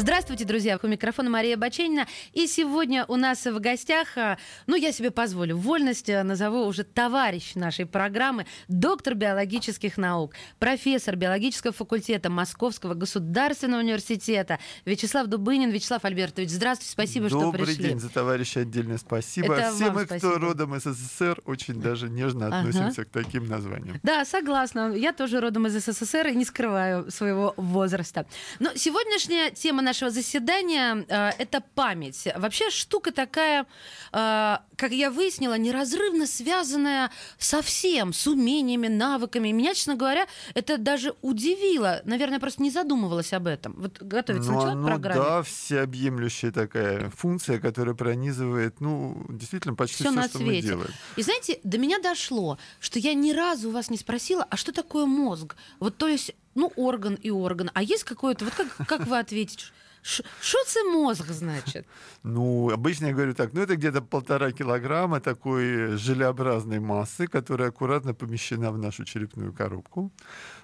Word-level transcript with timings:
Здравствуйте, 0.00 0.46
друзья. 0.46 0.80
У 0.82 0.86
микрофона 0.86 1.28
Мария 1.28 1.58
Баченина. 1.58 2.06
И 2.32 2.46
сегодня 2.46 3.04
у 3.06 3.16
нас 3.16 3.44
в 3.44 3.60
гостях, 3.60 4.16
а, 4.16 4.38
ну, 4.66 4.74
я 4.74 4.92
себе 4.92 5.10
позволю, 5.10 5.58
вольность 5.58 6.08
а, 6.08 6.24
назову 6.24 6.64
уже 6.64 6.84
товарищ 6.84 7.54
нашей 7.54 7.84
программы, 7.84 8.46
доктор 8.66 9.14
биологических 9.14 9.98
наук, 9.98 10.32
профессор 10.58 11.16
биологического 11.16 11.74
факультета 11.74 12.30
Московского 12.30 12.94
государственного 12.94 13.80
университета 13.80 14.58
Вячеслав 14.86 15.26
Дубынин. 15.26 15.68
Вячеслав 15.68 16.02
Альбертович, 16.02 16.48
здравствуйте, 16.48 16.92
спасибо, 16.92 17.28
Добрый 17.28 17.50
что 17.50 17.52
пришли. 17.58 17.74
Добрый 17.74 17.88
день, 17.90 18.00
за 18.00 18.08
товарища 18.08 18.60
отдельное 18.60 18.96
спасибо. 18.96 19.54
Это 19.54 19.74
Все 19.74 19.90
мы, 19.90 20.06
спасибо. 20.06 20.30
кто 20.30 20.40
родом 20.40 20.76
из 20.76 20.84
СССР, 20.84 21.42
очень 21.44 21.74
даже 21.74 22.08
нежно 22.08 22.46
Ага. 22.46 22.60
относимся 22.60 23.04
к 23.04 23.10
таким 23.10 23.48
названиям. 23.48 24.00
Да, 24.02 24.24
согласна. 24.24 24.94
Я 24.96 25.12
тоже 25.12 25.42
родом 25.42 25.66
из 25.66 25.74
СССР 25.74 26.28
и 26.28 26.36
не 26.36 26.46
скрываю 26.46 27.10
своего 27.10 27.52
возраста. 27.58 28.24
Но 28.60 28.70
сегодняшняя 28.74 29.50
тема 29.50 29.89
нашего 29.90 30.10
заседания 30.10 31.04
э, 31.08 31.30
это 31.38 31.60
память. 31.74 32.28
Вообще 32.36 32.70
штука 32.70 33.10
такая, 33.12 33.66
э, 34.12 34.56
как 34.76 34.92
я 34.92 35.10
выяснила, 35.10 35.58
неразрывно 35.58 36.26
связанная 36.26 37.10
со 37.38 37.60
всем, 37.60 38.12
с 38.12 38.26
умениями, 38.28 38.86
навыками. 38.88 39.48
И 39.48 39.52
Меня, 39.52 39.74
честно 39.74 39.96
говоря, 39.96 40.26
это 40.54 40.78
даже 40.78 41.14
удивило. 41.22 42.02
Наверное, 42.04 42.38
просто 42.38 42.62
не 42.62 42.70
задумывалась 42.70 43.32
об 43.32 43.46
этом. 43.48 43.74
Вот 43.78 44.00
готовиться 44.00 44.50
Ну, 44.50 44.56
начала 44.58 44.70
к 44.72 44.76
оно, 44.76 44.86
программе. 44.86 45.20
да, 45.20 45.42
всеобъемлющая 45.42 46.52
такая 46.52 47.10
функция, 47.10 47.58
которая 47.58 47.94
пронизывает, 47.96 48.80
ну, 48.80 49.26
действительно, 49.28 49.74
почти 49.74 50.04
все, 50.04 50.12
на 50.12 50.28
что 50.28 50.38
мы 50.38 50.44
свете. 50.46 50.68
делаем. 50.68 50.90
И 51.16 51.22
знаете, 51.22 51.58
до 51.64 51.78
меня 51.78 51.98
дошло, 51.98 52.58
что 52.78 53.00
я 53.00 53.14
ни 53.14 53.32
разу 53.32 53.70
у 53.70 53.72
вас 53.72 53.90
не 53.90 53.96
спросила, 53.96 54.46
а 54.48 54.56
что 54.56 54.72
такое 54.72 55.06
мозг? 55.06 55.56
Вот 55.80 55.96
то 55.96 56.06
есть, 56.06 56.32
ну, 56.54 56.72
орган 56.76 57.14
и 57.14 57.30
орган. 57.30 57.70
А 57.74 57.82
есть 57.82 58.04
какое-то, 58.04 58.44
вот 58.44 58.54
как, 58.54 58.68
как 58.88 59.06
вы 59.06 59.18
ответите? 59.18 59.66
Что 60.02 60.64
це 60.66 60.84
мозг, 60.84 61.32
значит? 61.32 61.84
Ну, 62.22 62.68
обычно 62.68 63.06
я 63.06 63.12
говорю 63.12 63.32
так, 63.32 63.54
ну, 63.54 63.60
это 63.62 63.76
где-то 63.76 64.02
полтора 64.02 64.52
килограмма 64.52 65.20
такой 65.20 65.96
желеобразной 65.96 66.78
массы, 66.78 67.26
которая 67.26 67.68
аккуратно 67.68 68.14
помещена 68.14 68.70
в 68.70 68.78
нашу 68.78 69.04
черепную 69.04 69.52
коробку. 69.52 70.10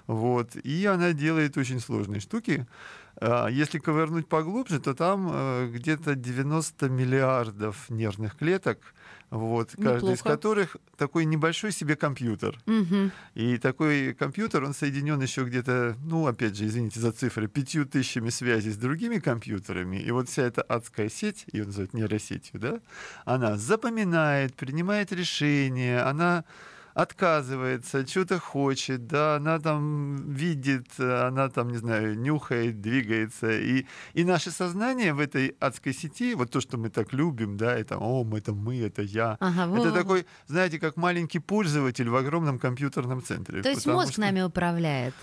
Вот. 0.07 0.55
И 0.55 0.85
она 0.85 1.13
делает 1.13 1.57
очень 1.57 1.79
сложные 1.79 2.21
штуки. 2.21 2.65
А, 3.19 3.47
Если 3.47 3.79
ковырнуть 3.79 4.27
поглубже, 4.27 4.79
то 4.79 4.93
там 4.93 5.29
э, 5.31 5.69
где-то 5.73 6.15
90 6.15 6.89
миллиардов 6.89 7.89
нервных 7.89 8.37
клеток, 8.37 8.79
вот, 9.29 9.71
каждый 9.81 10.13
из 10.13 10.21
которых 10.21 10.77
такой 10.95 11.25
небольшой 11.25 11.73
себе 11.73 11.97
компьютер. 11.97 12.57
Мгм. 12.65 13.11
И 13.33 13.57
такой 13.57 14.13
компьютер, 14.13 14.63
он 14.63 14.73
соединен 14.73 15.19
еще 15.21 15.43
где-то, 15.43 15.97
ну, 16.05 16.27
опять 16.27 16.55
же, 16.55 16.65
извините 16.65 17.01
за 17.01 17.11
цифры, 17.11 17.47
пятью 17.47 17.85
тысячами 17.85 18.29
связей 18.29 18.71
с 18.71 18.77
другими 18.77 19.19
компьютерами. 19.19 19.97
И 19.97 20.11
вот 20.11 20.29
вся 20.29 20.43
эта 20.43 20.61
адская 20.61 21.09
сеть, 21.09 21.45
ее 21.51 21.65
называют 21.65 21.93
нейросетью, 21.93 22.59
да, 22.59 22.79
она 23.25 23.57
запоминает, 23.57 24.53
принимает 24.55 25.11
решения, 25.11 26.01
она 26.03 26.45
отказывается, 26.97 28.07
что-то 28.07 28.39
хочет, 28.39 29.05
да, 29.05 29.35
она 29.35 29.59
там 29.59 30.15
видит, 30.33 30.87
она 30.99 31.47
там, 31.49 31.69
не 31.69 31.77
знаю, 31.77 32.19
нюхает, 32.19 32.81
двигается. 32.81 33.51
И, 33.51 33.85
и 34.15 34.23
наше 34.23 34.49
сознание 34.49 35.13
в 35.13 35.19
этой 35.19 35.55
адской 35.59 35.93
сети, 35.93 36.33
вот 36.33 36.49
то, 36.49 36.59
что 36.59 36.77
мы 36.77 36.89
так 36.89 37.13
любим, 37.13 37.55
да, 37.55 37.77
это, 37.77 37.97
о, 37.97 38.23
мы, 38.23 38.39
это 38.39 38.51
мы, 38.51 38.79
это 38.79 39.03
я, 39.03 39.37
Ага, 39.39 39.79
это 39.79 39.91
такой, 39.91 40.25
знаете, 40.47 40.79
как 40.79 40.97
маленький 40.97 41.39
пользователь 41.39 42.09
в 42.09 42.15
огромном 42.15 42.57
компьютерном 42.57 43.21
центре. 43.21 43.61
То 43.61 43.69
есть 43.69 43.85
мозг 43.85 44.13
что- 44.13 44.21
нами 44.21 44.41
управляет. 44.41 45.13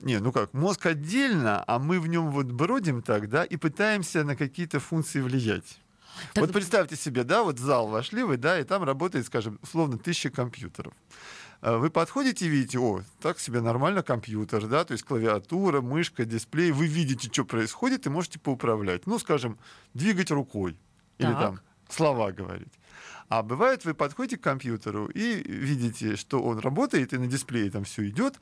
Не, 0.00 0.18
ну 0.18 0.32
как, 0.32 0.52
мозг 0.54 0.86
отдельно, 0.86 1.62
а 1.66 1.78
мы 1.78 2.00
в 2.00 2.08
нем 2.08 2.30
вот 2.30 2.46
бродим 2.46 3.02
так, 3.02 3.28
да, 3.28 3.44
и 3.44 3.56
пытаемся 3.56 4.24
на 4.24 4.34
какие-то 4.34 4.80
функции 4.80 5.20
влиять. 5.20 5.79
Так- 6.34 6.42
Вот 6.42 6.52
представьте 6.52 6.96
себе, 6.96 7.24
да, 7.24 7.42
вот 7.42 7.58
в 7.58 7.62
зал 7.62 7.88
вошли 7.88 8.22
вы, 8.22 8.36
да, 8.36 8.58
и 8.60 8.64
там 8.64 8.82
работает, 8.84 9.26
скажем, 9.26 9.58
условно, 9.62 9.98
тысяча 9.98 10.30
компьютеров. 10.30 10.92
А 11.60 11.76
Вы 11.76 11.90
подходите 11.90 12.46
и 12.46 12.48
видите, 12.48 12.78
о, 12.78 13.02
так 13.20 13.38
себе 13.38 13.60
нормально 13.60 14.02
компьютер, 14.02 14.66
да, 14.66 14.84
то 14.84 14.92
есть 14.92 15.04
клавиатура, 15.04 15.80
мышка, 15.82 16.24
дисплей, 16.24 16.72
вы 16.72 16.86
видите, 16.86 17.28
что 17.30 17.44
происходит, 17.44 18.06
и 18.06 18.10
можете 18.10 18.38
поуправлять. 18.38 19.06
Ну, 19.06 19.18
скажем, 19.18 19.58
двигать 19.92 20.30
рукой 20.30 20.76
или 21.18 21.28
Так. 21.32 21.40
там 21.40 21.60
слова 21.88 22.32
говорить. 22.32 22.72
А 23.28 23.42
бывает, 23.42 23.84
вы 23.84 23.94
подходите 23.94 24.38
к 24.38 24.42
компьютеру 24.42 25.06
и 25.06 25.42
видите, 25.46 26.16
что 26.16 26.42
он 26.42 26.58
работает, 26.58 27.12
и 27.12 27.18
на 27.18 27.26
дисплее 27.26 27.70
там 27.70 27.84
все 27.84 28.08
идет, 28.08 28.40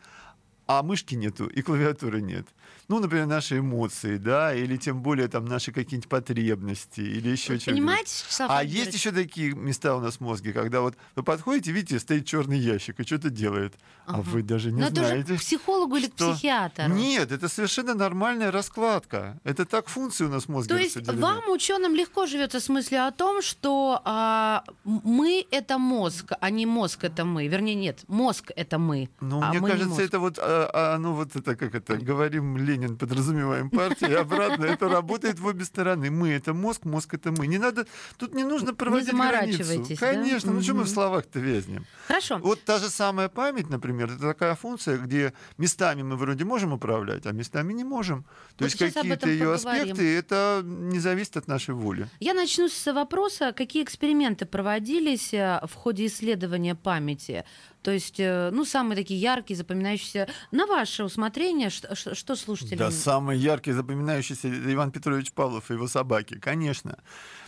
а 0.67 0.83
мышки 0.83 1.15
нету 1.15 1.47
и 1.47 1.61
клавиатуры 1.63 2.21
нет. 2.23 2.47
Ну, 2.89 3.01
например, 3.01 3.27
наши 3.27 3.59
эмоции, 3.59 4.17
да, 4.17 4.55
или 4.55 4.79
тем 4.79 5.03
более 5.03 5.29
там 5.29 5.45
наши 5.45 5.73
какие-нибудь 5.73 6.09
потребности, 6.09 7.01
или 7.01 7.29
еще 7.29 7.59
что-нибудь. 7.59 7.67
понимаете, 7.67 8.25
Вячеслав 8.25 8.51
А 8.51 8.65
есть 8.65 8.95
еще 8.95 9.13
такие 9.13 9.53
места 9.55 9.95
у 9.95 10.01
нас 10.01 10.17
в 10.17 10.21
мозге, 10.21 10.55
когда 10.55 10.81
вот 10.81 10.95
вы 11.15 11.23
подходите, 11.23 11.71
видите, 11.73 11.99
стоит 11.99 12.25
черный 12.25 12.59
ящик 12.59 12.99
и 12.99 13.05
что-то 13.05 13.29
делает, 13.29 13.75
а 14.07 14.15
Ага. 14.15 14.23
вы 14.31 14.43
даже 14.43 14.73
не 14.73 14.81
Но 14.81 14.87
это 14.87 15.01
уже 15.03 15.07
знаете. 15.09 15.35
к 15.37 15.39
психологу 15.41 15.97
или 15.97 16.07
к 16.07 16.15
что- 16.15 16.33
психиатру? 16.33 16.89
Нет, 16.95 17.31
это 17.31 17.49
совершенно 17.49 17.93
нормальная 17.95 18.51
раскладка. 18.51 19.39
Это 19.45 19.67
так 19.67 19.89
функции 19.89 20.25
у 20.25 20.29
нас 20.31 20.45
в 20.45 20.49
мозге 20.49 20.75
То 20.75 20.81
есть 20.81 20.97
вам, 21.13 21.51
ученым, 21.51 21.95
легко 21.95 22.25
живется 22.25 22.59
с 22.59 22.71
мыслью 22.71 23.07
о 23.07 23.11
том, 23.13 23.43
что 23.43 24.01
а, 24.07 24.65
мы 24.85 25.47
это 25.51 25.77
мозг, 25.77 26.33
а 26.41 26.49
не 26.49 26.65
мозг 26.65 27.05
это 27.05 27.27
мы. 27.27 27.49
Вернее, 27.49 27.75
нет, 27.75 27.99
мозг 28.09 28.51
это 28.57 28.79
мы. 28.79 29.11
Ну, 29.21 29.43
а 29.43 29.51
мне 29.51 29.61
мы 29.61 29.69
кажется, 29.69 30.01
это 30.01 30.19
вот, 30.19 30.39
а, 30.39 30.71
а, 30.73 30.99
ну 30.99 31.13
вот 31.13 31.37
это 31.37 31.55
как 31.55 31.75
это, 31.75 31.97
говорим 31.99 32.57
Ленин, 32.79 32.97
подразумеваем 32.97 33.71
партию, 33.71 34.11
и 34.11 34.15
обратно 34.15 34.65
это 34.65 34.89
работает 34.89 35.39
в 35.39 35.47
обе 35.47 35.65
стороны. 35.65 36.11
Мы 36.11 36.31
это 36.31 36.55
мозг, 36.55 36.85
мозг 36.85 37.15
это 37.15 37.33
мы. 37.33 37.47
Не 37.47 37.59
надо, 37.59 37.87
тут 38.17 38.35
не 38.35 38.45
нужно 38.45 38.75
проводить 38.75 39.13
границу. 39.13 39.65
заморачивайтесь, 39.65 39.99
да? 39.99 40.13
Конечно, 40.13 40.53
ну 40.53 40.63
что 40.63 40.75
мы 40.75 40.85
в 40.85 40.89
словах-то 40.89 41.41
вязнем? 41.41 41.87
Хорошо. 42.07 42.39
Вот 42.39 42.63
та 42.63 42.79
же 42.79 42.89
самая 42.89 43.29
память, 43.29 43.69
например, 43.69 44.07
это 44.13 44.21
такая 44.21 44.55
функция, 44.55 44.99
где 44.99 45.33
местами 45.59 46.03
мы 46.03 46.17
вроде 46.17 46.45
можем 46.45 46.73
управлять, 46.73 47.27
а 47.27 47.33
местами 47.33 47.73
не 47.73 47.85
можем. 47.85 48.23
То 48.57 48.65
Вот 48.65 48.75
есть 48.75 48.79
какие-то 48.79 49.29
ее 49.29 49.55
поговорим. 49.57 49.83
аспекты, 49.93 50.17
это 50.17 50.63
не 50.65 50.99
зависит 51.01 51.37
от 51.37 51.49
нашей 51.49 51.75
воли. 51.75 52.09
Я 52.21 52.35
начну 52.35 52.69
с 52.69 52.93
вопроса, 52.93 53.53
какие 53.53 53.83
эксперименты 53.83 54.47
проводились 54.47 55.35
э, 55.35 55.61
в 55.67 55.75
ходе 55.75 56.07
исследования 56.07 56.75
памяти. 56.75 57.45
То 57.83 57.93
есть, 57.93 58.19
э, 58.19 58.51
ну, 58.53 58.65
самые 58.65 58.97
такие 58.97 59.21
яркие, 59.21 59.57
запоминающиеся. 59.57 60.29
На 60.51 60.67
ваше 60.67 61.05
усмотрение, 61.05 61.71
что, 61.71 61.95
что- 61.95 62.37
слушатели... 62.37 62.77
Да, 62.77 62.91
самый 62.91 63.39
яркий, 63.39 63.73
запоминающийся 63.73 64.49
Иван 64.73 64.91
Петрович 64.91 65.33
Павлов 65.33 65.71
и 65.71 65.75
его 65.75 65.87
собаки, 65.89 66.39
конечно. 66.39 66.99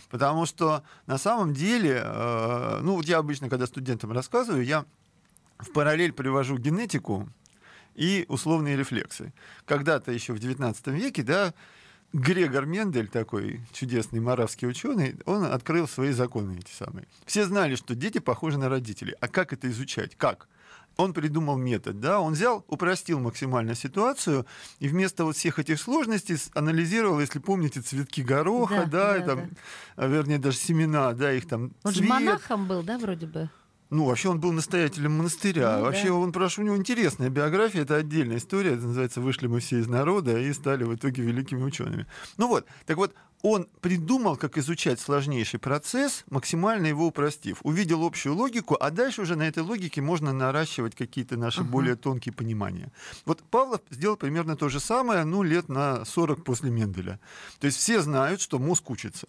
Потому 0.09 0.45
что 0.45 0.83
на 1.05 1.17
самом 1.17 1.53
деле, 1.53 2.01
э, 2.03 2.79
ну 2.81 2.95
вот 2.95 3.05
я 3.05 3.17
обычно, 3.17 3.49
когда 3.49 3.67
студентам 3.67 4.11
рассказываю, 4.11 4.63
я 4.65 4.85
в 5.59 5.71
параллель 5.71 6.11
привожу 6.11 6.57
генетику 6.57 7.29
и 7.95 8.25
условные 8.27 8.75
рефлексы. 8.75 9.33
Когда-то 9.65 10.11
еще 10.11 10.33
в 10.33 10.37
XIX 10.37 10.75
веке, 10.91 11.23
да, 11.23 11.53
Грегор 12.13 12.65
Мендель, 12.65 13.07
такой 13.07 13.61
чудесный 13.71 14.19
моравский 14.19 14.67
ученый, 14.67 15.15
он 15.25 15.45
открыл 15.45 15.87
свои 15.87 16.11
законы 16.11 16.57
эти 16.59 16.71
самые. 16.71 17.07
Все 17.25 17.45
знали, 17.45 17.75
что 17.75 17.95
дети 17.95 18.19
похожи 18.19 18.57
на 18.57 18.67
родителей. 18.67 19.15
А 19.21 19.27
как 19.29 19.53
это 19.53 19.69
изучать? 19.69 20.15
Как? 20.17 20.47
Он 20.97 21.13
придумал 21.13 21.57
метод, 21.57 22.01
да, 22.01 22.19
он 22.19 22.33
взял, 22.33 22.65
упростил 22.67 23.21
максимально 23.21 23.75
ситуацию 23.75 24.45
и 24.79 24.89
вместо 24.89 25.23
вот 25.23 25.37
всех 25.37 25.57
этих 25.57 25.79
сложностей 25.79 26.35
анализировал, 26.53 27.21
если 27.21 27.39
помните, 27.39 27.79
цветки 27.79 28.19
гороха, 28.21 28.85
Да, 28.91 29.13
да, 29.13 29.17
и 29.17 29.19
да, 29.21 29.25
там, 29.27 29.49
а, 29.95 30.07
вернее, 30.07 30.37
даже 30.37 30.57
семена, 30.57 31.13
да, 31.13 31.31
их 31.31 31.47
там 31.47 31.71
Он 31.83 31.93
же 31.93 31.99
цвет. 31.99 32.09
монахом 32.09 32.67
был, 32.67 32.83
да, 32.83 32.97
вроде 32.97 33.25
бы? 33.25 33.49
Ну, 33.91 34.05
вообще 34.05 34.29
он 34.29 34.39
был 34.39 34.53
настоятелем 34.53 35.17
монастыря. 35.17 35.77
Ну, 35.77 35.83
вообще 35.83 36.07
да. 36.07 36.13
он, 36.13 36.31
прошу, 36.31 36.61
у 36.61 36.65
него 36.65 36.77
интересная 36.77 37.29
биография, 37.29 37.81
это 37.81 37.97
отдельная 37.97 38.37
история, 38.37 38.71
это 38.71 38.83
называется 38.87 39.19
«Вышли 39.19 39.47
мы 39.47 39.59
все 39.59 39.79
из 39.79 39.87
народа» 39.87 40.39
и 40.39 40.51
стали 40.53 40.85
в 40.85 40.95
итоге 40.95 41.23
великими 41.23 41.61
учеными. 41.61 42.07
Ну 42.37 42.47
вот, 42.47 42.65
так 42.85 42.95
вот, 42.95 43.13
он 43.41 43.67
придумал, 43.81 44.37
как 44.37 44.57
изучать 44.57 44.99
сложнейший 44.99 45.59
процесс, 45.59 46.23
максимально 46.29 46.87
его 46.87 47.07
упростив. 47.07 47.57
Увидел 47.63 48.05
общую 48.05 48.35
логику, 48.35 48.77
а 48.79 48.91
дальше 48.91 49.23
уже 49.23 49.35
на 49.35 49.47
этой 49.47 49.63
логике 49.63 49.99
можно 49.99 50.31
наращивать 50.31 50.95
какие-то 50.95 51.35
наши 51.37 51.61
Ага. 51.61 51.69
более 51.69 51.95
тонкие 51.95 52.33
понимания. 52.33 52.91
Вот 53.25 53.41
Павлов 53.49 53.81
сделал 53.89 54.15
примерно 54.15 54.55
то 54.55 54.69
же 54.69 54.79
самое, 54.79 55.25
ну, 55.25 55.43
лет 55.43 55.69
на 55.69 56.05
40 56.05 56.43
после 56.43 56.69
Менделя. 56.69 57.19
То 57.59 57.67
есть 57.67 57.77
все 57.77 58.01
знают, 58.01 58.41
что 58.41 58.59
мозг 58.59 58.89
учится. 58.89 59.27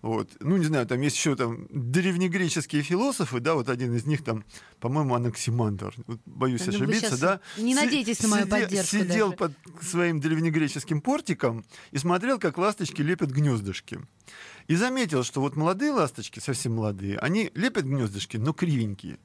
Вот. 0.00 0.30
Ну, 0.40 0.56
не 0.56 0.64
знаю, 0.64 0.86
там 0.86 1.00
есть 1.00 1.16
еще 1.16 1.34
там 1.34 1.66
древнегреческие 1.70 2.82
философы, 2.82 3.40
да, 3.40 3.54
вот 3.54 3.68
один 3.68 3.94
из 3.96 4.06
них 4.06 4.22
там, 4.22 4.44
по-моему, 4.78 5.14
Анаксимандр, 5.16 5.92
вот, 6.06 6.20
боюсь 6.24 6.62
вы 6.66 6.72
ошибиться, 6.72 7.20
да. 7.20 7.40
не 7.56 7.74
надейтесь 7.74 8.22
на 8.22 8.28
мою 8.28 8.44
сиде- 8.46 8.50
поддержку 8.50 8.96
Сидел 8.96 9.30
даже. 9.32 9.36
под 9.36 9.52
своим 9.82 10.20
древнегреческим 10.20 11.00
портиком 11.00 11.64
и 11.90 11.98
смотрел, 11.98 12.38
как 12.38 12.58
ласточки 12.58 13.02
лепят 13.02 13.30
гнездышки. 13.30 14.00
И 14.68 14.76
заметил, 14.76 15.24
что 15.24 15.40
вот 15.40 15.56
молодые 15.56 15.90
ласточки, 15.90 16.38
совсем 16.38 16.74
молодые, 16.76 17.18
они 17.18 17.50
лепят 17.54 17.84
гнездышки, 17.84 18.36
но 18.36 18.52
кривенькие. 18.52 19.18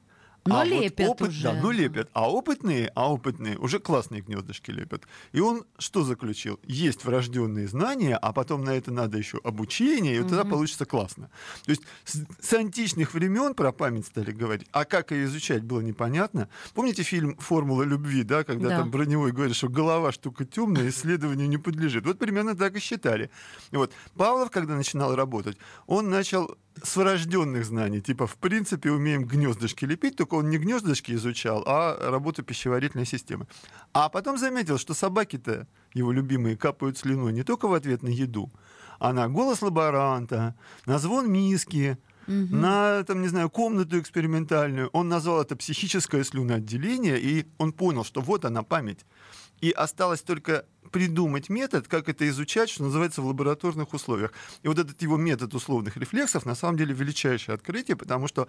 Но 0.46 0.56
а 0.56 0.64
вот 0.64 0.68
лепят 0.68 1.08
опыт- 1.08 1.28
уже. 1.28 1.42
Да, 1.42 1.54
ну 1.54 1.70
лепят. 1.70 2.10
А 2.12 2.30
опытные, 2.30 2.92
а 2.94 3.10
опытные 3.10 3.56
уже 3.58 3.78
классные 3.78 4.20
гнездышки 4.20 4.70
лепят. 4.70 5.04
И 5.32 5.40
он 5.40 5.64
что 5.78 6.02
заключил? 6.04 6.60
Есть 6.64 7.04
врожденные 7.04 7.66
знания, 7.66 8.16
а 8.16 8.32
потом 8.32 8.62
на 8.62 8.70
это 8.70 8.90
надо 8.90 9.16
еще 9.16 9.38
обучение, 9.42 10.16
и 10.16 10.20
вот 10.20 10.28
тогда 10.28 10.44
получится 10.44 10.84
классно. 10.84 11.30
То 11.64 11.70
есть 11.70 11.82
с, 12.04 12.20
с 12.40 12.52
античных 12.52 13.14
времен 13.14 13.54
про 13.54 13.72
память 13.72 14.06
стали 14.06 14.32
говорить, 14.32 14.66
а 14.72 14.84
как 14.84 15.12
ее 15.12 15.24
изучать 15.24 15.62
было 15.62 15.80
непонятно. 15.80 16.48
Помните 16.74 17.02
фильм 17.02 17.36
«Формула 17.38 17.82
любви», 17.84 18.22
да, 18.22 18.44
когда 18.44 18.68
Да. 18.68 18.78
там 18.80 18.90
Броневой 18.90 19.32
говорит, 19.32 19.56
что 19.56 19.68
голова 19.68 20.12
штука 20.12 20.44
темная, 20.44 20.88
исследованию 20.90 21.48
не 21.48 21.58
подлежит. 21.58 22.04
Вот 22.04 22.18
примерно 22.18 22.54
так 22.54 22.76
и 22.76 22.80
считали. 22.80 23.30
И 23.70 23.76
вот 23.76 23.92
Павлов, 24.16 24.50
когда 24.50 24.76
начинал 24.76 25.14
работать, 25.16 25.56
он 25.86 26.10
начал 26.10 26.56
с 26.82 26.96
врожденных 26.96 27.64
знаний. 27.64 28.00
Типа, 28.00 28.26
в 28.26 28.36
принципе, 28.36 28.90
умеем 28.90 29.24
гнездышки 29.24 29.84
лепить, 29.84 30.16
только 30.16 30.34
он 30.34 30.50
не 30.50 30.58
гнездышки 30.58 31.12
изучал, 31.12 31.62
а 31.66 32.10
работу 32.10 32.42
пищеварительной 32.42 33.06
системы. 33.06 33.46
А 33.92 34.08
потом 34.08 34.38
заметил, 34.38 34.78
что 34.78 34.94
собаки-то, 34.94 35.66
его 35.92 36.12
любимые, 36.12 36.56
капают 36.56 36.98
слюной 36.98 37.32
не 37.32 37.42
только 37.42 37.68
в 37.68 37.74
ответ 37.74 38.02
на 38.02 38.08
еду, 38.08 38.50
а 38.98 39.12
на 39.12 39.28
голос 39.28 39.62
лаборанта, 39.62 40.54
на 40.86 40.98
звон 40.98 41.30
миски, 41.30 41.98
на, 42.26 43.04
там, 43.04 43.20
не 43.20 43.28
знаю, 43.28 43.50
комнату 43.50 43.98
экспериментальную. 44.00 44.88
Он 44.92 45.08
назвал 45.08 45.42
это 45.42 45.56
психическое 45.56 46.24
слюноотделение, 46.24 47.20
и 47.20 47.46
он 47.58 47.72
понял, 47.72 48.04
что 48.04 48.22
вот 48.22 48.44
она 48.44 48.62
память. 48.62 49.04
И 49.60 49.70
осталось 49.70 50.22
только 50.22 50.64
придумать 50.94 51.50
метод, 51.50 51.88
как 51.88 52.08
это 52.08 52.28
изучать, 52.28 52.70
что 52.70 52.84
называется, 52.84 53.20
в 53.20 53.26
лабораторных 53.26 53.94
условиях. 53.94 54.32
И 54.62 54.68
вот 54.68 54.78
этот 54.78 55.02
его 55.02 55.16
метод 55.16 55.52
условных 55.52 55.96
рефлексов 55.96 56.46
на 56.46 56.54
самом 56.54 56.78
деле 56.78 56.94
величайшее 56.94 57.56
открытие, 57.56 57.96
потому 57.96 58.28
что 58.28 58.46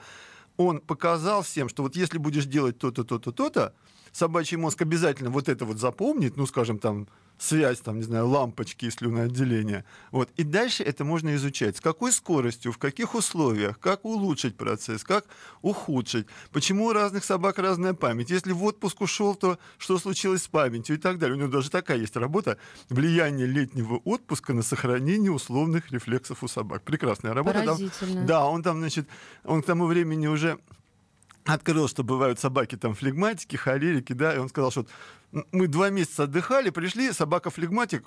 он 0.56 0.80
показал 0.80 1.42
всем, 1.42 1.70
что 1.70 1.82
вот 1.82 1.96
если 1.96 2.20
будешь 2.20 2.46
делать 2.46 2.78
то-то, 2.78 3.04
то-то, 3.04 3.32
то-то, 3.32 3.74
собачий 4.16 4.58
мозг 4.58 4.82
обязательно 4.82 5.30
вот 5.30 5.50
это 5.50 5.66
вот 5.66 5.78
запомнит, 5.78 6.38
ну, 6.38 6.46
скажем, 6.46 6.80
там, 6.80 7.08
связь, 7.38 7.80
там, 7.82 7.98
не 7.98 8.04
знаю, 8.04 8.30
лампочки 8.30 8.86
и 8.86 8.90
слюноотделения. 8.90 9.84
Вот. 10.12 10.30
И 10.38 10.44
дальше 10.44 10.84
это 10.84 11.04
можно 11.04 11.36
изучать. 11.36 11.76
С 11.76 11.82
какой 11.82 12.14
скоростью, 12.14 12.72
в 12.72 12.78
каких 12.78 13.14
условиях, 13.14 13.78
как 13.78 14.06
улучшить 14.06 14.56
процесс, 14.56 15.04
как 15.04 15.26
ухудшить, 15.62 16.28
почему 16.54 16.86
у 16.86 16.94
разных 16.94 17.26
собак 17.26 17.60
разная 17.60 17.94
память. 17.94 18.30
Если 18.30 18.54
в 18.54 18.64
отпуск 18.64 19.02
ушел, 19.02 19.36
то 19.36 19.60
что 19.78 19.98
случилось 19.98 20.44
с 20.44 20.48
памятью 20.48 20.96
и 20.96 21.00
так 21.00 21.20
далее. 21.20 21.36
У 21.36 21.40
него 21.40 21.50
даже 21.50 21.70
такая 21.70 21.98
есть 21.98 22.16
работа 22.16 22.58
«Влияние 22.88 23.48
летнего 23.48 23.98
отпуска 24.06 24.54
на 24.54 24.62
сохранение 24.62 25.32
условных 25.32 25.92
рефлексов 25.92 26.42
у 26.42 26.48
собак». 26.48 26.84
Прекрасная 26.84 27.34
работа. 27.34 27.66
Там- 27.66 28.26
да, 28.26 28.46
он 28.46 28.64
там, 28.64 28.80
значит, 28.80 29.10
он 29.44 29.62
к 29.62 29.66
тому 29.66 29.88
времени 29.88 30.28
уже 30.28 30.58
открыл, 31.46 31.88
что 31.88 32.04
бывают 32.04 32.40
собаки 32.40 32.76
там 32.76 32.96
флегматики, 32.96 33.56
холерики, 33.56 34.14
да, 34.14 34.36
и 34.36 34.38
он 34.38 34.50
сказал, 34.50 34.72
что 34.72 34.86
мы 35.52 35.68
два 35.68 35.90
месяца 35.90 36.24
отдыхали, 36.24 36.70
пришли, 36.72 37.12
собака 37.12 37.50
флегматик, 37.50 38.04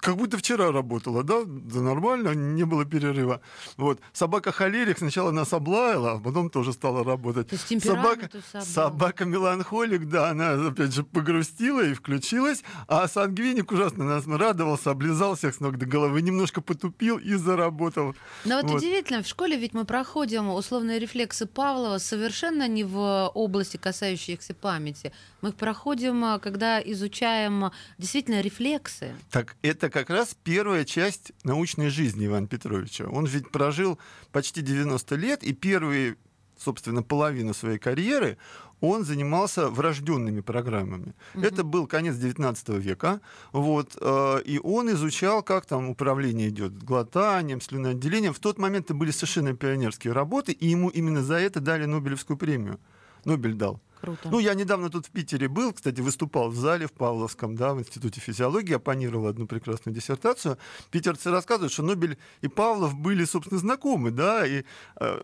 как 0.00 0.16
будто 0.16 0.38
вчера 0.38 0.72
работала, 0.72 1.22
да, 1.22 1.42
да 1.44 1.80
нормально, 1.80 2.34
не 2.34 2.64
было 2.64 2.84
перерыва. 2.84 3.40
Вот. 3.76 4.00
Собака 4.12 4.52
холерик 4.52 4.98
сначала 4.98 5.30
нас 5.30 5.52
облаяла, 5.52 6.12
а 6.12 6.18
потом 6.18 6.50
тоже 6.50 6.72
стала 6.72 7.04
работать. 7.04 7.48
То 7.48 7.56
есть 7.56 7.84
собака, 7.84 8.30
собака 8.60 9.24
меланхолик, 9.24 10.08
да, 10.08 10.30
она 10.30 10.68
опять 10.68 10.94
же 10.94 11.02
погрустила 11.02 11.84
и 11.84 11.94
включилась, 11.94 12.62
а 12.86 13.08
сангвиник 13.08 13.70
ужасно 13.72 14.04
нас 14.04 14.26
радовался, 14.26 14.90
облизал 14.90 15.34
всех 15.34 15.54
с 15.54 15.60
ног 15.60 15.76
до 15.78 15.86
головы, 15.86 16.22
немножко 16.22 16.60
потупил 16.60 17.18
и 17.18 17.34
заработал. 17.34 18.14
Но 18.44 18.56
вот, 18.56 18.70
Вот. 18.70 18.76
удивительно, 18.78 19.22
в 19.22 19.26
школе 19.26 19.56
ведь 19.56 19.74
мы 19.74 19.84
проходим 19.84 20.48
условные 20.50 20.98
рефлексы 20.98 21.46
Павлова 21.46 21.98
совершенно 21.98 22.68
не 22.68 22.84
в 22.84 23.30
области, 23.34 23.76
касающихся 23.76 24.54
памяти. 24.54 25.12
Мы 25.40 25.50
их 25.50 25.54
проходим, 25.56 26.24
а, 26.24 26.38
когда 26.38 26.80
изучаем 26.80 27.70
действительно 27.98 28.40
рефлексы. 28.40 29.14
Так 29.30 29.56
это 29.62 29.87
как 29.90 30.10
раз 30.10 30.36
первая 30.42 30.84
часть 30.84 31.32
научной 31.44 31.88
жизни 31.88 32.26
Ивана 32.26 32.46
Петровича. 32.46 33.06
Он 33.06 33.26
ведь 33.26 33.50
прожил 33.50 33.98
почти 34.32 34.62
90 34.62 35.14
лет, 35.16 35.42
и 35.42 35.52
первые, 35.52 36.16
собственно, 36.58 37.02
половину 37.02 37.54
своей 37.54 37.78
карьеры 37.78 38.38
он 38.80 39.04
занимался 39.04 39.68
врожденными 39.68 40.40
программами. 40.40 41.14
Это 41.34 41.64
был 41.64 41.86
конец 41.86 42.16
19 42.16 42.68
века, 42.78 43.20
вот, 43.52 43.96
э, 44.00 44.42
и 44.44 44.60
он 44.62 44.90
изучал, 44.90 45.42
как 45.42 45.66
там 45.66 45.88
управление 45.90 46.48
идет 46.48 46.82
глотанием, 46.82 47.60
слюноотделением. 47.60 48.32
В 48.32 48.38
тот 48.38 48.58
момент 48.58 48.86
это 48.86 48.94
были 48.94 49.10
совершенно 49.10 49.54
пионерские 49.54 50.12
работы, 50.12 50.52
и 50.52 50.68
ему 50.68 50.90
именно 50.90 51.22
за 51.22 51.34
это 51.34 51.60
дали 51.60 51.86
Нобелевскую 51.86 52.36
премию. 52.36 52.78
Нобель 53.24 53.54
дал. 53.54 53.80
Круто. 54.00 54.28
Ну, 54.28 54.38
я 54.38 54.54
недавно 54.54 54.90
тут 54.90 55.06
в 55.06 55.10
Питере 55.10 55.48
был, 55.48 55.72
кстати, 55.72 56.00
выступал 56.00 56.50
в 56.50 56.56
зале 56.56 56.86
в 56.86 56.92
Павловском, 56.92 57.56
да, 57.56 57.74
в 57.74 57.80
Институте 57.80 58.20
физиологии, 58.20 58.74
оппонировал 58.74 59.26
одну 59.26 59.46
прекрасную 59.46 59.94
диссертацию. 59.94 60.58
Питерцы 60.90 61.30
рассказывают, 61.30 61.72
что 61.72 61.82
Нобель 61.82 62.18
и 62.40 62.48
Павлов 62.48 62.94
были, 62.94 63.24
собственно, 63.24 63.58
знакомы, 63.58 64.10
да, 64.10 64.46
и 64.46 64.64
э, 65.00 65.20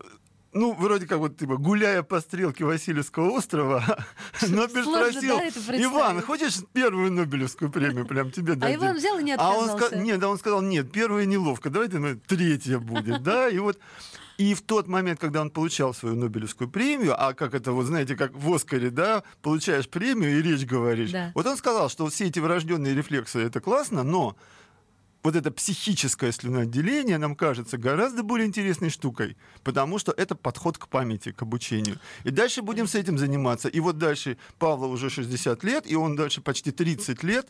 ну, 0.55 0.73
вроде 0.73 1.05
как 1.05 1.19
вот, 1.19 1.37
типа, 1.37 1.57
гуляя 1.57 2.01
по 2.01 2.21
стрелке 2.21 2.63
Васильевского 2.63 3.29
острова, 3.31 3.83
Нобель 4.41 4.83
спросил, 4.83 5.37
да? 5.37 5.83
Иван, 5.83 6.21
хочешь 6.21 6.55
первую 6.71 7.11
Нобелевскую 7.11 7.69
премию, 7.69 8.05
прям 8.05 8.31
тебе 8.31 8.53
а 8.53 8.55
дадим?» 8.55 8.79
Иван 8.79 8.95
взял 8.95 9.19
и 9.19 9.23
не 9.23 9.35
А 9.35 9.51
он 9.51 9.69
отказался. 9.69 9.97
нет, 9.97 10.19
да, 10.19 10.29
он 10.29 10.37
сказал, 10.37 10.61
нет, 10.61 10.91
первая 10.91 11.25
неловко, 11.25 11.69
давайте 11.69 11.99
ну, 11.99 12.15
третья 12.25 12.79
будет, 12.79 13.21
да, 13.21 13.49
и 13.49 13.59
вот 13.59 13.79
и 14.37 14.53
в 14.53 14.61
тот 14.61 14.87
момент, 14.87 15.19
когда 15.19 15.41
он 15.41 15.49
получал 15.49 15.93
свою 15.93 16.15
Нобелевскую 16.15 16.69
премию, 16.69 17.15
а 17.17 17.33
как 17.33 17.53
это, 17.53 17.71
вот 17.71 17.85
знаете, 17.85 18.15
как 18.15 18.33
в 18.33 18.53
Оскаре, 18.53 18.89
да, 18.89 19.23
получаешь 19.41 19.87
премию 19.87 20.37
и 20.37 20.41
речь 20.41 20.65
говоришь, 20.65 21.11
Да. 21.11 21.31
вот 21.35 21.45
он 21.45 21.57
сказал, 21.57 21.89
что 21.89 22.07
все 22.09 22.25
эти 22.25 22.39
врожденные 22.39 22.93
рефлексы 22.93 23.39
это 23.39 23.59
классно, 23.61 24.03
но 24.03 24.35
вот 25.23 25.35
это 25.35 25.49
психическое 25.51 26.31
слюноотделение 26.31 27.17
нам 27.17 27.35
кажется 27.35 27.77
гораздо 27.79 28.21
более 28.21 28.45
интересной 28.47 28.89
штукой, 28.91 29.37
потому 29.63 29.97
что 29.97 30.11
это 30.11 30.35
подход 30.35 30.77
к 30.77 30.87
памяти, 30.87 31.31
к 31.31 31.41
обучению. 31.41 31.97
И 32.25 32.29
дальше 32.29 32.61
будем 32.61 32.85
с 32.87 32.93
этим 32.93 33.17
заниматься. 33.17 33.67
И 33.67 33.79
вот 33.79 33.97
дальше 33.97 34.37
Павла 34.59 34.85
уже 34.85 35.09
60 35.09 35.63
лет, 35.63 35.89
и 35.89 35.95
он 35.95 36.15
дальше 36.15 36.41
почти 36.41 36.71
30 36.71 37.23
лет 37.23 37.47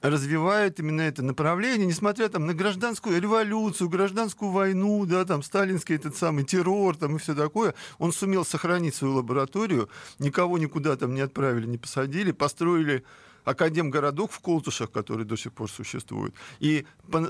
развивает 0.00 0.78
именно 0.78 1.02
это 1.02 1.22
направление, 1.22 1.86
несмотря 1.86 2.28
там 2.28 2.46
на 2.46 2.54
гражданскую 2.54 3.20
революцию, 3.20 3.88
гражданскую 3.88 4.50
войну, 4.50 5.04
да, 5.06 5.24
там 5.24 5.42
сталинский 5.42 5.96
этот 5.96 6.16
самый 6.16 6.44
террор, 6.44 6.96
там 6.96 7.16
и 7.16 7.18
все 7.18 7.34
такое, 7.34 7.74
он 7.98 8.12
сумел 8.12 8.44
сохранить 8.44 8.94
свою 8.94 9.14
лабораторию, 9.14 9.88
никого 10.18 10.58
никуда 10.58 10.96
там 10.96 11.14
не 11.14 11.20
отправили, 11.20 11.66
не 11.66 11.78
посадили, 11.78 12.32
построили 12.32 13.04
академгородок 13.44 14.30
в 14.30 14.40
Колтушах, 14.40 14.90
который 14.90 15.24
до 15.24 15.36
сих 15.36 15.52
пор 15.52 15.70
существует. 15.70 16.34
И 16.60 16.86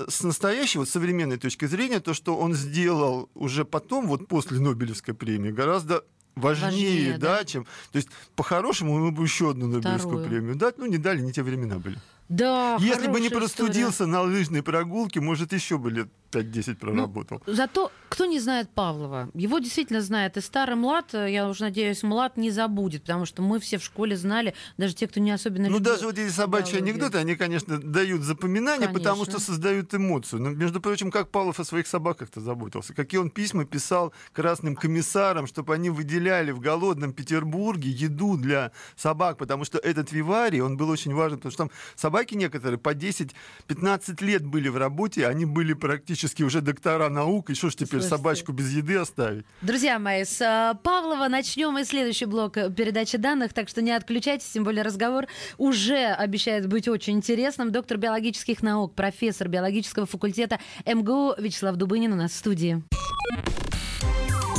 с 0.07 0.21
настоящей, 0.21 0.79
вот 0.79 0.89
современной 0.89 1.37
точки 1.37 1.65
зрения, 1.65 1.99
то, 2.01 2.13
что 2.13 2.37
он 2.37 2.53
сделал 2.53 3.29
уже 3.35 3.63
потом, 3.63 4.07
вот 4.07 4.27
после 4.27 4.59
Нобелевской 4.59 5.13
премии, 5.13 5.51
гораздо 5.51 6.03
важнее, 6.35 6.71
Важнее, 6.71 7.17
да, 7.17 7.37
да. 7.39 7.45
чем... 7.45 7.65
То 7.91 7.97
есть, 7.97 8.09
по-хорошему, 8.35 8.97
ему 8.97 9.11
бы 9.11 9.23
еще 9.23 9.51
одну 9.51 9.67
Нобелевскую 9.67 10.19
Вторую. 10.19 10.27
премию 10.27 10.55
дать, 10.55 10.77
ну, 10.77 10.85
не 10.85 10.97
дали, 10.97 11.21
не 11.21 11.31
те 11.31 11.43
времена 11.43 11.79
были. 11.79 11.97
Да, 12.29 12.77
Если 12.79 13.07
бы 13.07 13.19
не 13.19 13.29
простудился 13.29 14.05
на 14.05 14.21
лыжной 14.21 14.61
прогулке, 14.61 15.19
может, 15.19 15.51
еще 15.51 15.77
бы 15.79 15.89
лет 15.89 16.07
5-10 16.31 16.75
проработал. 16.75 17.37
история. 17.39 17.55
Зато 17.57 17.91
кто 18.07 18.25
не 18.25 18.39
знает 18.39 18.69
Павлова? 18.69 19.29
Его 19.33 19.57
действительно 19.57 19.99
знает. 20.01 20.37
И 20.37 20.41
старый 20.41 20.75
млад, 20.75 21.11
э, 21.15 21.31
я 21.31 21.49
уже 21.49 21.63
надеюсь, 21.63 22.03
млад 22.03 22.37
не 22.37 22.51
забудет, 22.51 23.01
потому 23.01 23.25
что 23.25 23.41
мы 23.41 23.59
все 23.59 23.79
в 23.79 23.83
школе 23.83 24.15
знали, 24.15 24.53
даже 24.77 24.93
те, 24.93 25.07
кто 25.07 25.19
не 25.19 25.31
особенно 25.31 25.69
Ну, 25.69 25.79
любил 25.79 25.91
даже 25.93 26.05
вот 26.05 26.19
эти 26.19 26.29
собачьи 26.31 26.73
биологию. 26.73 26.93
анекдоты, 26.93 27.17
они, 27.17 27.35
конечно, 27.35 27.79
дают 27.79 28.21
запоминание, 28.21 28.89
потому 28.89 29.23
Конечно. 29.23 29.39
что 29.39 29.47
создают 29.51 29.95
эмоцию. 29.95 30.39
Но, 30.43 30.49
между 30.51 30.79
прочим, 30.81 31.09
как 31.09 31.31
Павлов 31.31 31.59
о 31.59 31.63
своих 31.63 31.87
собаках-то 31.87 32.41
заботился. 32.41 32.93
Какие 32.93 33.19
он 33.21 33.31
письма 33.31 33.65
писал 33.65 34.13
красным 34.31 34.75
комиссарам, 34.75 35.47
чтобы 35.47 35.73
они 35.73 35.89
выделяли 35.89 36.51
в 36.51 36.59
голодном 36.59 37.11
Петербурге 37.11 37.89
еду 37.89 38.37
для 38.37 38.71
собак, 38.95 39.37
потому 39.39 39.65
что 39.65 39.79
этот 39.79 40.11
виварий, 40.11 40.61
он 40.61 40.77
был 40.77 40.89
очень 40.91 41.13
важен, 41.15 41.37
потому 41.39 41.51
что 41.51 41.63
там 41.63 41.71
собаки 41.95 42.18
собаки 42.19 42.35
некоторые 42.35 42.77
по 42.77 42.93
10-15 42.93 44.23
лет 44.25 44.45
были 44.45 44.67
в 44.67 44.77
работе, 44.77 45.25
они 45.25 45.45
были 45.45 45.73
практически 45.73 46.43
уже 46.43 46.59
доктора 46.61 47.07
наук, 47.09 47.49
и 47.49 47.53
что 47.53 47.69
ж 47.69 47.75
теперь 47.75 48.01
Слушайте. 48.01 48.09
собачку 48.09 48.51
без 48.51 48.73
еды 48.73 48.97
оставить? 48.97 49.45
Друзья 49.61 49.99
мои, 49.99 50.25
с 50.25 50.41
э, 50.41 50.77
Павлова 50.83 51.29
начнем 51.29 51.77
и 51.77 51.85
следующий 51.85 52.25
блок 52.25 52.57
э, 52.57 52.69
передачи 52.69 53.17
данных, 53.17 53.53
так 53.53 53.69
что 53.69 53.81
не 53.81 53.91
отключайтесь, 53.91 54.49
тем 54.49 54.65
более 54.65 54.83
разговор 54.83 55.27
уже 55.57 56.07
обещает 56.07 56.67
быть 56.67 56.89
очень 56.89 57.13
интересным. 57.17 57.71
Доктор 57.71 57.97
биологических 57.97 58.61
наук, 58.61 58.95
профессор 58.95 59.47
биологического 59.47 60.05
факультета 60.05 60.59
МГУ 60.85 61.35
Вячеслав 61.37 61.77
Дубынин 61.77 62.11
у 62.11 62.17
нас 62.17 62.31
в 62.31 62.35
студии. 62.35 62.83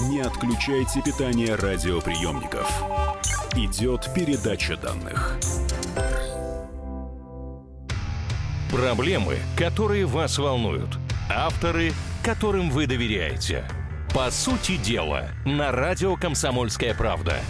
Не 0.09 0.21
отключайте 0.21 1.03
питание 1.03 1.57
радиоприемников. 1.57 2.69
Идет 3.55 4.09
передача 4.15 4.77
данных. 4.77 5.39
Проблемы, 8.71 9.39
которые 9.57 10.07
вас 10.07 10.39
волнуют. 10.39 10.97
Авторы, 11.29 11.93
которым 12.23 12.71
вы 12.71 12.87
доверяете. 12.87 13.65
По 14.15 14.31
сути 14.31 14.77
дела, 14.77 15.31
на 15.45 15.73
радио 15.73 16.15
«Комсомольская 16.15 16.95
правда». 16.95 17.41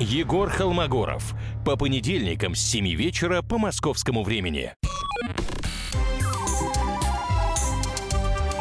Егор 0.00 0.50
Холмогоров. 0.50 1.34
По 1.64 1.76
понедельникам 1.76 2.56
с 2.56 2.60
7 2.60 2.84
вечера 2.94 3.42
по 3.42 3.58
московскому 3.58 4.24
времени. 4.24 4.72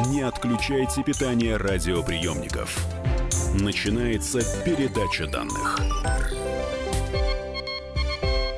Не 0.07 0.21
отключайте 0.21 1.01
питание 1.01 1.57
радиоприемников. 1.57 2.85
Начинается 3.55 4.41
передача 4.63 5.25
данных. 5.25 5.79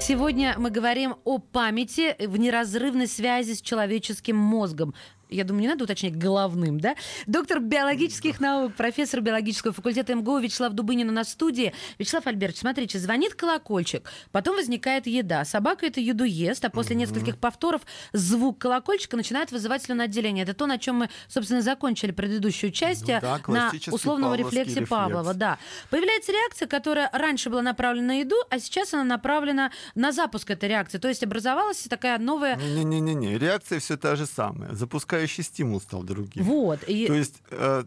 Сегодня 0.07 0.55
мы 0.57 0.69
говорим 0.69 1.17
о 1.25 1.37
памяти 1.37 2.15
в 2.25 2.37
неразрывной 2.37 3.07
связи 3.07 3.51
с 3.51 3.61
человеческим 3.61 4.37
мозгом. 4.37 4.95
Я 5.29 5.43
думаю, 5.43 5.62
не 5.62 5.67
надо 5.67 5.84
уточнять 5.84 6.17
головным, 6.17 6.79
да? 6.79 6.96
Доктор 7.25 7.60
биологических 7.60 8.39
наук, 8.39 8.74
профессор 8.75 9.22
биологического 9.22 9.74
факультета 9.74 10.15
МГУ 10.15 10.39
Вячеслав 10.39 10.74
Дубынин 10.74 11.10
у 11.10 11.12
нас 11.12 11.27
в 11.27 11.31
студии. 11.31 11.74
Вячеслав 11.98 12.27
Альбертович, 12.27 12.62
смотрите, 12.62 13.00
звонит 13.00 13.36
колокольчик, 13.36 14.10
потом 14.31 14.55
возникает 14.55 15.07
еда. 15.07 15.46
Собака 15.46 15.86
эту 15.86 16.00
еду 16.00 16.24
ест, 16.24 16.63
а 16.65 16.69
после 16.69 16.96
нескольких 16.96 17.38
повторов 17.38 17.81
звук 18.13 18.60
колокольчика 18.60 19.17
начинает 19.17 19.51
вызывать 19.51 19.84
слюноотделение. 19.84 20.43
Это 20.43 20.53
то, 20.53 20.65
на 20.65 20.77
чем 20.77 20.98
мы, 20.98 21.10
собственно, 21.27 21.62
закончили 21.62 22.12
предыдущую 22.12 22.72
часть 22.72 23.07
Ну 23.07 23.19
да, 23.22 23.34
на 23.34 23.39
классический 23.39 23.96
условного 23.96 24.36
рефлексе 24.36 24.72
рефлекс. 24.72 24.89
Павлова. 24.89 25.34
Да. 25.34 25.57
Появляется 25.89 26.31
реакция, 26.31 26.67
которая 26.67 27.10
раньше 27.12 27.50
была 27.50 27.62
направлена 27.62 28.07
на 28.07 28.19
еду, 28.19 28.36
а 28.50 28.60
сейчас 28.60 28.93
она 28.93 29.03
направлена 29.03 29.72
на 29.96 30.12
запуск 30.12 30.50
этой 30.50 30.69
реакции. 30.69 30.98
То 30.98 31.07
есть 31.07 31.24
образовалась 31.24 31.79
такая 31.89 32.17
новая... 32.17 32.55
Не-не-не, 32.55 33.38
реакция 33.38 33.79
все 33.79 33.98
та 33.98 34.15
же 34.15 34.25
самая. 34.25 34.74
Запускающий 35.17 35.43
стимул 35.43 35.81
стал 35.81 36.03
другим. 36.03 36.43
Вот. 36.43 36.79
И... 36.88 37.07
То 37.07 37.13
есть, 37.13 37.36
э, 37.51 37.83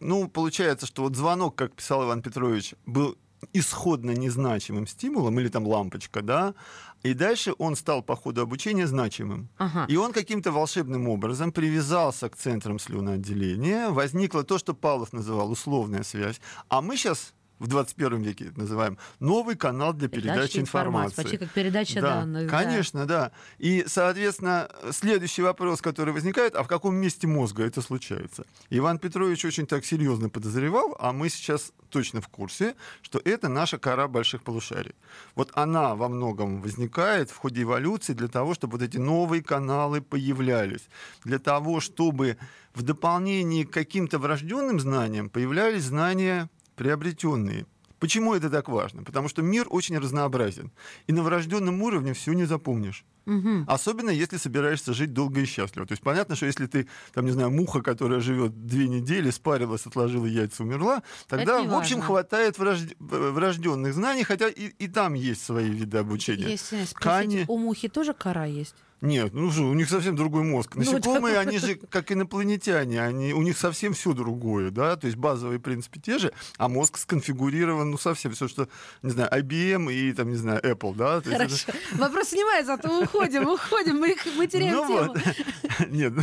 ну, 0.00 0.28
получается, 0.28 0.86
что 0.86 1.02
вот 1.02 1.16
звонок, 1.16 1.54
как 1.54 1.72
писал 1.72 2.04
Иван 2.04 2.22
Петрович, 2.22 2.74
был 2.86 3.16
исходно 3.52 4.12
незначимым 4.12 4.86
стимулом, 4.86 5.38
или 5.40 5.48
там 5.48 5.66
лампочка, 5.66 6.22
да, 6.22 6.54
и 7.02 7.14
дальше 7.14 7.54
он 7.58 7.76
стал 7.76 8.02
по 8.02 8.16
ходу 8.16 8.40
обучения 8.42 8.86
значимым. 8.86 9.48
Ага. 9.58 9.86
И 9.88 9.96
он 9.96 10.12
каким-то 10.12 10.52
волшебным 10.52 11.08
образом 11.08 11.52
привязался 11.52 12.28
к 12.28 12.36
центрам 12.36 12.78
слюноотделения, 12.78 13.90
возникло 13.90 14.44
то, 14.44 14.58
что 14.58 14.74
Павлов 14.74 15.12
называл 15.12 15.50
условная 15.50 16.04
связь, 16.04 16.40
а 16.68 16.80
мы 16.80 16.96
сейчас 16.96 17.34
в 17.62 17.68
21 17.68 18.22
веке 18.22 18.46
это 18.46 18.58
называем 18.58 18.98
новый 19.20 19.54
канал 19.54 19.92
для 19.92 20.08
передачи 20.08 20.58
информации. 20.58 21.14
Почти 21.14 21.36
как 21.36 21.50
передача 21.50 22.00
Да, 22.00 22.14
данных. 22.16 22.50
да. 22.50 22.58
конечно, 22.58 23.06
да. 23.06 23.30
И, 23.58 23.84
соответственно, 23.86 24.68
следующий 24.90 25.42
вопрос, 25.42 25.80
который 25.80 26.12
возникает, 26.12 26.56
а 26.56 26.64
в 26.64 26.66
каком 26.66 26.96
месте 26.96 27.28
мозга 27.28 27.62
это 27.64 27.80
случается? 27.80 28.44
Иван 28.70 28.98
Петрович 28.98 29.44
очень 29.44 29.66
так 29.66 29.84
серьезно 29.84 30.28
подозревал, 30.28 30.96
а 30.98 31.12
мы 31.12 31.28
сейчас 31.28 31.72
точно 31.88 32.20
в 32.20 32.26
курсе, 32.26 32.74
что 33.00 33.20
это 33.24 33.48
наша 33.48 33.78
кора 33.78 34.08
больших 34.08 34.42
полушарий. 34.42 34.96
Вот 35.36 35.52
она 35.54 35.94
во 35.94 36.08
многом 36.08 36.62
возникает 36.62 37.30
в 37.30 37.36
ходе 37.36 37.62
эволюции 37.62 38.12
для 38.12 38.28
того, 38.28 38.54
чтобы 38.54 38.72
вот 38.78 38.82
эти 38.82 38.96
новые 38.96 39.42
каналы 39.44 40.00
появлялись, 40.00 40.88
для 41.22 41.38
того, 41.38 41.78
чтобы 41.78 42.38
в 42.74 42.82
дополнение 42.82 43.64
к 43.64 43.70
каким-то 43.70 44.18
врожденным 44.18 44.80
знаниям 44.80 45.28
появлялись 45.28 45.84
знания 45.84 46.50
приобретенные. 46.76 47.66
Почему 47.98 48.34
это 48.34 48.50
так 48.50 48.68
важно? 48.68 49.04
Потому 49.04 49.28
что 49.28 49.42
мир 49.42 49.66
очень 49.70 49.96
разнообразен. 49.96 50.72
И 51.06 51.12
на 51.12 51.22
врожденном 51.22 51.80
уровне 51.82 52.12
все 52.14 52.32
не 52.32 52.46
запомнишь. 52.46 53.04
Мгм. 53.26 53.64
Особенно 53.68 54.10
если 54.10 54.38
собираешься 54.38 54.92
жить 54.92 55.12
долго 55.12 55.40
и 55.40 55.44
счастливо. 55.44 55.86
То 55.86 55.92
есть 55.92 56.02
понятно, 56.02 56.34
что 56.34 56.46
если 56.46 56.66
ты, 56.66 56.88
там, 57.14 57.26
не 57.26 57.30
знаю, 57.30 57.52
муха, 57.52 57.80
которая 57.80 58.18
живет 58.18 58.66
две 58.66 58.88
недели, 58.88 59.30
спарилась, 59.30 59.86
отложила 59.86 60.26
яйца, 60.26 60.64
умерла, 60.64 61.04
тогда, 61.28 61.62
в 61.62 61.72
общем, 61.74 61.98
важно. 61.98 62.02
хватает 62.02 62.58
врожд- 62.58 62.96
врожденных 62.98 63.94
знаний, 63.94 64.24
хотя 64.24 64.48
и, 64.48 64.70
и 64.80 64.88
там 64.88 65.14
есть 65.14 65.44
свои 65.44 65.70
виды 65.70 65.98
обучения. 65.98 66.50
Если 66.50 66.84
спросить, 66.84 66.96
Ткани- 66.96 67.44
у 67.46 67.56
мухи 67.58 67.88
тоже 67.88 68.14
кора 68.14 68.46
есть? 68.46 68.74
Нет, 69.02 69.34
ну 69.34 69.50
что, 69.50 69.62
у 69.68 69.74
них 69.74 69.88
совсем 69.90 70.14
другой 70.16 70.44
мозг. 70.44 70.76
Ну, 70.76 70.80
Насекомые, 70.84 71.36
они 71.38 71.58
же 71.58 71.74
как 71.74 72.10
инопланетяне, 72.12 73.02
они, 73.02 73.34
у 73.34 73.42
них 73.42 73.58
совсем 73.58 73.92
все 73.94 74.12
другое, 74.12 74.70
да, 74.70 74.94
то 74.96 75.06
есть 75.08 75.18
базовые 75.18 75.58
принципы 75.58 75.98
те 76.00 76.18
же, 76.18 76.32
а 76.56 76.68
мозг 76.68 76.96
сконфигурирован, 76.98 77.90
ну, 77.90 77.98
совсем 77.98 78.30
все, 78.32 78.46
что, 78.46 78.68
не 79.02 79.10
знаю, 79.10 79.28
IBM 79.32 79.92
и, 79.92 80.12
там, 80.12 80.30
не 80.30 80.36
знаю, 80.36 80.60
Apple, 80.62 80.94
да. 80.94 81.20
то 81.20 81.30
есть 81.30 81.40
это- 81.64 81.72
Хорошо. 81.72 81.98
Вопрос 81.98 82.28
снимается, 82.28 82.74
а 82.74 82.78
то 82.78 83.02
уходим, 83.02 83.48
уходим, 83.48 83.96
мы, 83.98 84.12
их- 84.12 84.26
мы 84.36 84.46
теряем 84.46 84.76
Ну 84.76 84.86
тему. 84.86 84.96
вот. 85.08 85.18
Нет, 85.90 86.12
ну, 86.14 86.22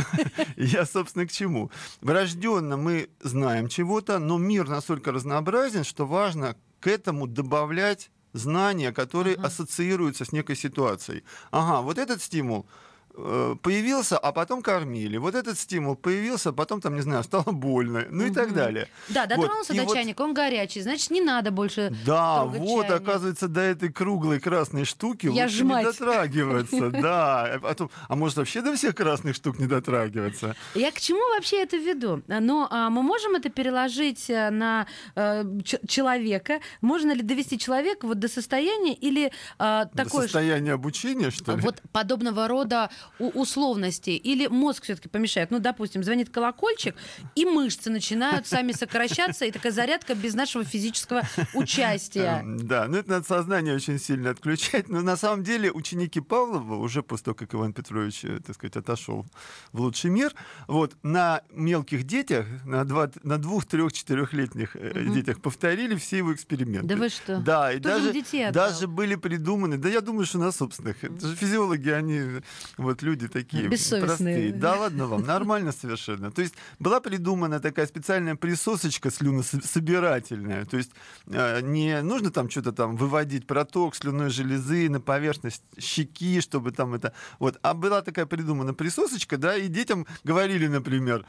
я, 0.56 0.86
собственно, 0.86 1.26
к 1.26 1.32
чему. 1.32 1.70
Врожденно 2.00 2.78
мы 2.78 3.10
знаем 3.20 3.68
чего-то, 3.68 4.18
но 4.18 4.38
мир 4.38 4.66
настолько 4.68 5.12
разнообразен, 5.12 5.84
что 5.84 6.06
важно 6.06 6.56
к 6.80 6.86
этому 6.86 7.26
добавлять 7.26 8.10
знания, 8.32 8.92
которые 8.92 9.36
Ага. 9.36 9.46
ассоциируются 9.46 10.24
с 10.24 10.32
некой 10.32 10.56
ситуацией. 10.56 11.24
Ага, 11.50 11.80
вот 11.82 11.98
этот 11.98 12.22
стимул 12.22 12.66
появился, 13.14 14.18
а 14.18 14.32
потом 14.32 14.62
кормили. 14.62 15.16
Вот 15.16 15.34
этот 15.34 15.58
стимул 15.58 15.96
появился, 15.96 16.50
а 16.50 16.52
потом, 16.52 16.80
там, 16.80 16.94
не 16.94 17.02
знаю, 17.02 17.24
стало 17.24 17.52
больно, 17.52 18.04
ну 18.10 18.26
и 18.26 18.30
так 18.30 18.54
далее. 18.54 18.88
Да, 19.08 19.22
Вот. 19.22 19.28
дотронулся 19.28 19.72
И 19.72 19.76
до 19.76 19.84
вот- 19.84 19.94
чайника, 19.94 20.22
он 20.22 20.34
горячий, 20.34 20.80
значит, 20.80 21.10
не 21.10 21.20
надо 21.20 21.50
больше 21.50 21.92
Да, 22.06 22.44
вот, 22.44 22.86
чайник. 22.86 23.02
оказывается, 23.02 23.48
до 23.48 23.60
этой 23.60 23.92
круглой 23.92 24.40
красной 24.40 24.84
штуки 24.84 25.26
Я 25.26 25.44
лучше 25.44 25.56
ж 25.56 25.62
не 25.62 25.82
дотрагиваться. 25.82 26.90
Да, 27.00 27.60
а, 27.62 27.88
а 28.08 28.16
может 28.16 28.36
вообще 28.36 28.60
до 28.62 28.74
всех 28.74 28.94
красных 28.94 29.34
штук 29.34 29.58
не 29.58 29.66
дотрагиваться? 29.66 30.54
Я 30.74 30.90
к 30.90 31.00
чему 31.00 31.20
вообще 31.34 31.62
это 31.62 31.76
веду? 31.76 32.22
Но 32.26 32.68
а, 32.70 32.90
мы 32.90 33.02
можем 33.02 33.34
это 33.36 33.48
переложить 33.48 34.28
э, 34.28 34.50
на 34.50 34.86
э, 35.14 35.44
человека? 35.86 36.60
Можно 36.80 37.12
ли 37.12 37.22
довести 37.22 37.58
человека 37.58 38.06
вот 38.06 38.18
до 38.18 38.28
состояния 38.28 38.94
или 38.94 39.32
а, 39.58 39.86
такое... 39.86 40.22
состояние 40.22 40.74
обучения, 40.74 41.30
что 41.30 41.56
ли? 41.56 41.62
Вот 41.62 41.82
подобного 41.92 42.48
рода 42.48 42.90
у- 43.18 43.40
условности. 43.40 44.10
Или 44.10 44.46
мозг 44.46 44.84
все-таки 44.84 45.08
помешает. 45.08 45.50
Ну, 45.50 45.58
допустим, 45.58 46.02
звонит 46.04 46.30
колокольчик, 46.30 46.94
и 47.34 47.44
мышцы 47.44 47.90
начинают 47.90 48.46
сами 48.46 48.72
сокращаться, 48.72 49.44
и 49.44 49.50
такая 49.50 49.72
зарядка 49.72 50.14
без 50.14 50.34
нашего 50.34 50.64
физического 50.64 51.22
участия. 51.54 52.40
Эм, 52.42 52.58
Да, 52.66 52.86
ну 52.88 52.96
это 52.98 53.10
надо 53.10 53.26
сознание 53.26 53.74
очень 53.74 53.98
сильно 53.98 54.30
отключать. 54.30 54.88
Но 54.88 55.00
на 55.02 55.16
самом 55.16 55.44
деле 55.44 55.70
ученики 55.72 56.20
Павлова, 56.20 56.76
уже 56.76 57.02
после 57.02 57.24
того, 57.26 57.34
как 57.34 57.54
Иван 57.54 57.72
Петрович, 57.72 58.24
э, 58.24 58.40
так 58.46 58.54
сказать, 58.54 58.76
отошел 58.76 59.26
в 59.72 59.80
лучший 59.80 60.10
мир, 60.10 60.32
вот 60.68 60.94
на 61.02 61.42
мелких 61.52 62.04
детях, 62.04 62.46
на, 62.64 62.84
два, 62.84 63.10
на 63.22 63.38
двух, 63.38 63.66
трех, 63.66 63.92
четырехлетних 63.92 64.76
э, 64.76 64.92
Мгм. 65.00 65.14
детях 65.14 65.40
повторили 65.40 65.94
все 65.96 66.18
его 66.18 66.32
эксперименты. 66.34 66.86
Да 66.88 66.96
вы 66.96 67.08
что? 67.08 67.38
Да, 67.38 67.72
и 67.72 67.78
Кто 67.78 67.88
даже, 67.90 68.52
даже 68.52 68.86
были 68.86 69.14
придуманы, 69.16 69.76
да 69.78 69.88
я 69.88 70.00
думаю, 70.00 70.26
что 70.26 70.38
на 70.38 70.52
собственных. 70.52 71.02
Это 71.04 71.26
же 71.28 71.36
физиологи, 71.36 71.88
они 71.90 72.40
вот 72.76 72.89
люди 73.02 73.28
такие 73.28 73.68
простые. 73.68 74.52
Да 74.52 74.76
ладно 74.76 75.06
вам, 75.06 75.22
нормально 75.22 75.72
совершенно. 75.72 76.30
То 76.30 76.42
есть 76.42 76.54
была 76.78 77.00
придумана 77.00 77.60
такая 77.60 77.86
специальная 77.86 78.36
присосочка 78.36 79.10
слюнособирательная. 79.10 80.64
То 80.64 80.76
есть 80.76 80.90
э, 81.26 81.60
не 81.62 82.02
нужно 82.02 82.30
там 82.30 82.50
что-то 82.50 82.72
там 82.72 82.96
выводить 82.96 83.46
проток 83.46 83.94
слюной 83.94 84.30
железы 84.30 84.88
на 84.88 85.00
поверхность 85.00 85.62
щеки, 85.78 86.40
чтобы 86.40 86.72
там 86.72 86.94
это... 86.94 87.12
Вот. 87.38 87.58
А 87.62 87.74
была 87.74 88.02
такая 88.02 88.26
придумана 88.26 88.74
присосочка, 88.74 89.36
да, 89.36 89.56
и 89.56 89.68
детям 89.68 90.06
говорили, 90.24 90.66
например, 90.66 91.24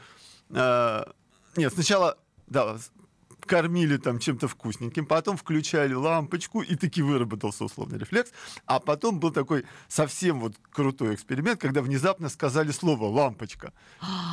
э, 0.50 1.04
нет, 1.56 1.72
сначала, 1.72 2.18
да, 2.46 2.78
кормили 3.46 3.96
там 3.96 4.18
чем-то 4.18 4.48
вкусненьким, 4.48 5.06
потом 5.06 5.36
включали 5.36 5.94
лампочку, 5.94 6.62
и 6.62 6.76
таки 6.76 7.02
выработался 7.02 7.64
условный 7.64 7.98
рефлекс. 7.98 8.32
А 8.66 8.80
потом 8.80 9.20
был 9.20 9.30
такой 9.30 9.64
совсем 9.88 10.40
вот 10.40 10.54
крутой 10.70 11.14
эксперимент, 11.14 11.60
когда 11.60 11.82
внезапно 11.82 12.28
сказали 12.28 12.70
слово 12.72 13.04
«лампочка». 13.06 13.72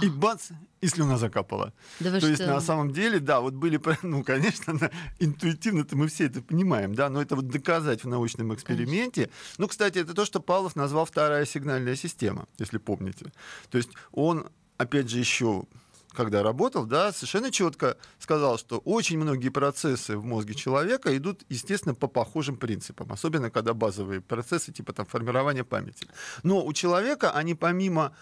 И 0.01 0.09
бац, 0.09 0.49
и 0.81 0.87
слюна 0.87 1.17
закапала. 1.17 1.73
Да 1.99 2.19
То 2.19 2.27
есть 2.27 2.41
что? 2.41 2.53
на 2.53 2.61
самом 2.61 2.91
деле, 2.93 3.19
да, 3.19 3.41
вот 3.41 3.53
были, 3.53 3.79
ну, 4.03 4.23
конечно, 4.23 4.73
на- 4.73 4.91
интуитивно-то 5.19 5.95
мы 5.97 6.07
все 6.07 6.25
это 6.25 6.41
понимаем, 6.41 6.95
да, 6.95 7.09
но 7.09 7.21
это 7.21 7.35
вот 7.35 7.47
доказать 7.47 8.03
в 8.03 8.07
научном 8.07 8.53
эксперименте. 8.53 9.29
Ну, 9.57 9.67
кстати, 9.67 9.99
это 9.99 10.13
то, 10.13 10.25
что 10.25 10.39
Павлов 10.39 10.75
назвал 10.75 11.05
вторая 11.05 11.45
сигнальная 11.45 11.95
система, 11.95 12.47
если 12.57 12.77
помните. 12.77 13.31
То 13.69 13.77
есть 13.77 13.89
он, 14.11 14.47
опять 14.77 15.09
же, 15.09 15.19
еще 15.19 15.63
когда 16.11 16.43
работал, 16.43 16.85
да, 16.85 17.11
совершенно 17.11 17.51
четко 17.51 17.97
сказал, 18.19 18.57
что 18.57 18.79
очень 18.79 19.17
многие 19.19 19.49
процессы 19.49 20.17
в 20.17 20.25
мозге 20.25 20.55
человека 20.55 21.15
идут, 21.15 21.43
естественно, 21.49 21.93
по 21.95 22.07
похожим 22.07 22.57
принципам, 22.57 23.11
особенно 23.11 23.49
когда 23.51 23.73
базовые 23.73 24.21
процессы, 24.21 24.71
типа 24.71 24.93
там 24.93 25.05
формирования 25.05 25.63
памяти. 25.63 26.07
Но 26.43 26.65
у 26.65 26.73
человека 26.73 27.31
они 27.31 27.53
помимо 27.55 28.15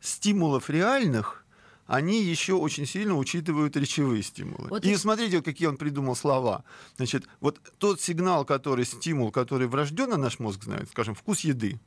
стимулов 0.00 0.70
реальных, 0.70 1.44
они 1.86 2.22
еще 2.22 2.54
очень 2.54 2.86
сильно 2.86 3.16
учитывают 3.16 3.76
речевые 3.76 4.22
стимулы. 4.22 4.68
Вот 4.68 4.84
и 4.84 4.92
и- 4.92 4.96
смотрите, 4.96 5.42
какие 5.42 5.68
он 5.68 5.76
придумал 5.76 6.14
слова. 6.16 6.64
Значит, 6.96 7.24
вот 7.40 7.60
тот 7.78 8.00
сигнал, 8.00 8.44
который 8.44 8.84
стимул, 8.84 9.30
который 9.30 9.66
врожденно 9.66 10.16
наш 10.16 10.38
мозг 10.38 10.62
знает, 10.62 10.88
скажем, 10.90 11.14
вкус 11.14 11.40
еды, 11.40 11.80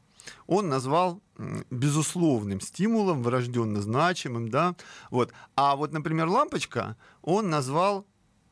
он 0.48 0.70
назвал 0.70 1.22
безусловным 1.70 2.62
стимулом, 2.62 3.22
врожденно 3.24 3.82
значимым, 3.82 4.50
да, 4.50 4.76
вот. 5.12 5.34
А 5.56 5.76
вот, 5.76 5.92
например, 5.94 6.28
лампочка, 6.28 6.96
он 7.22 7.50
назвал 7.50 8.06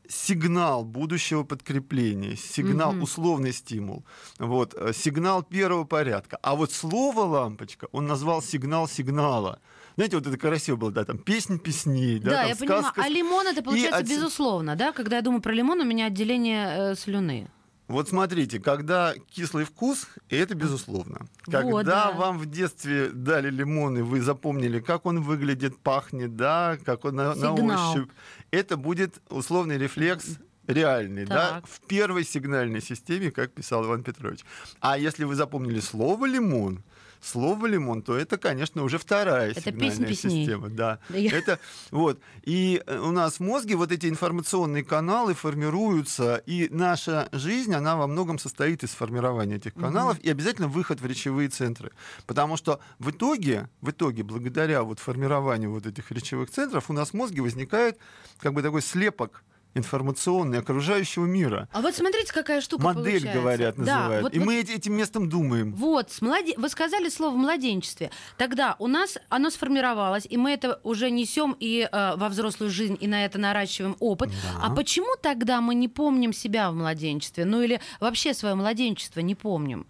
сигнал 0.09 0.83
будущего 0.83 1.43
подкрепления, 1.43 2.35
сигнал 2.35 2.91
Мгм. 2.91 3.03
условный 3.03 3.53
стимул, 3.53 4.03
вот, 4.37 4.73
э, 4.75 4.91
сигнал 4.93 5.43
первого 5.43 5.85
порядка. 5.85 6.37
А 6.43 6.55
вот 6.55 6.73
слово 6.73 7.21
лампочка 7.21 7.87
он 7.93 8.05
назвал 8.05 8.41
сигнал 8.41 8.87
сигнала. 8.89 9.59
Знаете, 9.95 10.17
вот 10.17 10.27
это 10.27 10.37
красиво 10.37 10.75
было, 10.75 10.91
да, 10.91 11.05
там 11.05 11.17
песнь 11.19 11.57
песней, 11.57 12.19
да, 12.19 12.31
Да, 12.31 12.37
там 12.41 12.49
я 12.49 12.55
понимаю. 12.55 12.81
сказка 12.83 13.01
А 13.03 13.07
лимон 13.09 13.47
это 13.47 13.63
получается 13.63 14.01
отс- 14.01 14.09
безусловно, 14.09 14.75
да? 14.75 14.91
Когда 14.91 15.15
я 15.17 15.21
думаю 15.21 15.41
про 15.41 15.53
лимон, 15.53 15.79
у 15.79 15.85
меня 15.85 16.07
отделение 16.07 16.91
э, 16.91 16.95
слюны. 16.95 17.47
Вот 17.87 18.07
смотрите, 18.09 18.59
когда 18.59 19.13
кислый 19.29 19.65
вкус, 19.65 20.07
и 20.29 20.37
это 20.37 20.55
безусловно. 20.55 21.27
Когда 21.43 21.63
Вот, 21.63 21.85
да. 21.85 22.11
вам 22.11 22.37
в 22.37 22.45
детстве 22.45 23.09
дали 23.09 23.49
лимон, 23.49 23.97
и 23.97 24.01
вы 24.01 24.21
запомнили, 24.21 24.79
как 24.79 25.05
он 25.05 25.21
выглядит, 25.21 25.77
пахнет, 25.79 26.35
да, 26.35 26.77
как 26.85 27.03
он 27.05 27.15
на, 27.15 27.35
на 27.35 27.53
ощупь, 27.53 28.09
это 28.51 28.77
будет 28.77 29.21
условный 29.29 29.77
рефлекс 29.77 30.37
реальный, 30.67 31.25
да, 31.25 31.55
Так. 31.55 31.67
в 31.67 31.81
первой 31.81 32.23
сигнальной 32.23 32.81
системе, 32.81 33.31
как 33.31 33.51
писал 33.51 33.85
Иван 33.85 34.03
Петрович. 34.03 34.39
А 34.79 34.97
если 34.97 35.25
вы 35.25 35.35
запомнили 35.35 35.81
слово 35.81 36.25
лимон, 36.25 36.83
слово 37.23 37.65
лимон, 37.67 38.01
то 38.01 38.15
это, 38.17 38.37
конечно, 38.37 38.83
уже 38.83 38.97
вторая 38.97 39.51
Это 39.51 39.61
сигнальная 39.61 40.07
песнь 40.07 40.29
система. 40.29 40.69
Да. 40.69 40.99
Я- 41.09 41.37
Это 41.37 41.59
вот. 41.91 42.19
И 42.43 42.81
э, 42.85 42.99
у 42.99 43.11
нас 43.11 43.35
в 43.35 43.39
мозге 43.39 43.75
вот 43.75 43.91
эти 43.91 44.07
информационные 44.07 44.83
каналы 44.83 45.33
формируются, 45.33 46.41
и 46.45 46.67
наша 46.69 47.29
жизнь, 47.31 47.73
она 47.73 47.95
во 47.95 48.07
многом 48.07 48.39
состоит 48.39 48.83
из 48.83 48.89
формирования 48.91 49.55
этих 49.55 49.73
каналов 49.73 50.19
и 50.19 50.29
обязательно 50.29 50.67
выход 50.67 51.01
в 51.01 51.05
речевые 51.05 51.49
центры. 51.49 51.91
Потому 52.25 52.57
что 52.57 52.79
в 52.99 53.09
итоге, 53.11 53.69
в 53.81 53.89
итоге, 53.91 54.23
благодаря 54.23 54.83
вот 54.83 54.99
формированию 54.99 55.71
вот 55.71 55.85
этих 55.85 56.11
речевых 56.11 56.49
центров, 56.49 56.89
у 56.89 56.93
нас 56.93 57.09
в 57.09 57.13
мозге 57.13 57.41
возникает 57.41 57.97
как 58.39 58.53
бы 58.53 58.61
такой 58.61 58.81
слепок 58.81 59.43
информационный 59.75 60.59
окружающего 60.59 61.25
мира. 61.25 61.67
А 61.71 61.81
вот 61.81 61.95
смотрите, 61.95 62.31
какая 62.33 62.61
штука 62.61 62.83
Модель, 62.83 63.03
получается. 63.03 63.39
говорят, 63.39 63.75
Да, 63.77 63.81
называют. 63.99 64.23
вот- 64.23 64.33
и 64.35 64.39
вот 64.39 64.45
мы 64.45 64.55
эти- 64.59 64.71
этим 64.71 64.93
местом 64.93 65.29
думаем. 65.29 65.73
Вот, 65.73 66.11
с 66.11 66.21
младе- 66.21 66.53
вы 66.57 66.69
сказали 66.69 67.09
слово 67.09 67.35
младенчестве. 67.35 68.11
Тогда 68.37 68.75
у 68.79 68.87
нас 68.87 69.17
оно 69.29 69.49
сформировалось, 69.49 70.25
и 70.29 70.37
мы 70.37 70.51
это 70.51 70.79
уже 70.83 71.09
несем 71.11 71.55
и 71.59 71.87
э, 71.91 72.15
во 72.15 72.29
взрослую 72.29 72.69
жизнь, 72.71 72.97
и 72.99 73.07
на 73.07 73.25
это 73.25 73.37
наращиваем 73.37 73.95
опыт. 73.99 74.29
А 74.61 74.69
почему 74.73 75.15
тогда 75.21 75.61
мы 75.61 75.75
не 75.75 75.87
помним 75.87 76.33
себя 76.33 76.71
в 76.71 76.75
младенчестве? 76.75 77.45
Ну 77.45 77.61
или 77.61 77.79
вообще 77.99 78.33
свое 78.33 78.55
младенчество 78.55 79.19
не 79.21 79.35
помним? 79.35 79.85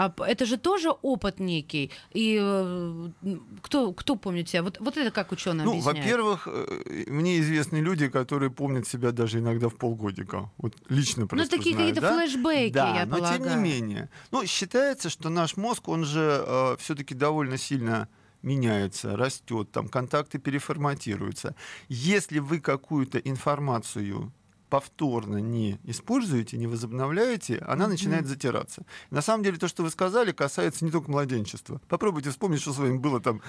А 0.00 0.14
это 0.28 0.46
же 0.46 0.58
тоже 0.58 0.90
опыт 1.02 1.40
некий. 1.40 1.90
И 2.12 2.38
э, 2.40 3.08
кто, 3.62 3.92
кто 3.92 4.14
помнит 4.14 4.48
себя? 4.48 4.62
Вот, 4.62 4.78
вот 4.78 4.96
это 4.96 5.10
как 5.10 5.32
ученые 5.32 5.64
Ну, 5.64 5.72
объясняют. 5.72 5.98
во-первых, 5.98 6.46
э, 6.46 7.04
мне 7.08 7.40
известны 7.40 7.78
люди, 7.78 8.06
которые 8.08 8.50
помнят 8.50 8.86
себя 8.86 9.10
даже 9.10 9.40
иногда 9.40 9.68
в 9.68 9.74
полгодика. 9.74 10.52
Вот 10.58 10.76
лично 10.88 11.26
просто 11.26 11.50
Ну, 11.50 11.58
такие 11.58 11.74
какие-то 11.74 12.00
да? 12.00 12.14
флешбеки, 12.16 12.72
да, 12.74 12.94
я 13.00 13.06
но 13.06 13.16
тем 13.16 13.24
не 13.24 13.38
полагаю. 13.38 13.60
менее. 13.60 14.08
Ну, 14.30 14.46
считается, 14.46 15.10
что 15.10 15.30
наш 15.30 15.56
мозг, 15.56 15.88
он 15.88 16.04
же 16.04 16.76
все-таки 16.78 17.14
довольно 17.16 17.58
сильно 17.58 18.06
меняется, 18.42 19.16
растет, 19.16 19.72
там 19.72 19.88
контакты 19.88 20.38
переформатируются. 20.38 21.56
Если 21.88 22.38
вы 22.38 22.60
какую-то 22.60 23.18
информацию 23.18 24.32
повторно 24.68 25.38
не 25.38 25.78
используете, 25.84 26.56
не 26.56 26.66
возобновляете, 26.66 27.58
она 27.66 27.88
начинает 27.88 28.26
затираться. 28.26 28.82
На 29.10 29.22
самом 29.22 29.44
деле, 29.44 29.58
то, 29.58 29.68
что 29.68 29.82
вы 29.82 29.90
сказали, 29.90 30.32
касается 30.32 30.84
не 30.84 30.90
только 30.90 31.10
младенчества. 31.10 31.80
Попробуйте 31.88 32.30
вспомнить, 32.30 32.60
что 32.60 32.72
с 32.72 32.78
вами 32.78 32.98
было 32.98 33.20
там 33.20 33.40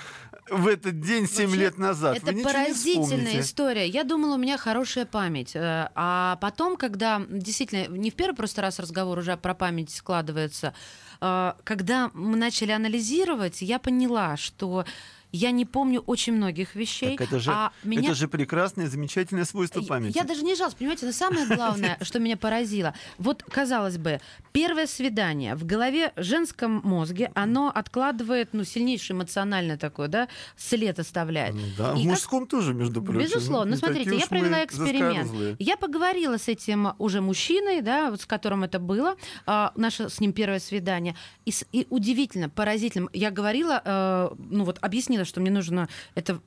в 0.49 0.67
этот 0.67 0.99
день 1.01 1.27
7 1.27 1.45
Вообще, 1.45 1.59
лет 1.59 1.77
назад. 1.77 2.17
Это 2.17 2.31
Вы 2.31 2.43
поразительная 2.43 3.41
история. 3.41 3.87
Я 3.87 4.03
думала, 4.03 4.35
у 4.35 4.37
меня 4.37 4.57
хорошая 4.57 5.05
память. 5.05 5.55
Э, 5.55 5.89
А 5.95 6.37
потом, 6.41 6.77
когда 6.77 7.21
действительно 7.29 7.87
не 7.87 8.11
в 8.11 8.15
первый 8.15 8.35
просто 8.35 8.61
раз 8.61 8.79
разговор 8.79 9.17
уже 9.19 9.35
про 9.37 9.53
память 9.53 9.91
складывается, 9.91 10.73
э, 11.21 11.53
когда 11.63 12.11
мы 12.13 12.37
начали 12.37 12.71
анализировать, 12.71 13.61
я 13.61 13.79
поняла, 13.79 14.37
что 14.37 14.85
я 15.31 15.51
не 15.51 15.65
помню 15.65 16.01
очень 16.01 16.33
многих 16.33 16.75
вещей. 16.75 17.17
Так 17.17 17.27
это 17.27 17.39
же, 17.39 17.51
а 17.51 17.71
меня... 17.83 18.09
это 18.09 18.15
же 18.15 18.27
прекрасное, 18.27 18.87
замечательное 18.87 19.45
свойство 19.45 19.79
Я- 19.81 19.87
памяти. 19.87 20.17
Я 20.17 20.23
даже 20.23 20.43
не 20.43 20.55
жалуюсь, 20.55 20.75
понимаете, 20.75 21.05
но 21.05 21.11
самое 21.11 21.45
главное, 21.47 21.97
что 22.01 22.19
меня 22.19 22.37
поразило. 22.37 22.93
Вот, 23.17 23.43
казалось 23.43 23.97
бы, 23.97 24.19
первое 24.51 24.87
свидание 24.87 25.55
в 25.55 25.65
голове 25.65 26.13
женском 26.15 26.81
мозге, 26.83 27.31
оно 27.35 27.71
откладывает, 27.73 28.49
ну, 28.53 28.63
сильнейший 28.63 29.15
эмоциональный 29.15 29.77
такой, 29.77 30.07
да, 30.07 30.27
след 30.57 30.99
оставляет. 30.99 31.55
Ну 31.55 31.61
Да, 31.77 31.93
в 31.93 31.97
И 31.97 32.03
как- 32.03 32.11
мужском 32.11 32.47
тоже, 32.47 32.73
между 32.73 33.01
прочим. 33.01 33.21
Безусловно. 33.21 33.65
Ну, 33.65 33.71
Не 33.71 33.77
смотрите, 33.77 34.15
я 34.17 34.25
провела 34.27 34.65
эксперимент. 34.65 35.31
Я 35.59 35.77
поговорила 35.77 36.37
с 36.37 36.47
этим 36.47 36.93
уже 36.97 37.21
мужчиной, 37.21 37.81
да, 37.81 38.09
вот 38.11 38.21
с 38.21 38.25
которым 38.25 38.63
это 38.63 38.79
было, 38.79 39.15
а, 39.45 39.71
наше 39.75 40.09
с 40.09 40.19
ним 40.19 40.33
первое 40.33 40.59
свидание. 40.59 41.15
И 41.45 41.87
удивительно, 41.89 42.49
поразительно. 42.49 43.09
Я 43.13 43.31
говорила, 43.31 43.81
э, 43.83 44.29
ну 44.49 44.63
вот 44.63 44.77
объяснила, 44.81 45.18
что 45.25 45.41
мне 45.41 45.51
нужно 45.51 45.87
это 46.15 46.41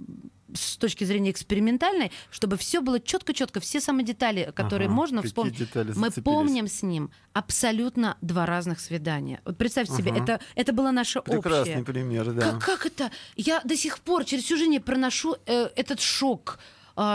с 0.55 0.77
точки 0.77 1.05
зрения 1.05 1.31
экспериментальной, 1.31 2.13
чтобы 2.31 2.57
все 2.57 2.81
было 2.81 3.01
четко-четко, 3.01 3.61
все 3.61 3.81
самые 3.81 4.05
детали, 4.05 4.53
которые 4.55 4.87
Ага, 4.87 4.95
можно 4.95 5.23
вспомнить. 5.23 5.59
Мы 5.97 6.11
помним 6.11 6.67
с 6.69 6.83
ним 6.83 7.11
абсолютно 7.33 8.17
два 8.21 8.45
разных 8.47 8.81
свидания. 8.81 9.41
Вот 9.45 9.57
представьте 9.57 9.95
себе, 9.95 10.11
Ага. 10.11 10.23
это, 10.23 10.41
это 10.55 10.73
было 10.73 10.91
наше 10.91 11.23
Прекрасный 11.23 11.79
общее. 11.81 11.85
пример, 11.85 12.33
да. 12.33 12.43
Как, 12.53 12.65
как 12.65 12.87
это? 12.87 13.11
Я 13.37 13.61
до 13.65 13.77
сих 13.77 13.99
пор 14.01 14.25
через 14.25 14.45
всю 14.45 14.57
жизнь 14.57 14.79
проношу 14.81 15.37
э, 15.47 15.71
этот 15.75 16.01
шок, 16.01 16.59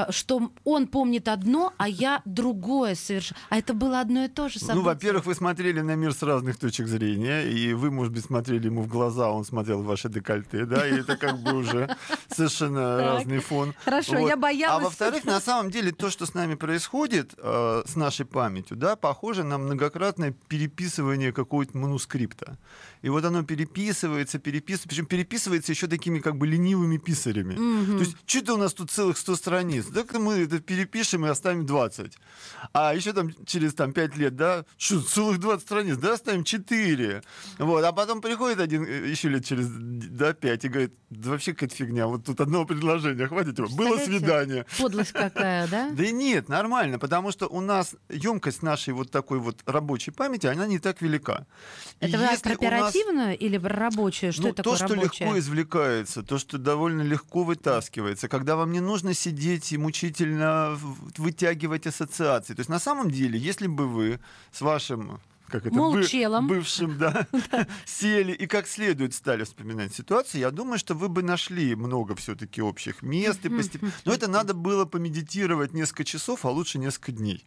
что 0.10 0.52
он 0.64 0.88
помнит 0.88 1.28
одно, 1.28 1.74
а 1.78 1.88
я 1.88 2.22
другое 2.26 2.96
совершенно. 2.96 3.40
А 3.50 3.58
это 3.58 3.74
было 3.74 4.02
одно 4.02 4.26
и 4.26 4.28
то 4.28 4.50
же 4.50 4.60
событие. 4.60 4.76
Ну, 4.76 4.82
во-первых, 4.84 5.26
вы 5.26 5.36
смотрели 5.36 5.82
на 5.82 5.96
мир 5.96 6.14
с 6.14 6.24
разных 6.24 6.58
точек 6.58 6.88
зрения, 6.88 7.44
и 7.44 7.74
вы, 7.74 7.92
может 7.92 8.14
быть, 8.14 8.26
смотрели 8.26 8.66
ему 8.66 8.82
в 8.82 8.88
глаза, 8.88 9.28
а 9.28 9.32
он 9.32 9.46
смотрел 9.46 9.82
в 9.82 9.86
ваше 9.86 10.10
декольте, 10.10 10.66
да, 10.66 10.88
и 10.88 11.00
это 11.00 11.18
как 11.18 11.40
бы 11.40 11.54
уже 11.54 11.96
совершенно 12.30 12.98
разный 12.98 13.40
фон. 13.40 13.74
Хорошо, 13.86 14.18
я 14.18 14.36
боялась. 14.36 14.82
А 14.82 14.86
во-вторых, 14.86 15.26
на 15.26 15.40
самом 15.40 15.72
деле, 15.72 15.92
то, 15.92 16.10
что 16.10 16.26
с 16.26 16.34
нами 16.34 16.56
происходит, 16.56 17.34
э, 17.38 17.84
с 17.86 17.96
нашей 17.96 18.26
памятью, 18.26 18.78
да, 18.78 18.96
похоже 18.96 19.44
на 19.44 19.58
многократное 19.58 20.34
переписывание 20.48 21.32
какого-то 21.32 21.78
манускрипта. 21.78 22.58
И 23.02 23.10
вот 23.10 23.24
оно 23.26 23.44
переписывается, 23.44 24.40
переписывается, 24.40 24.90
причем 24.90 25.06
переписывается 25.06 25.72
еще 25.72 25.88
такими 25.88 26.20
как 26.20 26.38
бы 26.38 26.48
ленивыми 26.48 26.98
писарями. 26.98 27.56
То 27.56 28.00
есть, 28.00 28.16
что-то 28.26 28.56
у 28.56 28.58
нас 28.58 28.74
тут 28.74 28.92
целых 28.92 29.18
100 29.18 29.36
страниц. 29.36 29.67
Так 29.94 30.14
мы 30.14 30.40
это 30.40 30.60
перепишем 30.60 31.26
и 31.26 31.30
оставим 31.30 31.66
20. 31.66 32.14
А 32.74 32.94
еще 32.94 33.14
там 33.14 33.34
через 33.46 33.74
там, 33.74 33.94
5 33.94 34.18
лет, 34.18 34.36
да, 34.36 34.66
что, 34.78 35.02
целых 35.02 35.40
20 35.40 35.66
страниц, 35.66 35.98
да, 35.98 36.14
оставим 36.14 36.44
4. 36.44 37.24
Вот. 37.60 37.84
А 37.84 37.92
потом 37.92 38.22
приходит 38.22 38.60
один 38.60 38.84
э, 38.84 39.08
еще 39.08 39.30
лет 39.30 39.46
через 39.46 39.68
да, 39.70 40.34
5 40.34 40.66
и 40.66 40.68
говорит, 40.68 40.94
да 41.10 41.32
вообще 41.32 41.54
какая-то 41.54 41.76
фигня, 41.76 42.08
вот 42.08 42.26
тут 42.26 42.42
одного 42.42 42.66
предложения, 42.66 43.28
хватит 43.28 43.58
его. 43.58 43.70
Было 43.70 43.98
свидание. 43.98 44.66
Подлость 44.78 45.12
какая, 45.12 45.68
да? 45.68 45.92
Да 45.98 46.12
нет, 46.12 46.50
нормально, 46.50 47.00
потому 47.00 47.32
что 47.32 47.48
у 47.48 47.62
нас 47.62 47.96
емкость 48.10 48.62
нашей 48.62 48.94
вот 48.94 49.10
такой 49.12 49.40
вот 49.40 49.62
рабочей 49.66 50.12
памяти, 50.12 50.48
она 50.48 50.68
не 50.68 50.80
так 50.80 51.02
велика. 51.02 51.46
Это 52.00 52.18
вы 52.18 52.28
корпоративную 52.38 53.38
или 53.38 53.58
рабочую? 53.58 54.34
Что 54.34 54.44
ну, 54.44 54.50
это 54.50 54.64
то, 54.64 54.72
такое 54.72 54.88
что 54.88 54.96
рабочее? 54.96 55.28
легко 55.28 55.40
извлекается, 55.40 56.24
то, 56.24 56.38
что 56.38 56.58
довольно 56.58 57.02
легко 57.02 57.44
вытаскивается, 57.44 58.28
когда 58.28 58.56
вам 58.56 58.72
не 58.72 58.80
нужно 58.80 59.14
сидеть 59.14 59.57
сидеть 59.58 59.72
и 59.72 59.78
мучительно 59.78 60.78
вытягивать 61.18 61.88
ассоциации. 61.88 62.54
То 62.54 62.60
есть 62.62 62.70
на 62.70 62.80
самом 62.80 63.10
деле, 63.12 63.40
если 63.40 63.68
бы 63.68 63.88
вы 63.88 64.20
с 64.52 64.62
вашим 64.62 65.20
как 65.48 65.66
это, 65.66 65.70
бы- 65.76 65.78
Молчелом. 65.78 66.48
бывшим, 66.48 66.98
да, 66.98 67.26
сели 67.86 68.34
и 68.34 68.48
как 68.48 68.68
следует 68.68 69.14
стали 69.14 69.44
вспоминать 69.46 69.94
ситуацию, 69.94 70.42
я 70.42 70.52
думаю, 70.52 70.78
что 70.78 70.94
вы 70.94 71.08
бы 71.08 71.24
нашли 71.24 71.74
много 71.76 72.16
все-таки 72.16 72.62
общих 72.62 73.02
мест. 73.02 73.46
И 73.46 73.50
постеп- 73.50 73.90
Но 74.06 74.14
это 74.14 74.30
надо 74.30 74.54
было 74.54 74.86
помедитировать 74.86 75.74
несколько 75.74 76.04
часов, 76.04 76.46
а 76.46 76.50
лучше 76.50 76.80
несколько 76.80 77.12
дней. 77.14 77.46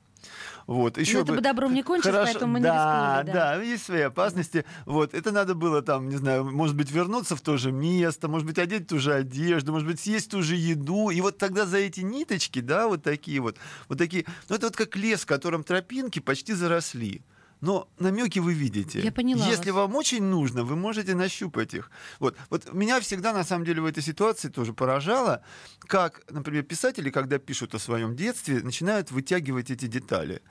Вот, 0.67 0.99
еще 0.99 1.19
Ну, 1.19 1.23
это 1.25 1.33
бы 1.33 1.41
добром 1.41 1.75
не 1.75 1.83
кончилось, 1.83 2.31
поэтому 2.31 2.53
мы 2.53 2.59
не 2.61 2.65
да, 2.65 3.23
рискнули, 3.23 3.35
да. 3.35 3.57
Да, 3.57 3.63
есть 3.63 3.85
свои 3.85 4.03
опасности. 4.03 4.65
Вот, 4.87 5.15
это 5.15 5.33
надо 5.33 5.55
было 5.55 5.83
там, 5.83 6.09
не 6.09 6.17
знаю, 6.17 6.45
может 6.45 6.77
быть, 6.77 6.91
вернуться 6.91 7.35
в 7.35 7.41
то 7.41 7.57
же 7.57 7.73
место, 7.73 8.29
может 8.29 8.47
быть, 8.47 8.59
одеть 8.59 8.87
ту 8.87 8.99
же 8.99 9.13
одежду, 9.13 9.73
может 9.73 9.89
быть, 9.89 10.01
съесть 10.01 10.31
ту 10.31 10.43
же 10.43 10.57
еду. 10.57 11.11
И 11.11 11.21
вот 11.21 11.39
тогда 11.39 11.67
за 11.67 11.79
эти 11.79 12.01
ниточки, 12.01 12.61
да, 12.61 12.87
вот 12.87 13.03
такие 13.03 13.41
вот, 13.41 13.57
вот 13.89 13.99
такие, 13.99 14.25
ну 14.49 14.57
это 14.57 14.67
вот 14.67 14.77
как 14.77 14.97
лес, 14.97 15.23
в 15.23 15.27
котором 15.27 15.65
тропинки 15.65 16.21
почти 16.21 16.53
заросли. 16.53 17.23
Но 17.61 17.89
намеки 17.99 18.39
вы 18.39 18.55
видите. 18.55 19.01
Я 19.01 19.13
поняла 19.13 19.47
Если 19.47 19.71
вас. 19.71 19.83
вам 19.83 19.97
очень 19.97 20.23
нужно, 20.23 20.65
вы 20.65 20.77
можете 20.77 21.15
нащупать 21.15 21.75
их. 21.75 21.91
Вот. 22.19 22.37
вот 22.49 22.73
меня 22.73 23.01
всегда, 23.01 23.33
на 23.33 23.45
самом 23.45 23.65
деле, 23.65 23.83
в 23.83 23.87
этой 23.87 24.03
ситуации 24.03 24.49
тоже 24.49 24.73
поражало, 24.73 25.43
как, 25.81 26.23
например, 26.31 26.63
писатели, 26.63 27.11
когда 27.11 27.39
пишут 27.39 27.75
о 27.75 27.79
своем 27.79 28.17
детстве, 28.17 28.61
начинают 28.61 29.11
вытягивать 29.11 29.71
эти 29.71 29.87
детали. 29.87 30.43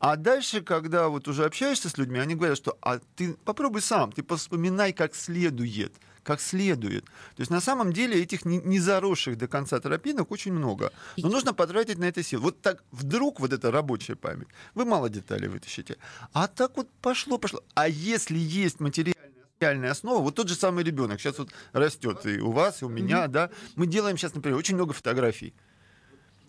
А 0.00 0.16
дальше, 0.16 0.60
когда 0.62 1.08
вот 1.08 1.26
уже 1.26 1.44
общаешься 1.44 1.88
с 1.88 1.98
людьми, 1.98 2.20
они 2.20 2.34
говорят, 2.34 2.56
что 2.56 2.78
а 2.82 3.00
ты 3.16 3.34
попробуй 3.44 3.80
сам, 3.80 4.12
ты 4.12 4.22
поспоминай 4.22 4.92
как 4.92 5.14
следует, 5.14 5.92
как 6.28 6.42
следует. 6.42 7.04
То 7.04 7.40
есть 7.40 7.50
на 7.50 7.60
самом 7.60 7.90
деле 7.90 8.22
этих 8.22 8.44
не, 8.44 8.58
не 8.58 8.80
заросших 8.80 9.38
до 9.38 9.48
конца 9.48 9.80
тропинок 9.80 10.30
очень 10.30 10.52
много. 10.52 10.92
Но 11.16 11.30
нужно 11.30 11.54
потратить 11.54 11.98
на 11.98 12.04
это 12.04 12.22
сил. 12.22 12.40
Вот 12.42 12.60
так 12.60 12.84
вдруг 12.92 13.40
вот 13.40 13.52
эта 13.54 13.70
рабочая 13.70 14.14
память, 14.14 14.48
вы 14.74 14.84
мало 14.84 15.08
деталей 15.08 15.48
вытащите. 15.48 15.96
А 16.34 16.46
так 16.46 16.76
вот 16.76 16.90
пошло, 17.00 17.38
пошло. 17.38 17.60
А 17.74 17.88
если 17.88 18.36
есть 18.36 18.80
материальная 18.80 19.18
реальная 19.60 19.90
основа, 19.90 20.22
вот 20.22 20.34
тот 20.34 20.48
же 20.48 20.54
самый 20.54 20.84
ребенок 20.84 21.18
сейчас 21.18 21.38
вот 21.38 21.48
растет 21.72 22.26
и 22.26 22.40
у 22.40 22.52
вас, 22.52 22.82
и 22.82 22.84
у 22.84 22.88
меня, 22.88 23.26
да, 23.26 23.50
мы 23.76 23.86
делаем 23.86 24.18
сейчас, 24.18 24.34
например, 24.34 24.58
очень 24.58 24.74
много 24.74 24.92
фотографий. 24.92 25.54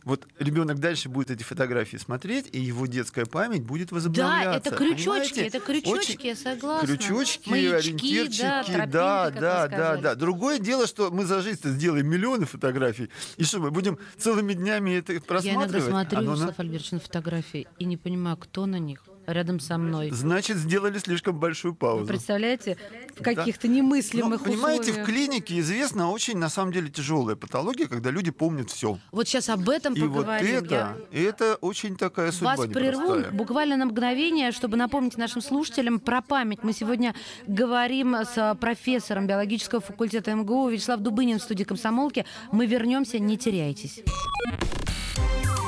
Вот 0.06 0.28
ребенок 0.40 0.80
дальше 0.80 1.10
будет 1.10 1.30
эти 1.30 1.44
фотографии 1.44 1.98
смотреть, 1.98 2.48
и 2.54 2.60
его 2.60 2.86
детская 2.88 3.26
память 3.26 3.64
будет 3.64 3.90
Да, 3.90 3.96
возобновляться. 3.96 4.70
это 4.70 4.76
крючочки, 4.78 5.04
понимаете? 5.06 5.42
это 5.48 5.60
крючочки, 5.60 6.12
Очень- 6.14 6.26
я 6.28 6.36
согласна. 6.36 6.88
Крючочки, 6.88 7.50
Маячки, 7.50 7.88
ориентирчики, 7.90 8.42
да, 8.42 8.62
да, 8.62 8.64
тропинки, 8.64 8.92
да, 8.92 9.30
да, 9.42 9.68
сказали. 9.68 10.02
да, 10.02 10.16
Другое 10.16 10.60
дело, 10.60 10.88
что 10.88 11.12
мы 11.12 11.26
за 11.26 11.42
жизнь 11.42 11.60
сделаем 11.68 12.08
миллионы 12.08 12.46
фотографий, 12.46 13.10
и 13.38 13.44
что 13.44 13.60
мы 13.60 13.72
будем 13.72 13.98
целыми 14.18 14.54
днями 14.54 14.92
это 14.92 15.14
Я 15.14 15.22
просматривать? 15.22 15.70
иногда 15.72 15.82
смотрю, 15.90 16.18
Оно 16.20 16.32
на- 16.32 16.34
Вячеслав 16.36 16.60
Альбертович, 16.60 16.92
на 16.92 17.00
фотографии 17.00 17.68
и 17.78 17.86
не 17.86 17.98
понимаю, 17.98 18.38
кто 18.38 18.66
на 18.66 18.80
них 18.80 19.04
рядом 19.32 19.60
со 19.60 19.78
мной. 19.78 20.10
Значит, 20.12 20.58
сделали 20.58 20.98
слишком 21.00 21.40
большую 21.40 21.74
Вы 21.74 21.78
паузу. 21.78 22.06
представляете, 22.08 22.78
в 23.16 23.22
Да. 23.24 23.36
каких-то 23.36 23.68
немыслимых 23.68 24.40
Ну, 24.42 24.46
понимаете, 24.52 24.82
условиях. 24.92 25.08
в 25.08 25.10
клинике 25.10 25.60
известна 25.60 26.10
очень, 26.12 26.38
на 26.38 26.50
самом 26.50 26.72
деле, 26.72 26.90
тяжелая 26.90 27.36
патология, 27.36 27.88
когда 27.88 28.12
люди 28.12 28.32
помнят 28.32 28.70
все. 28.70 28.98
Вот 29.12 29.28
сейчас 29.28 29.50
об 29.50 29.70
этом 29.70 29.94
И 29.94 30.02
вот 30.02 30.18
поговорим. 30.26 30.50
Я 30.50 30.58
это, 30.60 30.98
это 31.12 31.56
очень 31.62 31.96
такая 31.96 32.32
судьба 32.32 32.56
Вас 32.56 32.68
прерву 32.68 33.16
буквально 33.32 33.78
на 33.78 33.86
мгновение, 33.86 34.52
чтобы 34.52 34.78
напомнить 34.78 35.18
нашим 35.18 35.42
слушателям 35.42 36.00
про 36.00 36.22
память. 36.22 36.64
Мы 36.64 36.74
сегодня 36.74 37.14
говорим 37.48 38.16
с 38.16 38.56
профессором 38.60 39.28
биологического 39.28 39.82
факультета 39.82 40.34
МГУ 40.34 40.70
Вячеслав 40.70 41.00
Дубынин 41.00 41.40
в 41.40 41.44
студии 41.44 41.64
«Комсомолки». 41.64 42.26
Мы 42.52 42.66
вернемся, 42.66 43.20
не 43.20 43.38
теряйтесь. 43.38 44.04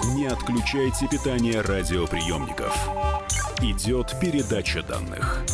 Не 0.04 0.26
отключайте 0.26 1.08
питание 1.08 1.62
радиоприемников. 1.62 2.76
Идет 3.62 4.20
передача 4.20 4.82
данных. 4.82 5.46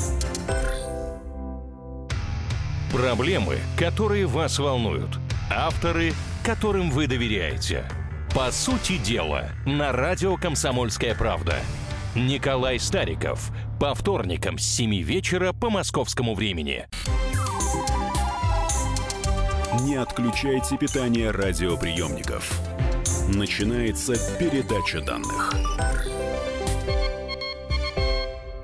Проблемы, 2.92 3.58
которые 3.78 4.26
вас 4.26 4.58
волнуют. 4.60 5.20
Авторы, 5.52 6.14
которым 6.46 6.92
вы 6.92 7.08
доверяете. 7.08 7.84
По 8.34 8.50
сути 8.52 8.98
дела, 8.98 9.50
на 9.66 9.92
радио 9.92 10.38
«Комсомольская 10.38 11.14
правда». 11.14 11.58
Николай 12.16 12.80
Стариков. 12.80 13.52
По 13.82 13.94
вторникам 13.94 14.58
с 14.58 14.64
7 14.64 15.02
вечера 15.02 15.52
по 15.52 15.70
московскому 15.70 16.36
времени. 16.36 16.88
Не 19.82 19.96
отключайте 19.96 20.78
питание 20.78 21.32
радиоприемников. 21.32 22.77
Начинается 23.28 24.14
передача 24.40 25.02
данных. 25.02 25.54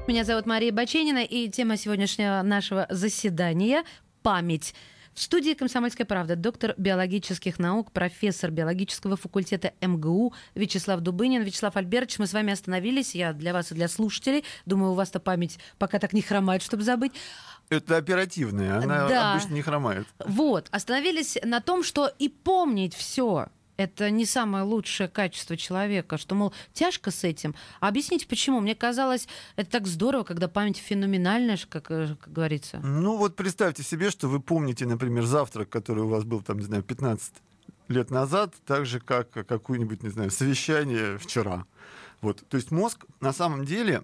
Меня 0.07 0.23
зовут 0.23 0.45
Мария 0.45 0.71
Баченина, 0.71 1.23
и 1.23 1.49
тема 1.49 1.75
сегодняшнего 1.75 2.41
нашего 2.43 2.87
заседания– 2.89 3.83
память. 4.23 4.73
В 5.13 5.21
студии 5.21 5.53
«Комсомольская 5.53 6.07
правда» 6.07 6.35
доктор 6.37 6.75
биологических 6.77 7.59
наук, 7.59 7.91
профессор 7.91 8.51
биологического 8.51 9.17
факультета 9.17 9.73
МГУ 9.81 10.33
Вячеслав 10.55 11.01
Дубынин. 11.01 11.43
Вячеслав 11.43 11.75
Альбертович, 11.75 12.19
мы 12.19 12.27
с 12.27 12.33
вами 12.33 12.53
остановились. 12.53 13.13
Я 13.15 13.33
для 13.33 13.51
вас 13.53 13.71
и 13.71 13.75
для 13.75 13.87
слушателей. 13.89 14.45
Думаю, 14.65 14.93
у 14.93 14.95
вас-то 14.95 15.19
память 15.19 15.59
пока 15.77 15.99
так 15.99 16.13
не 16.13 16.21
хромает, 16.21 16.61
чтобы 16.63 16.83
забыть. 16.83 17.11
Это 17.69 17.97
оперативная, 17.97 18.77
она 18.77 19.07
Да. 19.07 19.33
обычно 19.33 19.53
не 19.53 19.61
хромает. 19.61 20.07
Вот, 20.25 20.67
остановились 20.71 21.37
на 21.43 21.59
том, 21.59 21.83
что 21.83 22.07
и 22.17 22.29
помнить 22.29 22.95
все 22.95 23.47
это 23.83 24.09
не 24.09 24.25
самое 24.25 24.63
лучшее 24.63 25.07
качество 25.07 25.57
человека, 25.57 26.17
что, 26.17 26.35
мол, 26.35 26.53
тяжко 26.73 27.11
с 27.11 27.23
этим. 27.23 27.55
А 27.79 27.87
объясните, 27.87 28.27
почему? 28.27 28.59
Мне 28.59 28.75
казалось, 28.75 29.27
это 29.55 29.69
так 29.69 29.87
здорово, 29.87 30.23
когда 30.23 30.47
память 30.47 30.77
феноменальная, 30.77 31.59
как, 31.69 31.91
э, 31.91 32.15
как 32.19 32.33
говорится. 32.33 32.79
Ну 32.79 33.17
вот 33.17 33.35
представьте 33.35 33.83
себе, 33.83 34.09
что 34.11 34.27
вы 34.27 34.39
помните, 34.39 34.85
например, 34.85 35.25
завтрак, 35.25 35.69
который 35.69 36.03
у 36.03 36.07
вас 36.07 36.23
был, 36.23 36.41
там, 36.41 36.59
не 36.59 36.65
знаю, 36.65 36.83
15 36.83 37.33
лет 37.87 38.11
назад, 38.11 38.53
так 38.65 38.85
же, 38.85 38.99
как 38.99 39.29
какое-нибудь, 39.31 40.03
не 40.03 40.09
знаю, 40.09 40.31
совещание 40.31 41.17
вчера. 41.17 41.65
Вот. 42.21 42.43
То 42.47 42.57
есть 42.57 42.71
мозг 42.71 43.05
на 43.19 43.33
самом 43.33 43.65
деле 43.65 44.03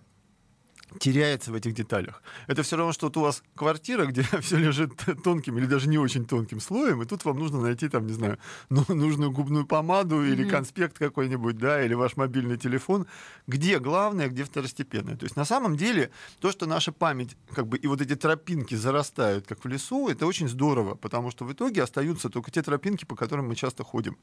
теряется 0.99 1.51
в 1.51 1.55
этих 1.55 1.73
деталях. 1.73 2.23
Это 2.47 2.63
все 2.63 2.77
равно, 2.77 2.93
что 2.93 3.07
вот 3.07 3.17
у 3.17 3.21
вас 3.21 3.43
квартира, 3.55 4.05
где 4.05 4.23
все 4.41 4.57
лежит 4.57 4.93
тонким 5.23 5.57
или 5.57 5.65
даже 5.65 5.87
не 5.89 5.97
очень 5.97 6.25
тонким 6.25 6.59
слоем, 6.59 7.01
и 7.01 7.05
тут 7.05 7.25
вам 7.25 7.37
нужно 7.37 7.61
найти, 7.61 7.89
там, 7.89 8.07
не 8.07 8.13
знаю, 8.13 8.37
ну, 8.69 8.83
нужную 8.87 9.31
губную 9.31 9.65
помаду 9.65 10.23
или 10.23 10.47
конспект 10.49 10.97
какой-нибудь, 10.97 11.57
да, 11.57 11.83
или 11.83 11.93
ваш 11.93 12.17
мобильный 12.17 12.57
телефон, 12.57 13.05
где 13.47 13.79
главное, 13.79 14.29
где 14.29 14.43
второстепенное. 14.43 15.15
То 15.15 15.25
есть 15.25 15.35
на 15.35 15.45
самом 15.45 15.77
деле 15.77 16.09
то, 16.39 16.51
что 16.51 16.65
наша 16.65 16.91
память, 16.91 17.35
как 17.53 17.67
бы, 17.67 17.77
и 17.77 17.87
вот 17.87 18.01
эти 18.01 18.15
тропинки 18.15 18.75
зарастают, 18.75 19.45
как 19.47 19.63
в 19.63 19.67
лесу, 19.67 20.07
это 20.09 20.25
очень 20.25 20.47
здорово, 20.49 20.95
потому 20.95 21.31
что 21.31 21.45
в 21.45 21.53
итоге 21.53 21.83
остаются 21.83 22.29
только 22.29 22.51
те 22.51 22.61
тропинки, 22.61 23.05
по 23.05 23.15
которым 23.15 23.47
мы 23.47 23.55
часто 23.55 23.83
ходим. 23.83 24.17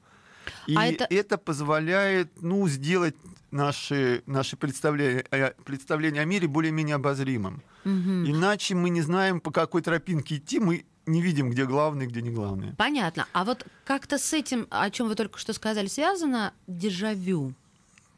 И 0.66 0.74
А 0.76 0.86
это... 0.86 1.06
это- 1.10 1.38
позволяет, 1.38 2.30
ну, 2.40 2.68
сделать 2.68 3.14
наши, 3.56 4.22
наши 4.26 4.56
представления, 4.56 5.24
э, 5.30 5.52
представления 5.64 6.20
о 6.20 6.24
мире 6.24 6.46
более-менее 6.46 6.96
обозримым. 6.96 7.62
Иначе 7.84 8.74
мы 8.74 8.90
не 8.90 9.00
знаем, 9.00 9.40
по 9.40 9.50
какой 9.50 9.80
тропинке 9.80 10.36
идти, 10.36 10.58
мы 10.58 10.84
не 11.06 11.22
видим, 11.22 11.50
где 11.50 11.64
главное, 11.64 12.06
где 12.06 12.20
не 12.20 12.30
главное. 12.30 12.74
Понятно. 12.76 13.26
А 13.32 13.44
вот 13.44 13.64
как-то 13.84 14.18
с 14.18 14.32
этим, 14.32 14.66
о 14.70 14.90
чем 14.90 15.08
вы 15.08 15.14
только 15.14 15.38
что 15.38 15.52
сказали, 15.52 15.86
связано 15.86 16.52
дежавю? 16.66 17.54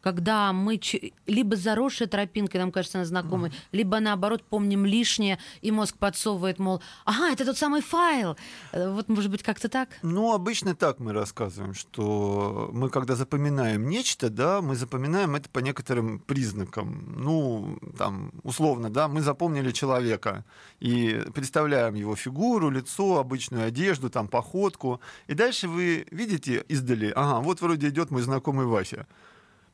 Когда 0.01 0.53
мы 0.53 0.81
либо 1.27 1.57
заросшая 1.57 2.09
тропинкой, 2.09 2.61
нам 2.61 2.73
кажется, 2.73 2.99
она 2.99 3.05
знакомой, 3.05 3.53
либо 3.73 4.01
наоборот 4.01 4.43
помним 4.43 4.87
лишнее, 4.87 5.39
и 5.61 5.71
мозг 5.71 5.97
подсовывает, 5.97 6.59
мол, 6.59 6.83
ага, 7.05 7.33
это 7.33 7.45
тот 7.45 7.59
самый 7.59 7.83
файл. 7.83 8.37
Э, 8.73 8.91
Вот, 8.91 9.09
может 9.09 9.31
быть, 9.31 9.43
как-то 9.43 9.69
так? 9.69 9.89
Ну, 10.03 10.33
обычно 10.33 10.75
так 10.75 11.01
мы 11.01 11.13
рассказываем, 11.13 11.75
что 11.75 12.71
мы, 12.73 12.91
когда 12.91 13.17
запоминаем 13.17 13.89
нечто, 13.89 14.31
да, 14.31 14.61
мы 14.61 14.77
запоминаем 14.77 15.35
это 15.35 15.49
по 15.49 15.59
некоторым 15.61 16.19
признакам. 16.21 17.15
Ну, 17.17 17.79
там, 17.99 18.31
условно, 18.43 18.91
да, 18.91 19.09
мы 19.09 19.21
запомнили 19.23 19.73
человека 19.73 20.45
и 20.81 21.23
представляем 21.35 21.95
его 21.95 22.17
фигуру, 22.17 22.71
лицо, 22.71 23.19
обычную 23.19 23.67
одежду, 23.67 24.11
там, 24.11 24.29
походку. 24.29 25.01
И 25.27 25.35
дальше 25.35 25.69
вы 25.69 26.07
видите 26.11 26.65
издали, 26.69 27.13
ага, 27.15 27.41
вот 27.41 27.61
вроде 27.61 27.89
идет 27.89 28.11
мой 28.11 28.23
знакомый 28.23 28.67
Вася. 28.67 29.07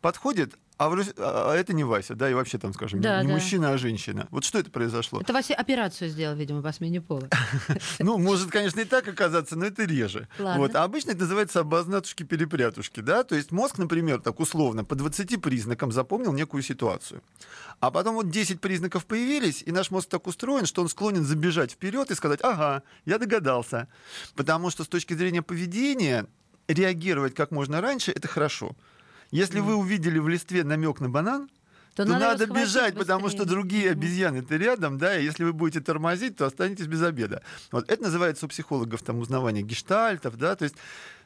Подходит, 0.04 0.58
а, 0.76 0.90
вроде- 0.90 1.14
а 1.16 1.54
это 1.54 1.72
не 1.72 1.82
Вася, 1.82 2.14
да, 2.14 2.28
и 2.28 2.34
вообще 2.34 2.58
там, 2.58 2.74
скажем, 2.74 3.00
Да, 3.00 3.22
не 3.22 3.28
да. 3.28 3.32
мужчина, 3.32 3.70
а 3.72 3.78
женщина. 3.78 4.28
Вот 4.30 4.44
что 4.44 4.58
это 4.58 4.70
произошло? 4.70 5.18
Это 5.18 5.32
Вася 5.32 5.54
операцию 5.54 6.10
сделал, 6.10 6.36
видимо, 6.36 6.60
по 6.60 6.72
смене 6.72 7.00
пола. 7.00 7.26
Ну, 8.00 8.18
может, 8.18 8.50
конечно, 8.50 8.80
и 8.80 8.84
так 8.84 9.08
оказаться, 9.08 9.56
но 9.56 9.64
это 9.64 9.84
реже. 9.84 10.28
Вот. 10.38 10.74
А 10.76 10.84
обычно 10.84 11.12
это 11.12 11.20
называется 11.20 11.60
обознатушки-перепрятушки, 11.60 13.00
да? 13.00 13.24
То 13.24 13.34
есть 13.34 13.50
мозг, 13.50 13.78
например, 13.78 14.20
так 14.20 14.40
условно, 14.40 14.84
по 14.84 14.94
20 14.94 15.38
признакам 15.38 15.90
запомнил 15.90 16.34
некую 16.34 16.62
ситуацию. 16.62 17.22
А 17.80 17.90
потом 17.90 18.16
вот 18.16 18.28
10 18.28 18.60
признаков 18.60 19.06
появились, 19.06 19.62
и 19.64 19.72
наш 19.72 19.90
мозг 19.90 20.10
так 20.10 20.26
устроен, 20.26 20.66
что 20.66 20.82
он 20.82 20.90
склонен 20.90 21.24
забежать 21.24 21.72
вперед 21.72 22.10
и 22.10 22.14
сказать, 22.14 22.40
ага, 22.42 22.82
я 23.06 23.16
догадался. 23.16 23.88
Потому 24.34 24.68
что 24.68 24.84
с 24.84 24.88
точки 24.88 25.14
зрения 25.14 25.40
поведения 25.40 26.26
реагировать 26.68 27.34
как 27.34 27.50
можно 27.50 27.80
раньше, 27.80 28.12
это 28.12 28.28
хорошо. 28.28 28.76
Если 29.30 29.60
вы 29.60 29.74
увидели 29.74 30.18
в 30.18 30.28
листве 30.28 30.64
намек 30.64 31.00
на 31.00 31.08
банан, 31.08 31.48
То 31.94 32.04
то, 32.04 32.12
надо 32.12 32.46
надо, 32.46 32.46
бежать, 32.46 32.94
потому 32.94 33.28
что 33.28 33.38
быстрее. 33.38 33.50
другие 33.50 33.90
обезьяны-то 33.90 34.56
рядом, 34.56 34.98
да, 34.98 35.18
и 35.18 35.24
если 35.24 35.44
вы 35.44 35.52
будете 35.52 35.80
тормозить, 35.80 36.36
то 36.36 36.46
останетесь 36.46 36.86
без 36.86 37.02
обеда. 37.02 37.42
Вот 37.70 37.90
это 37.90 38.02
называется 38.02 38.46
у 38.46 38.48
психологов 38.48 39.02
там 39.02 39.18
узнавание 39.18 39.62
гештальтов, 39.62 40.36
да, 40.36 40.56
то 40.56 40.64
есть 40.64 40.76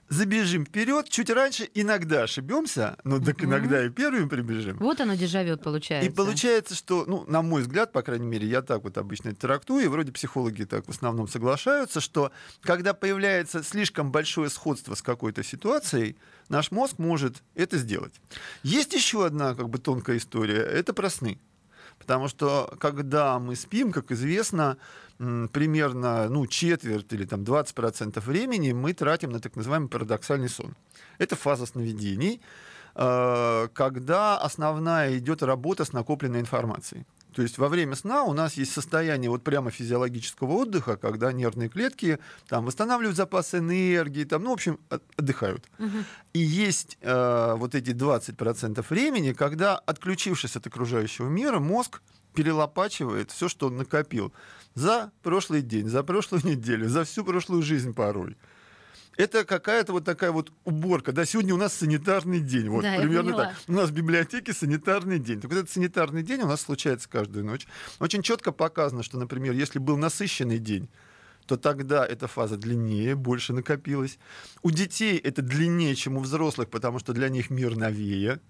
забежим 0.08 0.64
вперед, 0.64 1.08
чуть 1.08 1.30
раньше, 1.30 1.68
иногда 1.74 2.22
ошибемся, 2.24 2.96
но 3.04 3.18
так 3.18 3.38
Мгм. 3.38 3.50
иногда 3.50 3.84
и 3.84 3.90
первыми 3.90 4.28
прибежим. 4.28 4.76
Вот 4.78 5.00
оно 5.00 5.14
дежавю 5.14 5.56
получается. 5.58 6.08
И 6.10 6.12
получается, 6.14 6.74
что, 6.74 7.04
ну, 7.06 7.24
на 7.26 7.42
мой 7.42 7.62
взгляд, 7.62 7.92
по 7.92 8.02
крайней 8.02 8.26
мере, 8.26 8.46
я 8.46 8.62
так 8.62 8.84
вот 8.84 8.96
обычно 8.98 9.30
это 9.30 9.40
трактую, 9.40 9.84
и 9.84 9.88
вроде 9.88 10.12
психологи 10.12 10.64
так 10.64 10.86
в 10.86 10.90
основном 10.90 11.28
соглашаются, 11.28 12.00
что 12.00 12.32
когда 12.62 12.94
появляется 12.94 13.62
слишком 13.62 14.10
большое 14.10 14.50
сходство 14.50 14.94
с 14.94 15.02
какой-то 15.02 15.42
ситуацией, 15.42 16.16
наш 16.48 16.70
мозг 16.70 16.94
может 16.98 17.42
это 17.54 17.76
сделать. 17.78 18.14
Есть 18.62 18.94
еще 18.94 19.26
одна 19.26 19.54
как 19.54 19.68
бы 19.68 19.78
тонкая 19.78 20.16
история, 20.16 20.62
это 20.62 20.92
про 20.92 21.10
сны. 21.10 21.38
Потому 21.98 22.28
что 22.28 22.72
когда 22.78 23.38
мы 23.38 23.56
спим, 23.56 23.92
как 23.92 24.10
известно, 24.12 24.76
примерно 25.18 26.28
ну, 26.28 26.46
четверть 26.46 27.12
или 27.12 27.24
там, 27.24 27.42
20% 27.42 28.20
времени 28.20 28.72
мы 28.72 28.94
тратим 28.94 29.30
на 29.30 29.40
так 29.40 29.56
называемый 29.56 29.88
парадоксальный 29.88 30.48
сон. 30.48 30.74
Это 31.18 31.34
фаза 31.34 31.66
сновидений, 31.66 32.40
э, 32.94 33.68
когда 33.72 34.38
основная 34.38 35.18
идет 35.18 35.42
работа 35.42 35.84
с 35.84 35.92
накопленной 35.92 36.40
информацией. 36.40 37.04
То 37.38 37.42
есть 37.42 37.56
во 37.56 37.68
время 37.68 37.94
сна 37.94 38.24
у 38.24 38.32
нас 38.32 38.54
есть 38.54 38.72
состояние 38.72 39.30
вот 39.30 39.44
прямо 39.44 39.70
физиологического 39.70 40.54
отдыха, 40.54 40.96
когда 40.96 41.30
нервные 41.32 41.68
клетки 41.68 42.18
там, 42.48 42.64
восстанавливают 42.64 43.16
запасы 43.16 43.58
энергии, 43.58 44.24
там, 44.24 44.42
ну, 44.42 44.50
в 44.50 44.54
общем, 44.54 44.80
от- 44.88 45.04
отдыхают. 45.16 45.64
Мгм. 45.78 46.04
И 46.32 46.40
есть 46.40 46.98
э, 47.00 47.54
вот 47.56 47.76
эти 47.76 47.90
20% 47.90 48.84
времени, 48.90 49.34
когда, 49.34 49.76
отключившись 49.76 50.56
от 50.56 50.66
окружающего 50.66 51.28
мира, 51.28 51.60
мозг 51.60 52.02
перелопачивает 52.34 53.30
все, 53.30 53.48
что 53.48 53.68
он 53.68 53.76
накопил 53.76 54.32
за 54.74 55.12
прошлый 55.22 55.62
день, 55.62 55.88
за 55.88 56.02
прошлую 56.02 56.42
неделю, 56.44 56.88
за 56.88 57.04
всю 57.04 57.24
прошлую 57.24 57.62
жизнь 57.62 57.94
порой. 57.94 58.36
Это 59.18 59.44
какая-то 59.44 59.92
вот 59.92 60.04
такая 60.04 60.30
вот 60.30 60.52
уборка. 60.64 61.10
Да, 61.10 61.24
сегодня 61.24 61.52
у 61.52 61.56
нас 61.56 61.74
санитарный 61.74 62.38
день. 62.38 62.68
Вот 62.68 62.84
Да, 62.84 62.98
примерно 62.98 63.36
так. 63.36 63.54
У 63.66 63.72
нас 63.72 63.90
в 63.90 63.92
библиотеке 63.92 64.52
санитарный 64.52 65.18
день. 65.18 65.40
Так 65.40 65.50
вот 65.50 65.58
этот 65.58 65.70
санитарный 65.70 66.22
день 66.22 66.42
у 66.42 66.46
нас 66.46 66.60
случается 66.60 67.08
каждую 67.08 67.44
ночь. 67.44 67.66
Очень 67.98 68.22
четко 68.22 68.52
показано, 68.52 69.02
что, 69.02 69.18
например, 69.18 69.54
если 69.54 69.80
был 69.80 69.96
насыщенный 69.96 70.60
день, 70.60 70.88
то 71.46 71.56
тогда 71.56 72.06
эта 72.06 72.28
фаза 72.28 72.56
длиннее, 72.56 73.16
больше 73.16 73.52
накопилась. 73.52 74.20
У 74.62 74.70
детей 74.70 75.18
это 75.18 75.42
длиннее, 75.42 75.96
чем 75.96 76.16
у 76.16 76.20
взрослых, 76.20 76.70
потому 76.70 77.00
что 77.00 77.12
для 77.12 77.28
них 77.28 77.50
мир 77.50 77.74
новее. 77.76 78.40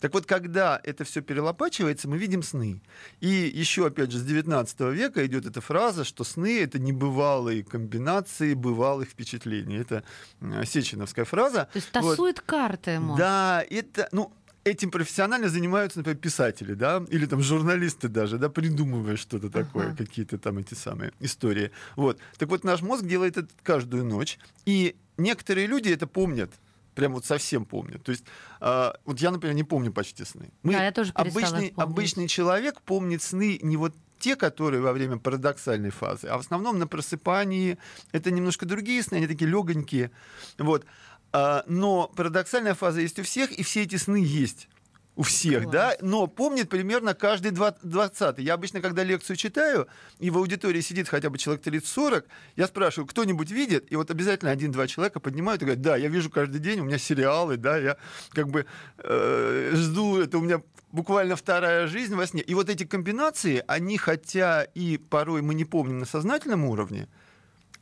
Так 0.00 0.14
вот, 0.14 0.26
когда 0.26 0.80
это 0.82 1.04
все 1.04 1.20
перелопачивается, 1.22 2.08
мы 2.08 2.18
видим 2.18 2.42
сны. 2.42 2.80
И 3.20 3.26
еще, 3.28 3.86
опять 3.86 4.10
же, 4.12 4.18
с 4.18 4.22
19 4.24 4.80
века 4.92 5.24
идет 5.26 5.46
эта 5.46 5.60
фраза, 5.60 6.04
что 6.04 6.24
сны— 6.24 6.60
это 6.62 6.78
небывалые 6.78 7.62
комбинации 7.64 8.54
бывалых 8.54 9.08
впечатлений. 9.08 9.76
Это 9.76 10.02
э, 10.40 10.64
сеченовская 10.64 11.24
фраза. 11.24 11.68
То 11.72 11.76
есть 11.78 11.90
Вот. 11.94 12.10
тасует 12.10 12.40
карты 12.40 13.00
мозг. 13.00 13.18
Да, 13.18 13.64
это, 13.68 14.08
ну, 14.12 14.32
этим 14.64 14.90
профессионально 14.90 15.48
занимаются, 15.48 16.00
например, 16.00 16.18
писатели, 16.18 16.74
да, 16.74 17.02
или 17.08 17.26
там 17.26 17.40
журналисты 17.40 18.08
даже, 18.08 18.36
да, 18.38 18.48
придумывая 18.48 19.16
что-то 19.16 19.48
такое, 19.48 19.88
Ага. 19.88 19.96
какие-то 19.98 20.38
там 20.38 20.58
эти 20.58 20.74
самые 20.74 21.12
истории. 21.20 21.70
Вот. 21.94 22.18
Так 22.38 22.48
вот, 22.48 22.64
наш 22.64 22.82
мозг 22.82 23.04
делает 23.04 23.36
это 23.36 23.48
каждую 23.62 24.04
ночь, 24.04 24.38
и 24.64 24.96
некоторые 25.18 25.66
люди 25.68 25.90
это 25.90 26.06
помнят, 26.08 26.50
прям 26.96 27.12
вот 27.12 27.24
совсем 27.24 27.64
помнят. 27.64 28.02
То 28.02 28.10
есть, 28.10 28.24
а, 28.58 28.96
вот 29.04 29.20
я, 29.20 29.30
например, 29.30 29.54
не 29.54 29.62
помню 29.62 29.92
почти 29.92 30.24
сны. 30.24 30.50
Мы, 30.64 30.72
Да, 30.72 30.84
я 30.84 30.90
тоже 30.90 31.12
обычный, 31.14 31.72
обычный 31.76 32.26
человек 32.26 32.80
помнит 32.82 33.22
сны 33.22 33.60
не 33.62 33.76
вот 33.76 33.94
те, 34.18 34.34
которые 34.34 34.80
во 34.80 34.92
время 34.92 35.18
парадоксальной 35.18 35.90
фазы, 35.90 36.26
а 36.26 36.38
в 36.38 36.40
основном 36.40 36.78
на 36.78 36.86
просыпании. 36.86 37.78
Это 38.12 38.30
немножко 38.30 38.66
другие 38.66 39.02
сны, 39.02 39.16
они 39.16 39.26
такие 39.26 39.48
легонькие. 39.48 40.10
Вот. 40.58 40.86
А, 41.32 41.64
Но 41.68 42.08
парадоксальная 42.16 42.74
фаза 42.74 43.02
есть 43.02 43.18
у 43.18 43.22
всех, 43.22 43.52
и 43.52 43.62
все 43.62 43.82
эти 43.82 43.96
сны 43.96 44.16
есть 44.16 44.68
у 45.16 45.22
всех, 45.22 45.62
Класс. 45.62 45.72
да, 45.72 45.96
но 46.02 46.26
помнит 46.26 46.68
примерно 46.68 47.14
каждый 47.14 47.50
два- 47.50 47.76
двадцатый. 47.82 48.44
Я 48.44 48.54
обычно, 48.54 48.80
когда 48.82 49.02
лекцию 49.02 49.36
читаю, 49.36 49.88
и 50.18 50.30
в 50.30 50.36
аудитории 50.36 50.82
сидит 50.82 51.08
хотя 51.08 51.30
бы 51.30 51.38
человек 51.38 51.62
30-40, 51.64 52.24
я 52.56 52.66
спрашиваю, 52.66 53.08
кто-нибудь 53.08 53.50
видит? 53.50 53.90
И 53.90 53.96
вот 53.96 54.10
обязательно 54.10 54.50
один-два 54.50 54.86
человека 54.86 55.18
поднимают 55.18 55.62
и 55.62 55.64
говорят, 55.64 55.82
да, 55.82 55.96
я 55.96 56.08
вижу 56.08 56.30
каждый 56.30 56.60
день, 56.60 56.80
у 56.80 56.84
меня 56.84 56.98
сериалы, 56.98 57.56
да, 57.56 57.78
я 57.78 57.96
как 58.30 58.48
бы 58.50 58.66
э, 58.98 59.72
жду, 59.74 60.18
это 60.20 60.36
у 60.36 60.42
меня 60.42 60.60
буквально 60.92 61.34
вторая 61.34 61.86
жизнь 61.86 62.14
во 62.14 62.26
сне. 62.26 62.42
И 62.42 62.54
вот 62.54 62.68
эти 62.68 62.84
комбинации, 62.84 63.64
они, 63.66 63.96
хотя 63.96 64.64
и 64.64 64.98
порой 64.98 65.40
мы 65.40 65.54
не 65.54 65.64
помним 65.64 65.98
на 65.98 66.06
сознательном 66.06 66.64
уровне, 66.66 67.08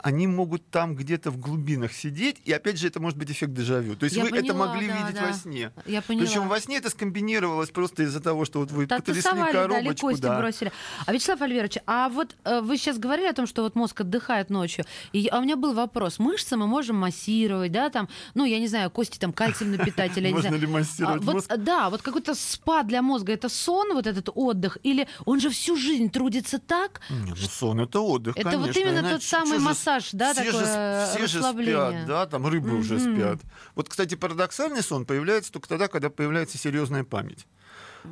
они 0.04 0.26
могут 0.26 0.68
там 0.68 0.94
где-то 0.94 1.30
в 1.30 1.38
глубинах 1.38 1.94
сидеть, 1.94 2.36
и 2.44 2.52
опять 2.52 2.78
же 2.78 2.88
это 2.88 3.00
может 3.00 3.18
быть 3.18 3.30
эффект 3.30 3.54
дежавю. 3.54 3.96
То 3.96 4.04
есть 4.04 4.14
Я 4.14 4.24
вы 4.24 4.28
это 4.28 4.48
поняла, 4.48 4.66
могли 4.66 4.86
да, 4.88 4.98
видеть 4.98 5.14
да. 5.14 5.26
во 5.26 5.32
сне. 5.32 5.72
Я 5.86 6.02
поняла. 6.02 6.26
Причем 6.26 6.48
во 6.48 6.60
сне 6.60 6.76
это 6.76 6.90
скомбинировалось 6.90 7.70
просто 7.70 8.02
из-за 8.02 8.20
того, 8.20 8.44
что 8.44 8.58
вот 8.58 8.70
вы 8.70 8.86
потрясли 8.86 9.22
да, 9.22 9.48
или 9.48 9.52
коробочку. 9.52 10.08
кости 10.08 10.20
да. 10.20 10.38
бросили. 10.38 10.72
А 11.06 11.12
Вячеслав 11.12 11.40
Альверович, 11.40 11.78
а 11.86 12.10
вот 12.10 12.36
э, 12.44 12.60
вы 12.60 12.76
сейчас 12.76 12.98
говорили 12.98 13.28
о 13.28 13.32
том, 13.32 13.46
что 13.46 13.62
вот 13.62 13.76
мозг 13.76 14.02
отдыхает 14.02 14.50
ночью. 14.50 14.84
И, 15.14 15.26
а 15.28 15.38
у 15.38 15.42
меня 15.42 15.56
был 15.56 15.72
вопрос. 15.72 16.18
Мышцы 16.18 16.58
мы 16.58 16.66
можем 16.66 16.96
массировать, 16.96 17.72
да, 17.72 17.88
там, 17.88 18.10
ну, 18.34 18.44
я 18.44 18.58
не 18.58 18.68
знаю, 18.68 18.90
кости 18.90 19.18
там 19.18 19.32
кальцием 19.32 19.70
напитать 19.72 20.18
или 20.18 20.30
Можно 20.30 20.56
ли 20.56 20.66
массировать 20.66 21.22
А, 21.26 21.32
мозг? 21.32 21.56
Да, 21.56 21.88
вот 21.88 22.02
какой-то 22.02 22.34
спа 22.34 22.82
для 22.82 23.00
мозга, 23.00 23.32
это 23.32 23.48
сон, 23.48 23.94
вот 23.94 24.06
этот 24.06 24.28
отдых, 24.34 24.76
или 24.82 25.08
он 25.24 25.40
же 25.40 25.48
всю 25.48 25.76
жизнь 25.76 26.10
трудится 26.10 26.58
так, 26.58 27.00
Не, 27.08 27.30
ну 27.30 27.36
сон 27.36 27.80
это 27.80 28.00
отдых, 28.00 28.36
Это 28.36 28.58
вот 28.58 28.76
именно 28.76 29.08
тот 29.08 29.22
самый 29.22 29.58
же- 29.58 29.64
массаж, 29.94 30.10
да, 30.12 30.32
все 30.34 30.44
такое 30.44 30.66
же, 30.66 31.10
все 31.10 31.26
же 31.26 31.42
спят, 31.42 32.06
да, 32.06 32.26
там 32.26 32.46
рыбы 32.46 32.76
уже 32.76 32.94
Мгм. 32.94 33.14
спят. 33.14 33.40
Вот, 33.74 33.88
кстати, 33.88 34.14
парадоксальный 34.14 34.82
сон 34.82 35.04
появляется 35.06 35.52
только 35.52 35.68
тогда, 35.68 35.88
когда 35.88 36.10
появляется 36.10 36.58
серьезная 36.58 37.04
память. 37.04 37.46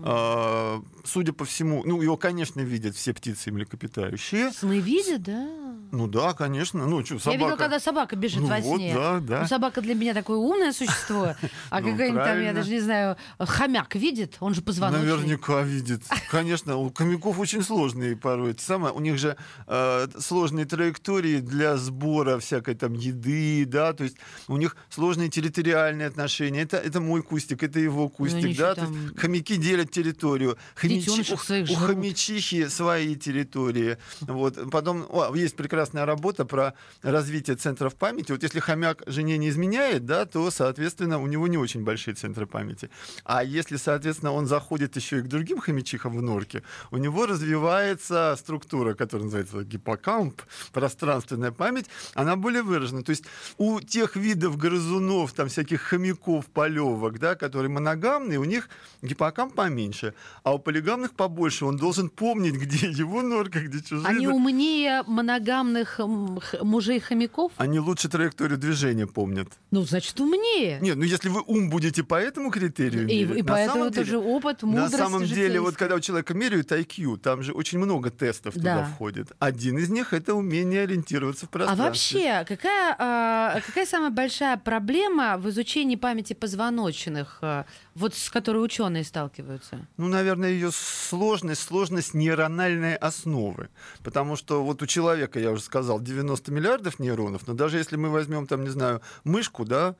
А, 0.04 0.82
судя 1.04 1.32
по 1.32 1.44
всему, 1.44 1.82
ну, 1.84 2.00
его, 2.00 2.16
конечно, 2.16 2.60
видят 2.60 2.96
все 2.96 3.12
птицы 3.12 3.50
и 3.50 3.52
млекопитающие. 3.52 4.50
сны 4.50 4.80
видят, 4.80 5.22
да? 5.22 5.46
Ну 5.92 6.06
да, 6.06 6.32
конечно. 6.32 6.86
Ну, 6.86 7.04
что, 7.04 7.18
собака... 7.18 7.30
Я 7.30 7.36
видела, 7.36 7.56
когда 7.56 7.78
собака 7.78 8.16
бежит 8.16 8.40
Ну 8.40 8.46
во 8.46 8.56
вот, 8.60 8.78
сне. 8.78 8.94
да, 8.94 9.20
да. 9.20 9.40
Ну, 9.42 9.46
собака 9.46 9.82
для 9.82 9.94
меня 9.94 10.14
такое 10.14 10.38
умное 10.38 10.72
существо, 10.72 11.34
а 11.70 11.80
Ну, 11.80 11.90
какой-нибудь 11.90 12.24
там, 12.24 12.40
я 12.42 12.52
даже 12.54 12.70
не 12.70 12.80
знаю, 12.80 13.16
хомяк 13.38 13.94
видит, 13.94 14.36
он 14.40 14.54
же 14.54 14.62
позвоночный. 14.62 15.06
Наверняка 15.06 15.60
видит. 15.60 16.02
Конечно, 16.30 16.76
у 16.76 16.90
хомяков 16.90 17.38
очень 17.38 17.62
сложные 17.62 18.16
порой. 18.16 18.52
Это 18.52 18.62
самое, 18.62 18.94
у 18.94 19.00
них 19.00 19.18
же 19.18 19.36
э, 19.66 20.08
сложные 20.18 20.64
траектории 20.64 21.40
для 21.40 21.76
сбора 21.76 22.38
всякой 22.38 22.74
там 22.74 22.94
еды, 22.94 23.66
да, 23.66 23.92
то 23.92 24.04
есть 24.04 24.16
у 24.48 24.56
них 24.56 24.76
сложные 24.88 25.28
территориальные 25.28 26.08
отношения. 26.08 26.62
Это, 26.62 26.78
это 26.78 27.00
мой 27.02 27.22
кустик, 27.22 27.62
это 27.62 27.78
его 27.78 28.08
кустик, 28.08 28.44
они 28.44 28.54
да. 28.54 28.74
То 28.74 28.86
есть 28.86 29.18
хомяки 29.18 29.56
делят 29.56 29.90
территорию. 29.90 30.56
Хомячи- 30.74 31.68
у- 31.68 31.72
у 31.72 31.76
хомячихи 31.76 32.68
свои 32.68 33.14
территории. 33.14 33.98
Вот. 34.22 34.70
Потом 34.70 35.04
о, 35.10 35.34
есть 35.34 35.54
прекрасная 35.82 36.06
работа 36.06 36.44
про 36.44 36.74
развитие 37.02 37.56
центров 37.56 37.96
памяти. 37.96 38.30
Вот 38.30 38.42
если 38.44 38.60
хомяк 38.60 39.02
жене 39.06 39.36
не 39.36 39.48
изменяет, 39.48 40.06
да, 40.06 40.26
то, 40.26 40.48
соответственно, 40.50 41.18
у 41.18 41.26
него 41.26 41.48
не 41.48 41.58
очень 41.58 41.82
большие 41.82 42.14
центры 42.14 42.46
памяти. 42.46 42.88
А 43.24 43.42
если, 43.42 43.78
соответственно, 43.78 44.32
он 44.32 44.46
заходит 44.46 44.94
еще 44.94 45.18
и 45.18 45.22
к 45.22 45.26
другим 45.26 45.58
хомячихам 45.58 46.16
в 46.16 46.22
норке, 46.22 46.62
у 46.92 46.98
него 46.98 47.26
развивается 47.26 48.36
структура, 48.38 48.94
которая 48.94 49.24
называется 49.24 49.64
гиппокамп, 49.64 50.40
пространственная 50.72 51.50
память, 51.50 51.86
она 52.14 52.36
более 52.36 52.62
выражена. 52.62 53.02
То 53.02 53.10
есть 53.10 53.24
у 53.58 53.80
тех 53.80 54.14
видов 54.14 54.56
грызунов, 54.56 55.32
там 55.32 55.48
всяких 55.48 55.80
хомяков, 55.80 56.46
полевок, 56.46 57.18
да, 57.18 57.34
которые 57.34 57.70
моногамные, 57.70 58.38
у 58.38 58.44
них 58.44 58.68
гиппокамп 59.02 59.54
поменьше, 59.54 60.14
а 60.44 60.54
у 60.54 60.60
полигамных 60.60 61.14
побольше. 61.14 61.64
Он 61.64 61.76
должен 61.76 62.08
помнить, 62.08 62.54
где 62.62 62.88
его 62.88 63.22
норка, 63.22 63.60
где 63.60 63.82
чужие. 63.82 64.06
Они 64.06 64.28
умнее 64.28 65.02
моногамных 65.06 65.71
м, 65.80 66.38
х- 66.40 66.58
мужей-хомяков? 66.62 67.52
Они 67.56 67.78
лучше 67.80 68.08
траекторию 68.08 68.58
движения 68.58 69.06
помнят. 69.06 69.48
Ну, 69.70 69.82
значит, 69.82 70.18
умнее. 70.20 70.78
Нет, 70.80 70.96
ну 70.96 71.02
если 71.04 71.28
вы 71.28 71.42
ум 71.46 71.70
будете 71.70 72.02
по 72.04 72.14
этому 72.14 72.50
критерию 72.50 73.02
И, 73.08 73.24
мерить, 73.24 73.38
и 73.38 73.42
на 73.42 73.48
поэтому 73.48 73.84
это 73.86 73.94
деле- 73.96 74.06
же 74.06 74.18
опыт, 74.18 74.62
На 74.62 74.68
мудрость 74.68 74.96
самом 74.96 75.24
деле, 75.24 75.60
вот 75.60 75.76
когда 75.76 75.94
у 75.96 76.00
человека 76.00 76.34
меряют 76.34 76.70
IQ, 76.72 77.18
там 77.18 77.42
же 77.42 77.52
очень 77.52 77.78
много 77.78 78.10
тестов 78.10 78.54
Да. 78.54 78.60
туда 78.60 78.84
входит. 78.94 79.32
Один 79.38 79.78
из 79.78 79.88
них 79.90 80.12
это 80.12 80.34
умение 80.34 80.82
ориентироваться 80.82 81.46
в 81.46 81.48
А 81.48 81.52
пространстве. 81.52 81.84
вообще, 81.84 82.44
какая, 82.48 82.96
а, 82.98 83.60
какая 83.66 83.86
самая 83.86 84.10
большая 84.10 84.56
проблема 84.56 85.36
в 85.38 85.48
изучении 85.48 85.96
памяти 85.96 86.32
позвоночных, 86.34 87.38
а, 87.42 87.64
вот 87.94 88.14
с 88.14 88.30
которой 88.30 88.58
ученые 88.58 89.04
сталкиваются? 89.04 89.86
Ну, 89.96 90.08
наверное, 90.08 90.50
ее 90.50 90.70
сложность, 90.72 91.62
сложность 91.62 92.14
нейрональной 92.14 92.96
основы. 92.96 93.68
Потому 94.02 94.36
что 94.36 94.62
вот 94.64 94.82
у 94.82 94.86
человека, 94.86 95.38
я 95.38 95.50
уже 95.50 95.62
сказал, 95.62 96.00
90 96.00 96.52
миллиардов 96.52 96.98
нейронов, 96.98 97.46
но 97.46 97.54
даже 97.54 97.78
если 97.78 97.96
мы 97.96 98.10
возьмем, 98.10 98.46
там, 98.46 98.64
не 98.64 98.70
знаю, 98.70 99.02
мышку, 99.24 99.64
да, 99.64 99.96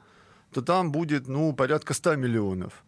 то 0.52 0.62
там 0.62 0.92
будет, 0.92 1.28
ну, 1.28 1.52
порядка 1.52 1.94
100 1.94 2.16
миллионов. 2.16 2.85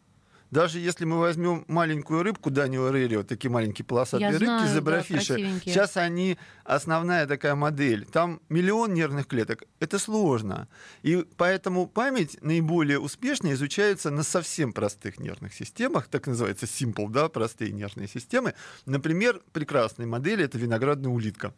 Даже 0.55 0.79
если 0.79 1.05
мы 1.05 1.19
возьмем 1.19 1.65
маленькую 1.67 2.23
рыбку 2.23 2.49
Данио 2.49 2.89
Рерио, 2.91 3.25
такие 3.25 3.51
маленькие 3.51 3.85
полосатые 3.85 4.31
Я 4.31 4.31
рыбки 4.31 4.45
знаю, 4.45 4.69
да, 4.69 4.73
зебрафиши, 4.73 5.35
красивенькие. 5.35 5.75
сейчас 5.75 5.97
они 5.97 6.39
основная 6.63 7.27
такая 7.27 7.57
модель. 7.57 8.07
Там 8.07 8.41
миллион 8.49 8.95
нервных 8.95 9.27
клеток. 9.27 9.65
Это 9.81 9.99
сложно. 9.99 10.69
И 11.03 11.27
поэтому 11.37 11.89
память 11.89 12.39
наиболее 12.41 13.01
успешно 13.01 13.53
изучается 13.53 14.13
на 14.13 14.23
совсем 14.23 14.73
простых 14.73 15.19
нервных 15.19 15.53
системах, 15.53 16.07
так 16.07 16.29
называется 16.29 16.67
simple, 16.67 17.11
да, 17.11 17.29
простые 17.29 17.73
нервные 17.73 18.07
системы. 18.07 18.55
Например, 18.87 19.41
прекрасные 19.53 20.07
модели 20.07 20.45
это 20.45 20.57
виноградная 20.57 21.11
улитка. 21.11 21.53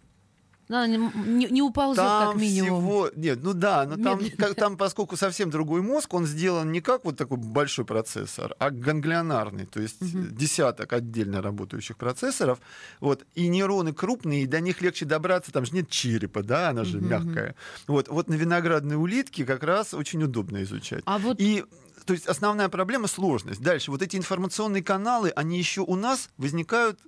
Да, 0.68 0.86
не, 0.86 0.96
не- 0.96 1.46
не 1.46 1.62
уползет, 1.62 2.04
Там 2.04 2.32
как 2.32 2.40
минимум. 2.40 2.80
всего... 2.80 3.10
Нет, 3.14 3.38
ну 3.42 3.52
да, 3.52 3.86
но 3.86 4.02
там, 4.02 4.20
как, 4.36 4.54
там, 4.56 4.76
поскольку 4.76 5.16
совсем 5.16 5.48
другой 5.50 5.80
мозг, 5.80 6.12
он 6.14 6.26
сделан 6.26 6.72
не 6.72 6.80
как 6.80 7.04
вот 7.04 7.16
такой 7.16 7.38
большой 7.38 7.84
процессор, 7.84 8.54
а 8.58 8.70
ганглионарный, 8.70 9.66
то 9.66 9.80
есть 9.80 9.98
десяток 10.36 10.92
отдельно 10.92 11.40
работающих 11.40 11.96
процессоров. 11.96 12.58
Вот, 13.00 13.24
и 13.34 13.46
нейроны 13.46 13.92
крупные, 13.92 14.42
и 14.42 14.46
до 14.46 14.60
них 14.60 14.80
легче 14.80 15.04
добраться, 15.04 15.52
там 15.52 15.64
же 15.64 15.72
нет 15.72 15.88
черепа, 15.88 16.42
да, 16.42 16.70
она 16.70 16.84
же 16.84 17.00
мягкая. 17.00 17.54
Вот, 17.86 18.08
вот 18.08 18.28
на 18.28 18.34
виноградной 18.34 18.96
улитке 18.96 19.44
как 19.44 19.62
раз 19.62 19.94
очень 19.94 20.22
удобно 20.22 20.62
изучать. 20.64 21.02
А 21.06 21.18
вот 21.18 21.36
И 21.40 21.64
то 22.06 22.12
есть 22.12 22.26
основная 22.26 22.68
проблема 22.68 23.08
сложность. 23.08 23.60
Дальше 23.60 23.90
вот 23.90 24.00
эти 24.00 24.16
информационные 24.16 24.82
каналы, 24.82 25.30
они 25.30 25.58
еще 25.58 25.80
у 25.80 25.96
нас 25.96 26.30
возникают 26.38 27.00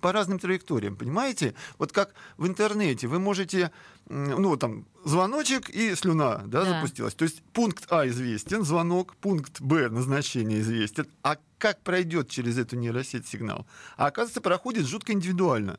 по 0.00 0.12
разным 0.12 0.38
траекториям, 0.38 0.96
понимаете? 0.96 1.54
Вот 1.78 1.92
как 1.92 2.14
в 2.36 2.46
интернете 2.46 3.06
вы 3.06 3.18
можете, 3.18 3.70
ну 4.08 4.56
там 4.56 4.86
звоночек 5.04 5.70
и 5.70 5.94
слюна, 5.94 6.42
да, 6.46 6.64
Да. 6.64 6.74
запустилась. 6.74 7.14
То 7.14 7.24
есть 7.24 7.42
пункт 7.52 7.86
А 7.90 8.06
известен, 8.08 8.64
звонок, 8.64 9.16
пункт 9.16 9.60
Б 9.60 9.88
назначение 9.88 10.60
известен. 10.60 11.06
А 11.22 11.36
как 11.58 11.80
пройдет 11.82 12.28
через 12.28 12.58
эту 12.58 12.76
нейросеть 12.76 13.26
сигнал? 13.28 13.66
А 13.96 14.06
оказывается, 14.06 14.40
проходит 14.40 14.86
жутко 14.86 15.12
индивидуально. 15.12 15.78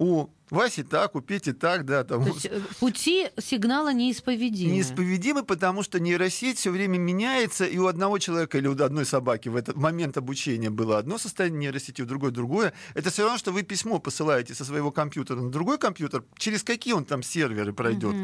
У 0.00 0.30
Васи 0.48 0.82
так, 0.82 1.14
у 1.14 1.20
Пети 1.20 1.52
так, 1.52 1.84
да, 1.84 2.04
там. 2.04 2.24
то 2.24 2.30
есть, 2.30 2.46
э, 2.46 2.62
пути 2.80 3.28
сигнала 3.38 3.92
неисповедимы. 3.92 4.72
неисповедимы, 4.72 5.42
потому 5.42 5.82
что 5.82 6.00
нейросеть 6.00 6.56
все 6.56 6.70
время 6.70 6.96
меняется, 6.96 7.66
и 7.66 7.76
у 7.76 7.86
одного 7.86 8.18
человека 8.18 8.56
или 8.56 8.66
у 8.66 8.72
одной 8.82 9.04
собаки 9.04 9.50
в 9.50 9.56
этот 9.56 9.76
момент 9.76 10.16
обучения 10.16 10.70
было 10.70 10.96
одно 10.96 11.18
состояние 11.18 11.60
нейросети, 11.60 12.00
у 12.00 12.06
другой 12.06 12.30
другое. 12.30 12.72
Это 12.94 13.10
все 13.10 13.24
равно, 13.24 13.36
что 13.36 13.52
вы 13.52 13.62
письмо 13.62 13.98
посылаете 13.98 14.54
со 14.54 14.64
своего 14.64 14.90
компьютера 14.90 15.38
на 15.38 15.50
другой 15.50 15.76
компьютер, 15.76 16.24
через 16.38 16.62
какие 16.62 16.94
он 16.94 17.04
там 17.04 17.22
серверы 17.22 17.74
пройдет. 17.74 18.14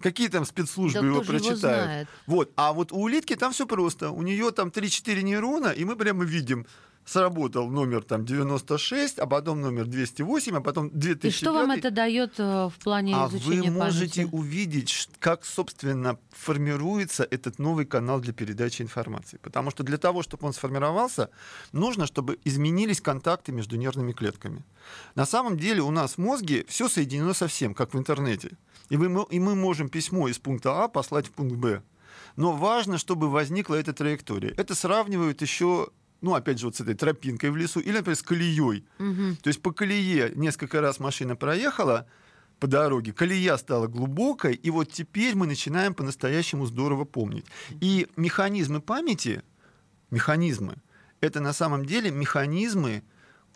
Какие 0.00 0.28
там 0.28 0.44
спецслужбы 0.44 1.00
Да 1.00 1.06
его 1.06 1.22
же 1.22 1.22
его 1.22 1.32
прочитают? 1.32 1.60
знает? 1.60 2.08
Вот. 2.26 2.52
А 2.56 2.72
вот 2.72 2.92
у 2.92 2.98
улитки 2.98 3.34
там 3.36 3.52
все 3.52 3.66
просто. 3.66 4.10
У 4.10 4.22
нее 4.22 4.50
там 4.52 4.68
3-4 4.68 5.22
нейрона, 5.22 5.68
и 5.68 5.84
мы 5.84 5.96
прямо 5.96 6.24
видим, 6.24 6.66
сработал 7.08 7.70
номер 7.70 8.02
там 8.04 8.24
96, 8.24 9.18
а 9.18 9.26
потом 9.26 9.62
номер 9.62 9.86
208, 9.86 10.56
а 10.56 10.60
потом 10.60 10.90
2005. 10.90 11.24
И 11.24 11.30
что 11.34 11.52
вам 11.54 11.70
это 11.70 11.90
дает 11.90 12.38
э, 12.38 12.68
в 12.68 12.74
плане 12.84 13.14
А 13.16 13.28
вы 13.28 13.38
изучения 13.38 13.70
можете 13.70 14.22
памяти? 14.26 14.34
увидеть, 14.34 15.08
как, 15.18 15.46
собственно, 15.46 16.18
формируется 16.30 17.26
этот 17.30 17.58
новый 17.58 17.86
канал 17.86 18.20
для 18.20 18.32
передачи 18.34 18.82
информации. 18.82 19.38
Потому 19.42 19.70
что 19.70 19.82
для 19.84 19.96
того, 19.96 20.22
чтобы 20.22 20.46
он 20.46 20.52
сформировался, 20.52 21.30
нужно, 21.72 22.06
чтобы 22.06 22.38
изменились 22.44 23.00
контакты 23.00 23.52
между 23.52 23.76
нервными 23.76 24.12
клетками. 24.12 24.62
На 25.14 25.24
самом 25.24 25.56
деле 25.56 25.80
у 25.80 25.90
нас 25.90 26.14
в 26.14 26.18
мозге 26.18 26.64
все 26.68 26.88
соединено 26.88 27.32
со 27.32 27.46
всем, 27.48 27.74
как 27.74 27.94
в 27.94 27.98
интернете. 27.98 28.50
И, 28.90 28.96
вы, 28.98 29.08
мо- 29.08 29.26
и 29.30 29.38
мы 29.38 29.54
можем 29.54 29.88
письмо 29.88 30.28
из 30.28 30.38
пункта 30.38 30.84
А 30.84 30.88
послать 30.88 31.26
в 31.28 31.30
пункт 31.30 31.56
Б. 31.56 31.82
Но 32.36 32.52
важно, 32.52 32.98
чтобы 32.98 33.30
возникла 33.30 33.76
эта 33.76 33.92
траектория. 33.94 34.52
Это 34.56 34.74
сравнивают 34.74 35.42
еще 35.42 35.88
ну, 36.20 36.34
опять 36.34 36.58
же, 36.58 36.66
вот 36.66 36.76
с 36.76 36.80
этой 36.80 36.94
тропинкой 36.94 37.50
в 37.50 37.56
лесу, 37.56 37.80
или, 37.80 37.96
например, 37.96 38.16
с 38.16 38.22
колеей. 38.22 38.84
Мгм. 38.98 39.36
То 39.36 39.48
есть 39.48 39.62
по 39.62 39.72
колее 39.72 40.32
несколько 40.34 40.80
раз 40.80 40.98
машина 40.98 41.36
проехала 41.36 42.06
по 42.58 42.66
дороге, 42.66 43.12
колея 43.12 43.56
стала 43.56 43.86
глубокой, 43.86 44.54
и 44.54 44.70
вот 44.70 44.90
теперь 44.90 45.36
мы 45.36 45.46
начинаем 45.46 45.94
по-настоящему 45.94 46.66
здорово 46.66 47.04
помнить. 47.04 47.46
И 47.80 48.08
механизмы 48.16 48.80
памяти, 48.80 49.42
механизмы, 50.10 50.76
это 51.20 51.40
на 51.40 51.52
самом 51.52 51.84
деле 51.84 52.10
механизмы 52.10 53.02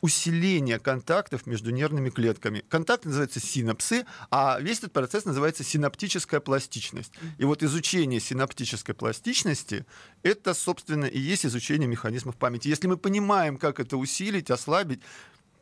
усиления 0.03 0.81
контактов 0.81 1.47
между 1.47 1.71
нервными 1.71 2.11
клетками. 2.11 2.65
Контакты 2.69 3.09
называются 3.09 3.41
синапсы, 3.41 4.05
а 4.31 4.59
весь 4.61 4.79
этот 4.79 4.93
процесс 4.93 5.25
называется 5.25 5.62
синаптическая 5.62 6.41
пластичность. 6.41 7.12
И 7.38 7.45
вот 7.45 7.62
изучение 7.62 8.19
синаптической 8.21 8.95
пластичности— 8.95 9.87
это, 10.25 10.55
собственно, 10.55 11.05
и 11.05 11.19
есть 11.19 11.47
изучение 11.47 11.88
механизмов 11.88 12.37
памяти. 12.37 12.69
Если 12.69 12.88
мы 12.88 12.97
понимаем, 12.97 13.57
как 13.57 13.79
это 13.79 13.97
усилить, 13.97 14.51
ослабить, 14.51 15.01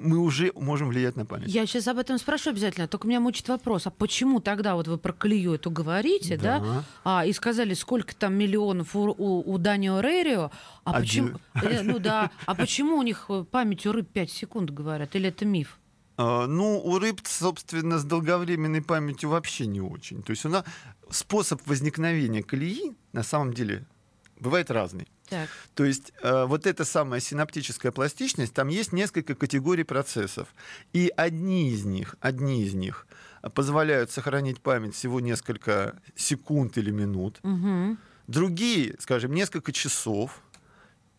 мы 0.00 0.18
уже 0.18 0.50
можем 0.54 0.88
влиять 0.88 1.16
на 1.16 1.26
память. 1.26 1.48
Я 1.48 1.66
сейчас 1.66 1.86
об 1.88 1.98
этом 1.98 2.18
спрошу 2.18 2.50
обязательно. 2.50 2.88
Только 2.88 3.06
меня 3.06 3.20
мучит 3.20 3.48
вопрос, 3.48 3.86
а 3.86 3.90
почему 3.90 4.40
тогда 4.40 4.74
вот 4.74 4.88
вы 4.88 4.98
про 4.98 5.12
колею 5.12 5.54
эту 5.54 5.70
говорите, 5.70 6.36
да? 6.36 6.60
Да. 6.60 6.84
А, 7.04 7.26
и 7.26 7.32
сказали, 7.32 7.74
сколько 7.74 8.16
там 8.16 8.34
миллионов 8.34 8.96
у, 8.96 9.14
у, 9.16 9.52
у 9.52 9.58
Данио 9.58 10.00
Рерио, 10.00 10.50
а 10.84 10.96
Один. 10.96 11.38
почему, 11.54 11.70
э, 11.70 11.82
ну 11.84 11.98
да, 11.98 12.30
а 12.46 12.54
почему 12.54 12.96
у 12.96 13.02
них 13.02 13.26
э, 13.28 13.44
память 13.48 13.86
у 13.86 13.92
рыб 13.92 14.08
5 14.10 14.30
секунд 14.30 14.70
говорят, 14.70 15.14
или 15.14 15.28
это 15.28 15.44
миф? 15.44 15.78
А, 16.16 16.46
Ну, 16.46 16.80
у 16.82 16.98
рыб, 16.98 17.20
собственно, 17.24 17.98
с 17.98 18.04
долговременной 18.04 18.82
памятью 18.82 19.30
вообще 19.30 19.66
не 19.66 19.80
очень. 19.80 20.22
То 20.22 20.30
есть 20.30 20.44
у 20.44 20.48
нас 20.48 20.64
способ 21.10 21.60
возникновения 21.66 22.42
колеи 22.42 22.94
на 23.12 23.22
самом 23.22 23.52
деле 23.52 23.84
бывает 24.40 24.70
разный. 24.70 25.08
Так. 25.28 25.48
То 25.74 25.84
есть 25.84 26.12
э, 26.22 26.44
вот 26.46 26.66
эта 26.66 26.84
самая 26.84 27.20
синаптическая 27.20 27.92
пластичность, 27.92 28.52
там 28.52 28.68
есть 28.68 28.92
несколько 28.92 29.34
категорий 29.34 29.84
процессов. 29.84 30.48
И 30.92 31.12
одни 31.16 31.70
из 31.70 31.84
них, 31.84 32.16
одни 32.20 32.64
из 32.64 32.74
них 32.74 33.06
позволяют 33.54 34.10
сохранить 34.10 34.60
память 34.60 34.94
всего 34.94 35.20
несколько 35.20 36.00
секунд 36.16 36.76
или 36.78 36.90
минут. 36.90 37.38
Мгм. 37.42 37.98
Другие, 38.26 38.96
скажем, 38.98 39.32
несколько 39.32 39.72
часов. 39.72 40.42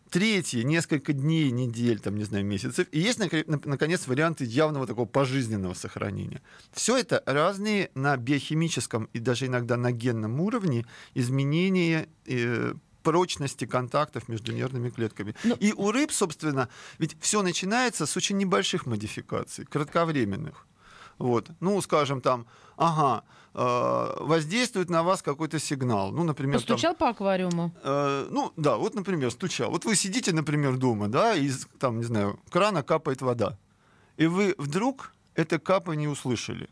Третьи 0.10 0.62
несколько 0.64 1.14
дней, 1.14 1.52
недель, 1.52 2.00
там, 2.02 2.18
не 2.18 2.26
знаю, 2.26 2.46
месяцев. 2.46 2.86
И 2.92 3.00
есть, 3.00 3.18
наконец, 3.18 4.08
варианты 4.08 4.44
явного 4.44 4.86
такого 4.86 5.06
пожизненного 5.06 5.74
сохранения. 5.74 6.42
Все 6.74 6.98
это 6.98 7.24
разные 7.26 7.92
на 7.96 8.18
биохимическом 8.18 9.06
и 9.14 9.20
даже 9.20 9.46
иногда 9.46 9.78
на 9.78 9.94
генном 9.94 10.42
уровне 10.42 10.86
изменения 11.14 12.10
э, 12.26 12.74
прочности 13.04 13.66
контактов 13.66 14.30
между 14.30 14.52
нервными 14.54 14.90
клетками. 14.90 15.36
Ну- 15.44 15.56
И 15.56 15.74
у 15.74 15.92
рыб, 15.92 16.12
собственно, 16.12 16.68
ведь 17.00 17.16
все 17.22 17.42
начинается 17.42 18.06
с 18.06 18.18
очень 18.18 18.38
небольших 18.38 18.86
модификаций, 18.86 19.66
кратковременных. 19.66 20.66
Вот. 21.18 21.50
Ну, 21.60 21.80
скажем, 21.82 22.22
там, 22.22 22.46
ага, 22.78 23.24
э, 23.54 24.24
воздействует 24.26 24.90
на 24.90 25.04
вас 25.04 25.22
какой-то 25.22 25.60
сигнал. 25.60 26.12
Ну, 26.12 26.24
например, 26.24 26.60
там, 26.60 26.68
Постучал 26.68 26.96
по 26.96 27.10
аквариуму? 27.10 27.72
Э, 27.84 28.28
ну, 28.32 28.52
да, 28.58 28.78
вот, 28.78 28.96
например, 28.96 29.30
стучал. 29.32 29.70
Вот 29.72 29.86
вы 29.86 29.96
сидите, 29.96 30.34
например, 30.34 30.78
дома, 30.78 31.08
да, 31.08 31.36
и 31.36 31.46
из, 31.46 31.68
там, 31.80 31.98
не 32.00 32.04
знаю, 32.06 32.40
крана 32.50 32.82
капает 32.84 33.22
вода. 33.22 33.58
И 34.18 34.26
вы 34.28 34.56
вдруг 34.58 35.14
это 35.36 35.60
капание 35.60 36.10
услышали. 36.10 36.70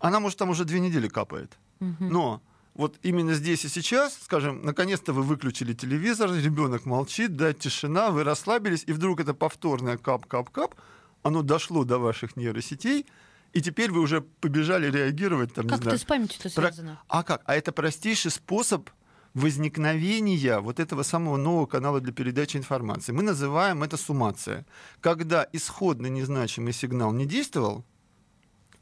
Она, 0.00 0.20
может, 0.20 0.38
там 0.38 0.50
уже 0.50 0.64
две 0.64 0.80
недели 0.80 1.08
капает. 1.08 1.58
Мгм. 1.80 2.08
Но 2.08 2.40
вот 2.78 2.96
именно 3.02 3.34
здесь 3.34 3.64
и 3.64 3.68
сейчас, 3.68 4.16
скажем, 4.22 4.62
наконец-то 4.64 5.12
вы 5.12 5.22
выключили 5.24 5.74
телевизор, 5.74 6.32
ребенок 6.32 6.86
молчит, 6.86 7.36
да, 7.36 7.52
тишина, 7.52 8.10
вы 8.12 8.22
расслабились, 8.22 8.84
и 8.86 8.92
вдруг 8.92 9.18
это 9.20 9.34
повторное 9.34 9.98
кап-кап-кап, 9.98 10.76
оно 11.24 11.42
дошло 11.42 11.82
до 11.84 11.98
ваших 11.98 12.36
нейросетей, 12.36 13.04
и 13.52 13.60
теперь 13.60 13.90
вы 13.90 14.00
уже 14.00 14.20
побежали 14.20 14.90
реагировать, 14.90 15.52
там, 15.52 15.66
Как 15.66 15.78
не 15.78 15.82
знаю, 15.82 15.96
это 15.96 16.04
с 16.04 16.06
памятью-то 16.06 16.50
Про- 16.54 16.62
связано? 16.68 17.02
а 17.08 17.22
как? 17.24 17.42
А 17.46 17.56
это 17.56 17.72
простейший 17.72 18.30
способ 18.30 18.88
возникновения 19.34 20.60
вот 20.60 20.78
этого 20.78 21.02
самого 21.02 21.36
нового 21.36 21.66
канала 21.66 22.00
для 22.00 22.12
передачи 22.12 22.56
информации. 22.56 23.10
Мы 23.12 23.24
называем 23.24 23.82
это 23.82 23.96
суммация. 23.96 24.64
Когда 25.00 25.46
исходно 25.52 26.06
незначимый 26.06 26.72
сигнал 26.72 27.12
не 27.12 27.26
действовал, 27.26 27.84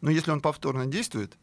но 0.03 0.11
если 0.11 0.31
он 0.33 0.41
повторно 0.41 0.85
действует, 0.85 1.39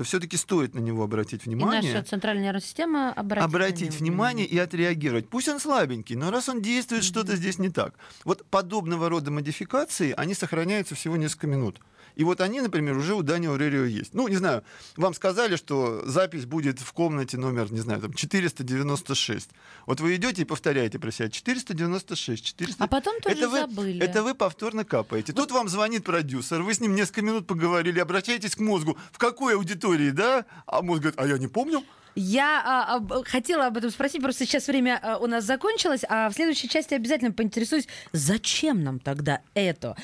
то 0.00 0.04
все-таки 0.04 0.38
стоит 0.38 0.74
на 0.74 0.78
него 0.78 1.02
обратить 1.02 1.44
И 1.44 1.50
внимание. 1.50 1.92
наша 1.92 2.02
центральная 2.02 2.44
нервная 2.44 2.62
система 2.62 3.12
обратит, 3.12 3.44
обратить 3.44 4.00
внимание 4.00 4.46
и 4.46 4.56
отреагировать. 4.56 5.28
Пусть 5.28 5.46
он 5.48 5.60
слабенький, 5.60 6.16
но 6.16 6.30
раз 6.30 6.48
он 6.48 6.62
действует, 6.62 7.04
что-то 7.04 7.36
здесь 7.36 7.58
не 7.58 7.68
так. 7.68 7.92
Вот 8.24 8.46
подобного 8.46 9.10
рода 9.10 9.30
модификации, 9.30 10.14
они 10.16 10.32
сохраняются 10.32 10.94
всего 10.94 11.18
несколько 11.18 11.48
минут. 11.48 11.80
И 12.16 12.24
вот 12.24 12.40
они, 12.40 12.60
например, 12.60 12.96
уже 12.96 13.14
у 13.14 13.22
Данио 13.22 13.56
Рерио 13.56 13.84
есть. 13.84 14.14
Ну, 14.14 14.28
не 14.28 14.36
знаю, 14.36 14.62
вам 14.96 15.14
сказали, 15.14 15.56
что 15.56 16.02
запись 16.06 16.46
будет 16.46 16.80
в 16.80 16.92
комнате 16.92 17.36
номер, 17.36 17.72
не 17.72 17.80
знаю, 17.80 18.00
там 18.00 18.12
496. 18.12 19.50
Вот 19.86 20.00
вы 20.00 20.16
идете 20.16 20.42
и 20.42 20.44
повторяете 20.44 20.98
про 20.98 21.10
себя 21.10 21.28
496, 21.28 22.44
400. 22.44 22.84
А 22.84 22.86
потом 22.86 23.20
тоже 23.20 23.36
это 23.36 23.48
вы, 23.48 23.58
забыли. 23.60 24.02
Это 24.02 24.22
вы 24.22 24.34
повторно 24.34 24.84
капаете. 24.84 25.32
Тут 25.32 25.50
вам 25.50 25.68
звонит 25.68 26.04
продюсер, 26.04 26.62
вы 26.62 26.74
с 26.74 26.80
ним 26.80 26.94
несколько 26.94 27.22
минут 27.22 27.46
поговорили, 27.46 28.00
обращаетесь 28.00 28.56
к 28.56 28.60
мозгу. 28.60 28.96
В 29.12 29.18
какой 29.18 29.54
аудитории, 29.54 30.10
да? 30.10 30.44
А 30.66 30.82
мозг 30.82 31.02
говорит, 31.02 31.20
а 31.20 31.26
я 31.26 31.38
не 31.38 31.48
помню. 31.48 31.84
Я 32.14 32.62
а, 32.64 32.96
об- 32.96 33.26
хотела 33.26 33.66
об 33.66 33.76
этом 33.76 33.90
спросить, 33.90 34.20
просто 34.20 34.44
сейчас 34.44 34.66
время 34.66 34.98
а, 35.02 35.18
у 35.18 35.26
нас 35.26 35.44
закончилось, 35.44 36.02
а 36.08 36.28
в 36.28 36.34
следующей 36.34 36.68
части 36.68 36.94
обязательно 36.94 37.32
поинтересуюсь, 37.32 37.86
зачем 38.12 38.82
нам 38.82 38.98
тогда 38.98 39.40
это? 39.54 39.96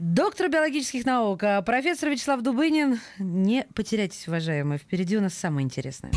Доктор 0.00 0.48
биологических 0.48 1.04
наук, 1.04 1.42
а, 1.42 1.60
профессор 1.60 2.08
Вячеслав 2.08 2.40
Дубынин. 2.40 2.98
Не 3.18 3.66
потеряйтесь, 3.74 4.26
уважаемые, 4.28 4.78
впереди 4.78 5.18
у 5.18 5.20
нас 5.20 5.34
самое 5.34 5.62
интересное. 5.62 6.10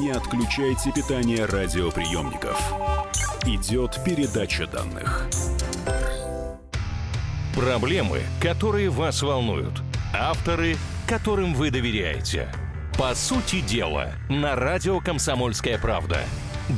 Не 0.00 0.10
отключайте 0.10 0.90
питание 0.90 1.44
радиоприемников. 1.44 2.60
Идет 3.46 4.02
передача 4.04 4.66
данных. 4.66 5.28
Проблемы, 7.54 8.22
которые 8.42 8.90
вас 8.90 9.22
волнуют. 9.22 9.80
Авторы, 10.12 10.74
которым 11.08 11.54
вы 11.54 11.70
доверяете. 11.70 12.48
По 12.98 13.14
сути 13.14 13.60
дела, 13.60 14.14
на 14.28 14.56
радио 14.56 14.98
«Комсомольская 14.98 15.78
правда». 15.78 16.18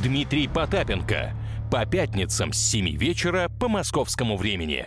Дмитрий 0.02 0.46
Потапенко. 0.46 1.32
По 1.70 1.86
пятницам 1.86 2.52
с 2.52 2.58
7 2.58 2.98
вечера 2.98 3.48
по 3.58 3.68
московскому 3.68 4.36
времени. 4.36 4.86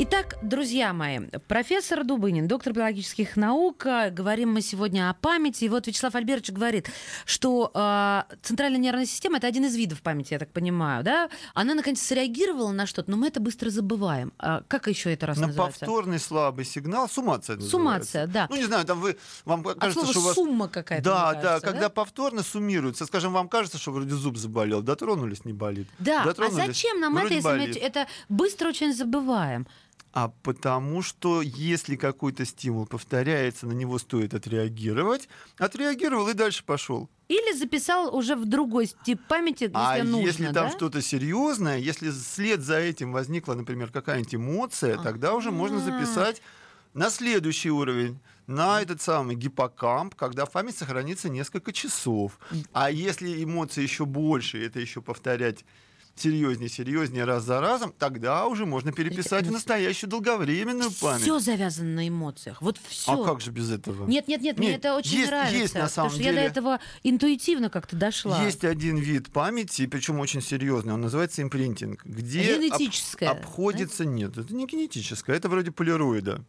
Итак, 0.00 0.36
друзья 0.42 0.92
мои, 0.92 1.18
профессор 1.48 2.04
Дубынин, 2.04 2.46
доктор 2.46 2.72
биологических 2.72 3.34
наук, 3.34 3.84
а, 3.84 4.10
говорим 4.10 4.52
мы 4.52 4.60
сегодня 4.60 5.10
о 5.10 5.14
памяти. 5.14 5.64
И 5.64 5.68
вот 5.68 5.88
Вячеслав 5.88 6.14
Альбертович 6.14 6.52
говорит, 6.52 6.88
что 7.24 7.72
э, 7.74 8.22
центральная 8.40 8.78
нервная 8.78 9.06
система 9.06 9.38
это 9.38 9.48
один 9.48 9.64
из 9.64 9.74
видов 9.74 10.00
памяти, 10.02 10.34
я 10.34 10.38
так 10.38 10.52
понимаю, 10.52 11.02
да? 11.02 11.30
Она 11.52 11.74
наконец 11.74 12.00
среагировала 12.00 12.70
на 12.70 12.86
что-то, 12.86 13.10
но 13.10 13.16
мы 13.16 13.26
это 13.26 13.40
быстро 13.40 13.70
забываем. 13.70 14.32
А 14.38 14.62
как 14.68 14.86
еще 14.86 15.12
это 15.12 15.26
раз 15.26 15.36
На 15.36 15.48
называется? 15.48 15.80
повторный 15.80 16.20
слабый 16.20 16.64
сигнал, 16.64 17.08
суммация 17.08 17.56
называется. 17.56 17.70
Суммация, 17.76 18.26
да. 18.28 18.46
Ну, 18.50 18.54
не 18.54 18.66
знаю, 18.66 18.84
там 18.84 19.00
вы, 19.00 19.16
вам 19.44 19.66
От 19.66 19.80
кажется, 19.80 20.06
слова 20.06 20.12
что 20.12 20.20
у 20.20 20.22
вас... 20.22 20.34
сумма 20.36 20.68
какая-то. 20.68 21.04
Да, 21.04 21.32
мне 21.32 21.42
да, 21.42 21.48
кажется, 21.48 21.66
когда 21.72 21.88
повторно 21.88 22.44
суммируется, 22.44 23.04
скажем, 23.04 23.32
вам 23.32 23.48
кажется, 23.48 23.78
что 23.78 23.90
вроде 23.90 24.14
зуб 24.14 24.36
заболел, 24.36 24.80
дотронулись, 24.80 25.44
не 25.44 25.52
болит. 25.52 25.88
Да, 25.98 26.22
а 26.22 26.50
зачем 26.50 27.00
нам 27.00 27.18
это, 27.18 27.34
если 27.34 27.48
мы 27.48 27.58
болит. 27.58 27.76
это 27.76 28.06
быстро 28.28 28.68
очень 28.68 28.94
забываем? 28.94 29.66
А 30.20 30.32
потому 30.42 31.00
что 31.00 31.42
если 31.42 31.94
какой-то 31.94 32.44
стимул 32.44 32.86
повторяется, 32.86 33.68
на 33.68 33.72
него 33.72 34.00
стоит 34.00 34.34
отреагировать, 34.34 35.28
отреагировал 35.58 36.28
и 36.28 36.34
дальше 36.34 36.64
пошел. 36.64 37.08
Или 37.28 37.56
записал 37.56 38.12
уже 38.12 38.34
в 38.34 38.44
другой 38.44 38.90
тип 39.04 39.20
памяти, 39.28 39.64
если 39.64 39.76
а 39.76 40.02
нужно, 40.02 40.26
если 40.26 40.46
там 40.46 40.54
да? 40.66 40.70
что-то 40.70 41.02
серьезное, 41.02 41.78
если 41.78 42.10
вслед 42.10 42.62
за 42.62 42.78
этим 42.80 43.12
возникла, 43.12 43.54
например, 43.54 43.92
какая-нибудь 43.92 44.34
эмоция, 44.34 44.98
тогда 44.98 45.34
уже 45.34 45.52
можно 45.52 45.78
записать 45.78 46.42
на 46.94 47.10
следующий 47.10 47.70
уровень, 47.70 48.18
на 48.48 48.82
этот 48.82 49.00
самый 49.00 49.36
гиппокамп, 49.36 50.16
когда 50.16 50.46
память 50.46 50.76
сохранится 50.76 51.28
несколько 51.28 51.72
часов. 51.72 52.40
А 52.72 52.90
если 52.90 53.44
эмоции 53.44 53.82
еще 53.82 54.04
больше, 54.04 54.66
это 54.66 54.80
еще 54.80 55.00
повторять 55.00 55.64
серьезнее, 56.20 56.68
серьезнее 56.68 57.24
раз 57.24 57.44
за 57.44 57.60
разом, 57.60 57.92
тогда 57.98 58.46
уже 58.46 58.66
можно 58.66 58.92
переписать 58.92 59.46
в 59.46 59.52
настоящую 59.52 60.10
долговременную 60.10 60.90
память. 61.00 61.22
Все 61.22 61.38
завязано 61.38 61.90
на 61.94 62.08
эмоциях. 62.08 62.60
Вот 62.62 62.78
все. 62.88 63.12
А 63.12 63.24
как 63.24 63.40
же 63.40 63.50
без 63.50 63.70
этого? 63.70 64.06
Нет, 64.06 64.28
нет, 64.28 64.40
нет, 64.42 64.58
мне 64.58 64.68
Нет, 64.68 64.78
это 64.80 64.94
очень 64.96 65.18
есть- 65.18 65.30
нравится. 65.30 65.56
есть 65.56 65.74
на 65.74 65.80
потому 65.80 65.94
самом 65.94 66.10
что 66.10 66.22
я 66.22 66.30
до 66.30 66.36
деле. 66.36 66.46
этого 66.48 66.80
интуитивно 67.02 67.70
как-то 67.70 67.96
дошла. 67.96 68.42
Есть 68.44 68.64
один 68.64 68.96
вид 68.96 69.30
памяти, 69.32 69.86
причем 69.86 70.18
очень 70.20 70.42
серьезный, 70.42 70.92
он 70.94 71.00
называется 71.00 71.42
импринтинг, 71.42 72.04
где 72.04 72.54
об- 72.54 72.60
Генетическая, 72.62 73.28
обходится... 73.30 74.04
Нет, 74.04 74.36
это 74.38 74.54
не 74.54 74.66
генетическое, 74.66 75.36
это 75.36 75.48
вроде 75.48 75.70
полироида. 75.70 76.44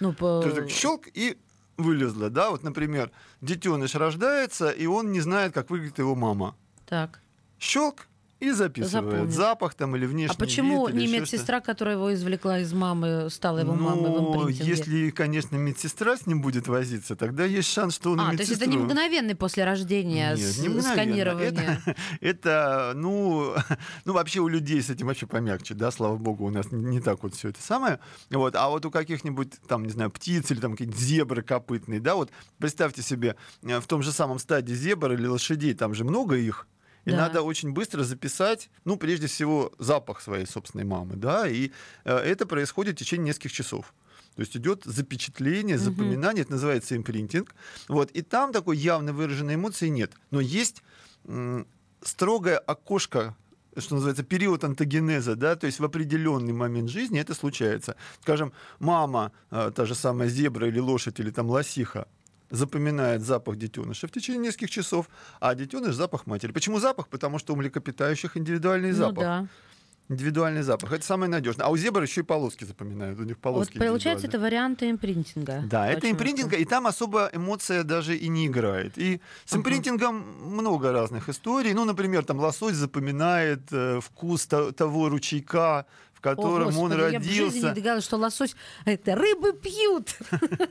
Ну, 0.00 0.12
по... 0.12 0.40
То 0.40 0.48
есть 0.48 0.56
так 0.56 0.70
щелк 0.70 1.06
и 1.14 1.38
вылезло, 1.76 2.30
да? 2.30 2.50
Вот, 2.50 2.62
например, 2.62 3.10
детеныш 3.40 3.94
рождается, 3.94 4.70
и 4.70 4.86
он 4.86 5.12
не 5.12 5.20
знает, 5.20 5.52
как 5.52 5.70
выглядит 5.70 5.98
его 5.98 6.14
мама. 6.14 6.56
Так. 6.86 7.20
Щелк 7.58 8.06
и 8.48 8.50
записывает. 8.52 9.10
Запомнил. 9.10 9.30
Запах 9.32 9.74
там 9.74 9.96
или 9.96 10.06
внешний 10.06 10.34
А 10.34 10.38
почему 10.38 10.86
вид, 10.86 10.96
не 10.96 11.06
медсестра, 11.06 11.60
которая 11.60 11.96
его 11.96 12.12
извлекла 12.14 12.58
из 12.60 12.72
мамы, 12.72 13.28
стала 13.30 13.58
его 13.60 13.74
мамой 13.74 14.10
в 14.10 14.14
Ну, 14.14 14.42
импринтинге? 14.42 14.70
если, 14.70 15.10
конечно, 15.10 15.56
медсестра 15.56 16.16
с 16.16 16.26
ним 16.26 16.40
будет 16.42 16.68
возиться, 16.68 17.16
тогда 17.16 17.44
есть 17.44 17.68
шанс, 17.70 17.94
что 17.94 18.12
он 18.12 18.20
А, 18.20 18.30
то 18.30 18.36
есть 18.38 18.52
это 18.52 18.66
не 18.66 18.76
медсестру- 18.76 18.84
мгновенный 18.84 19.34
после 19.34 19.64
рождения 19.64 20.30
Нет, 20.36 20.38
с- 20.38 20.58
не 20.58 20.68
мгновенно. 20.68 20.92
сканирование? 20.92 21.80
Это, 21.84 21.96
это, 22.20 22.92
ну, 22.94 23.54
ну, 24.04 24.12
вообще 24.12 24.40
у 24.40 24.48
людей 24.48 24.80
с 24.82 24.90
этим 24.90 25.06
вообще 25.06 25.26
помягче, 25.26 25.74
да, 25.74 25.90
слава 25.90 26.16
богу, 26.16 26.44
у 26.46 26.50
нас 26.50 26.70
не, 26.72 26.82
не 26.84 27.00
так 27.00 27.22
вот 27.22 27.34
все 27.34 27.48
это 27.48 27.62
самое. 27.62 27.98
Вот, 28.30 28.54
а 28.56 28.68
вот 28.68 28.84
у 28.86 28.90
каких-нибудь, 28.90 29.52
там, 29.68 29.84
не 29.84 29.90
знаю, 29.90 30.10
птиц 30.10 30.50
или 30.50 30.60
там 30.60 30.72
какие-то 30.72 30.96
зебры 30.96 31.42
копытные, 31.42 32.00
да, 32.00 32.14
вот 32.14 32.30
представьте 32.58 33.02
себе, 33.02 33.36
э, 33.62 33.80
в 33.80 33.86
том 33.86 34.02
же 34.02 34.12
самом 34.12 34.38
стаде 34.38 34.74
зебр 34.74 35.12
или 35.12 35.26
лошадей, 35.26 35.74
там 35.74 35.94
же 35.94 36.04
много 36.04 36.36
их, 36.36 36.66
и 37.04 37.10
Да. 37.10 37.16
надо 37.18 37.42
очень 37.42 37.72
быстро 37.72 38.02
записать, 38.04 38.70
ну, 38.84 38.96
прежде 38.96 39.26
всего, 39.26 39.72
запах 39.78 40.20
своей 40.20 40.46
собственной 40.46 40.84
мамы, 40.84 41.16
да, 41.16 41.48
и 41.48 41.70
э, 42.04 42.16
это 42.16 42.46
происходит 42.46 42.96
в 42.96 42.98
течение 42.98 43.26
нескольких 43.28 43.52
часов. 43.52 43.94
То 44.36 44.40
есть 44.40 44.56
идет 44.56 44.82
запечатление, 44.84 45.78
запоминание, 45.78 46.42
это 46.42 46.52
называется 46.52 46.96
импринтинг. 46.96 47.54
Вот, 47.88 48.10
и 48.10 48.22
там 48.22 48.52
такой 48.52 48.76
явно 48.76 49.12
выраженной 49.12 49.54
эмоции 49.54 49.88
нет. 49.88 50.12
Но 50.30 50.40
есть 50.40 50.82
м, 51.26 51.66
строгое 52.02 52.58
окошко 52.58 53.36
что 53.76 53.94
называется, 53.96 54.22
период 54.22 54.62
антогенеза, 54.62 55.34
да, 55.34 55.56
то 55.56 55.66
есть 55.66 55.80
в 55.80 55.84
определенный 55.84 56.52
момент 56.52 56.90
жизни 56.90 57.18
это 57.20 57.34
случается. 57.34 57.96
Скажем, 58.22 58.52
мама, 58.78 59.32
э, 59.50 59.72
та 59.74 59.84
же 59.84 59.96
самая 59.96 60.28
зебра 60.28 60.68
или 60.68 60.78
лошадь, 60.78 61.18
или 61.20 61.30
там 61.30 61.50
лосиха, 61.50 62.06
запоминает 62.50 63.22
запах 63.22 63.56
детеныша 63.56 64.06
в 64.06 64.10
течение 64.10 64.42
нескольких 64.42 64.70
часов, 64.70 65.08
а 65.40 65.54
детеныш 65.54 65.94
запах 65.94 66.26
матери. 66.26 66.52
Почему 66.52 66.78
запах? 66.80 67.08
Потому 67.08 67.38
что 67.38 67.52
у 67.52 67.56
млекопитающих 67.56 68.36
индивидуальный 68.36 68.90
Ну 68.90 68.96
запах. 68.96 69.18
да. 69.24 69.46
Индивидуальный 70.10 70.60
запах. 70.62 70.92
Это 70.92 71.02
самое 71.06 71.30
надежное. 71.30 71.64
А 71.66 71.70
у 71.70 71.78
зебр 71.78 72.02
еще 72.02 72.20
и 72.20 72.24
полоски 72.24 72.64
запоминают. 72.64 73.18
У 73.18 73.22
них 73.22 73.36
Вот 73.36 73.42
полоски 73.42 73.78
получается, 73.78 74.26
это 74.26 74.38
варианты 74.38 74.90
импринтинга. 74.90 75.62
Да, 75.64 75.88
это 75.88 75.96
Очень 76.06 76.10
импринтинг, 76.10 76.52
и 76.52 76.64
там 76.66 76.86
особо 76.86 77.30
эмоция 77.32 77.84
даже 77.84 78.14
и 78.14 78.28
не 78.28 78.46
играет. 78.46 78.98
И 78.98 79.22
с 79.46 79.56
импринтингом 79.56 80.22
много 80.52 80.92
разных 80.92 81.30
историй. 81.30 81.72
Ну, 81.72 81.86
например, 81.86 82.22
там 82.24 82.38
лосось 82.38 82.74
запоминает 82.76 83.72
э, 83.72 84.00
вкус 84.02 84.46
то- 84.46 84.72
того 84.72 85.08
ручейка, 85.08 85.86
в 86.24 86.26
О, 86.26 86.36
котором 86.36 86.68
он 86.78 86.90
Господи, 86.90 87.12
Я 87.12 87.20
в 87.20 87.22
жизни 87.22 87.34
не 87.34 87.44
родился. 87.44 87.74
догадалась, 87.74 88.04
что 88.04 88.16
лосось 88.16 88.56
это 88.84 89.14
рыбы 89.14 89.52
пьют. 89.52 90.16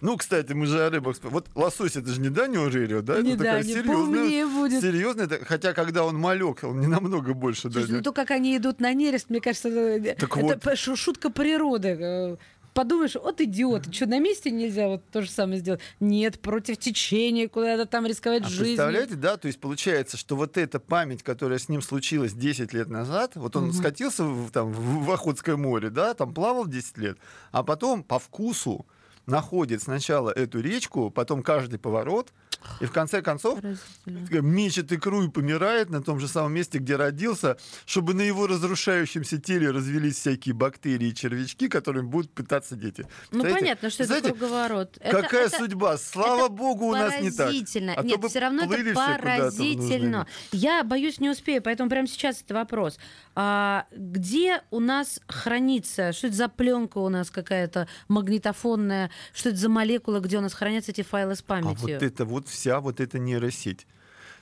Ну, 0.00 0.16
кстати, 0.16 0.52
мы 0.52 0.64
же 0.66 0.82
о 0.86 0.88
рыбах. 0.88 1.16
Вот 1.24 1.48
лосось 1.54 1.96
это 1.96 2.08
же 2.08 2.20
не 2.20 2.30
Данио 2.30 2.68
Ририо, 2.68 3.02
да? 3.02 3.20
Не 3.20 3.34
это 3.34 3.44
такая 3.44 3.62
серьезная. 3.62 4.46
будет. 4.46 4.80
Серьезная, 4.80 5.28
хотя 5.44 5.74
когда 5.74 6.04
он 6.04 6.16
малек, 6.16 6.64
он 6.64 6.80
не 6.80 6.86
намного 6.86 7.34
больше 7.34 7.70
Слушай, 7.70 7.90
ну 7.90 8.02
то, 8.02 8.12
как 8.12 8.30
они 8.30 8.56
идут 8.56 8.80
на 8.80 8.94
нерест, 8.94 9.28
мне 9.28 9.40
кажется, 9.40 9.68
это, 9.68 10.26
Так 10.26 10.36
это 10.38 10.76
шутка 10.76 11.28
природы. 11.30 12.38
Подумаешь, 12.78 13.16
вот 13.16 13.40
идиот, 13.40 13.92
что 13.92 14.06
на 14.06 14.20
месте 14.20 14.52
нельзя 14.52 14.86
вот 14.86 15.02
то 15.10 15.20
же 15.20 15.28
самое 15.28 15.58
сделать? 15.58 15.80
Нет, 15.98 16.38
против 16.38 16.78
течения, 16.78 17.48
куда-то 17.48 17.86
там 17.86 18.06
рисковать 18.06 18.44
А 18.44 18.48
жизнью. 18.48 18.66
представляете, 18.66 19.14
да, 19.16 19.36
то 19.36 19.48
есть 19.48 19.58
получается, 19.58 20.16
что 20.16 20.36
вот 20.36 20.56
эта 20.56 20.78
память, 20.78 21.24
которая 21.24 21.58
с 21.58 21.68
ним 21.68 21.82
случилась 21.82 22.34
10 22.34 22.72
лет 22.72 22.88
назад, 22.88 23.32
вот 23.34 23.56
он 23.56 23.64
Мгм. 23.64 23.72
скатился 23.72 24.22
в, 24.22 24.52
там, 24.52 24.70
в 24.70 25.10
Охотское 25.10 25.56
море, 25.56 25.90
да, 25.90 26.14
там 26.14 26.32
плавал 26.32 26.68
10 26.68 26.98
лет, 26.98 27.18
а 27.50 27.64
потом 27.64 28.04
по 28.04 28.20
вкусу 28.20 28.86
находит 29.26 29.82
сначала 29.82 30.30
эту 30.30 30.60
речку, 30.60 31.10
потом 31.10 31.42
каждый 31.42 31.80
поворот, 31.80 32.32
и 32.80 32.84
в 32.86 32.92
конце 32.92 33.22
концов 33.22 33.60
Поразительно. 33.60 34.40
мечет 34.42 34.92
икру 34.92 35.22
и 35.24 35.28
помирает 35.28 35.90
на 35.90 36.02
том 36.02 36.20
же 36.20 36.28
самом 36.28 36.52
месте, 36.54 36.78
где 36.78 36.96
родился, 36.96 37.56
чтобы 37.86 38.14
на 38.14 38.22
его 38.22 38.46
разрушающемся 38.46 39.38
теле 39.38 39.70
развелись 39.70 40.16
всякие 40.16 40.54
бактерии 40.54 41.08
и 41.08 41.14
червячки, 41.14 41.68
которыми 41.68 42.06
будут 42.06 42.32
питаться 42.32 42.76
дети. 42.76 43.02
Ну 43.30 43.42
Представляете? 43.42 43.58
понятно, 43.60 43.90
что 43.90 44.02
это 44.04 44.12
Знаете, 44.18 44.28
круговорот. 44.38 44.96
Это- 45.00 45.22
Какая 45.22 45.46
это 45.46 45.56
судьба? 45.58 45.96
Слава 45.98 46.46
это 46.46 46.48
богу, 46.54 46.86
у 46.86 46.92
нас 46.92 47.20
не 47.20 47.30
так. 47.30 47.46
Поразительно. 47.46 47.94
А 47.96 48.02
Нет, 48.02 48.24
все 48.28 48.38
равно 48.38 48.62
это 48.64 48.94
поразительно. 48.94 50.26
Я 50.52 50.84
боюсь, 50.84 51.20
не 51.20 51.30
успею, 51.30 51.62
поэтому 51.62 51.88
прямо 51.90 52.06
сейчас 52.06 52.42
это 52.42 52.54
вопрос. 52.54 52.98
А, 53.34 53.86
где 53.92 54.62
у 54.70 54.80
нас 54.80 55.20
хранится, 55.28 56.12
что 56.12 56.26
это 56.26 56.36
за 56.36 56.48
пленка 56.48 56.98
у 56.98 57.08
нас 57.08 57.30
какая-то 57.30 57.86
магнитофонная, 58.08 59.10
что 59.32 59.50
это 59.50 59.58
за 59.58 59.68
молекула, 59.68 60.20
где 60.20 60.38
у 60.38 60.40
нас 60.40 60.54
хранятся 60.54 60.90
эти 60.92 61.02
файлы 61.02 61.34
с 61.36 61.40
А 61.40 61.44
памятью? 61.44 61.78
вот 61.82 62.02
это 62.02 62.24
вот 62.24 62.47
вся 62.48 62.80
вот 62.80 63.00
эта 63.00 63.18
нейросеть. 63.18 63.86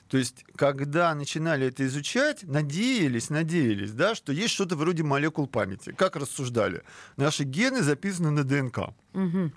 То 0.07 0.17
есть, 0.17 0.45
когда 0.55 1.13
начинали 1.13 1.67
это 1.67 1.85
изучать, 1.85 2.43
надеялись, 2.43 3.29
надеялись, 3.29 3.91
да, 3.91 4.15
что 4.15 4.31
есть 4.31 4.53
что-то 4.53 4.75
вроде 4.75 5.03
молекул 5.03 5.47
памяти. 5.47 5.93
Как 5.97 6.15
рассуждали? 6.15 6.83
Наши 7.17 7.43
гены 7.43 7.81
записаны 7.81 8.31
на 8.31 8.43
ДНК. 8.43 8.93
Мгм. 9.13 9.53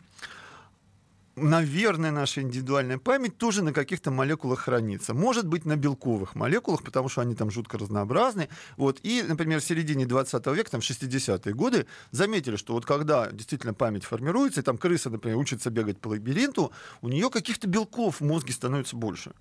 Наверное, 1.41 2.11
наша 2.11 2.43
индивидуальная 2.43 2.99
память 2.99 3.37
тоже 3.37 3.63
на 3.63 3.73
каких-то 3.73 4.11
молекулах 4.11 4.61
хранится. 4.61 5.15
Может 5.15 5.47
быть, 5.47 5.65
на 5.65 5.77
белковых 5.77 6.35
молекулах, 6.35 6.83
потому 6.83 7.09
что 7.09 7.21
они 7.21 7.35
там 7.35 7.51
жутко 7.51 7.79
разнообразны. 7.79 8.49
Вот. 8.77 9.01
И, 9.03 9.23
например, 9.23 9.61
в 9.61 9.65
середине 9.65 10.07
20 10.07 10.47
века, 10.49 10.71
там 10.71 10.81
60-е 10.81 11.55
годы, 11.55 11.87
заметили, 12.11 12.57
что 12.57 12.75
вот 12.75 12.87
когда 12.87 13.31
действительно 13.31 13.75
память 13.75 14.05
формируется, 14.05 14.61
и 14.61 14.65
там 14.65 14.79
крыса, 14.79 15.11
например, 15.11 15.39
учится 15.39 15.71
бегать 15.71 15.99
по 15.99 16.09
лабиринту, 16.09 16.73
у 17.03 17.09
нее 17.09 17.31
каких-то 17.31 17.67
белков 17.69 18.21
в 18.21 18.25
мозге 18.25 18.53
становится 18.53 18.97
больше. 18.97 19.33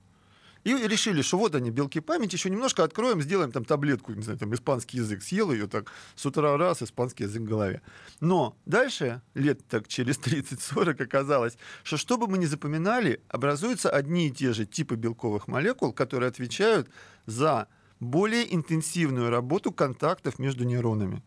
И 0.64 0.76
решили, 0.76 1.22
что 1.22 1.38
вот 1.38 1.56
они, 1.56 1.72
белки 1.72 2.00
памяти, 2.00 2.36
еще 2.36 2.50
немножко 2.50 2.84
откроем, 2.84 3.22
сделаем 3.22 3.52
там 3.52 3.66
таблетку, 3.66 4.14
не 4.14 4.22
знаю, 4.22 4.40
там 4.40 4.54
испанский 4.54 4.98
язык. 4.98 5.24
Съел 5.24 5.52
ее 5.52 5.68
так 5.68 5.92
с 6.16 6.26
утра 6.26 6.58
раз, 6.58 6.82
испанский 6.82 7.24
язык 7.24 7.42
в 7.42 7.46
голове. 7.46 7.82
Но 8.20 8.58
дальше, 8.66 9.22
лет 9.34 9.66
так 9.68 9.88
через 9.88 10.18
30-40 10.20 11.04
оказалось, 11.04 11.58
что 11.84 11.98
что 11.98 12.18
бы 12.18 12.28
мы 12.28 12.38
ни 12.38 12.46
запоминали, 12.46 13.22
образуются 13.30 13.90
одни 13.90 14.28
и 14.28 14.32
те 14.32 14.54
же 14.54 14.66
типы 14.66 14.96
белковых 14.96 15.48
молекул, 15.48 15.94
которые 15.94 16.30
отвечают 16.30 16.90
за 17.26 17.68
более 18.00 18.54
интенсивную 18.54 19.30
работу 19.30 19.72
контактов 19.72 20.40
между 20.40 20.64
нейронами. 20.64 21.22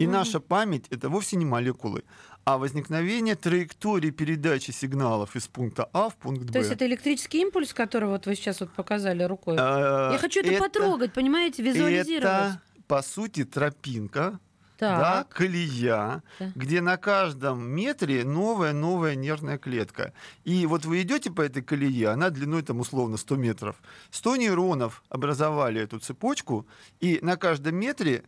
И 0.00 0.04
mm-hmm. 0.04 0.10
наша 0.10 0.40
память 0.40 0.86
это 0.88 1.10
вовсе 1.10 1.36
не 1.36 1.44
молекулы, 1.44 2.04
а 2.44 2.56
возникновение 2.56 3.36
траектории 3.36 4.10
передачи 4.10 4.70
сигналов 4.70 5.36
из 5.36 5.46
пункта 5.46 5.90
А 5.92 6.08
в 6.08 6.16
пункт 6.16 6.44
Б. 6.44 6.52
То 6.52 6.58
есть 6.58 6.70
это 6.70 6.86
электрический 6.86 7.42
импульс, 7.42 7.74
который 7.74 8.08
вот 8.08 8.24
вы 8.24 8.34
сейчас 8.34 8.60
вот 8.60 8.72
показали 8.72 9.22
рукой? 9.24 9.56
А, 9.58 10.10
Я 10.10 10.18
хочу 10.18 10.40
это, 10.40 10.52
это 10.52 10.62
потрогать, 10.64 11.12
понимаете, 11.12 11.62
визуализировать. 11.62 12.24
Это, 12.24 12.62
по 12.86 13.02
сути, 13.02 13.44
тропинка, 13.44 14.40
да, 14.78 15.26
колея, 15.28 16.22
да. 16.38 16.52
где 16.54 16.80
на 16.80 16.96
каждом 16.96 17.62
метре 17.62 18.24
новая-новая 18.24 19.16
нервная 19.16 19.58
клетка. 19.58 20.14
И 20.44 20.64
вот 20.64 20.86
вы 20.86 21.02
идете 21.02 21.30
по 21.30 21.42
этой 21.42 21.62
колее, 21.62 22.08
она 22.08 22.30
длиной 22.30 22.62
там 22.62 22.80
условно 22.80 23.18
100 23.18 23.36
метров. 23.36 23.76
100 24.12 24.36
нейронов 24.36 25.02
образовали 25.10 25.82
эту 25.82 25.98
цепочку, 25.98 26.66
и 27.00 27.18
на 27.20 27.36
каждом 27.36 27.76
метре 27.76 28.24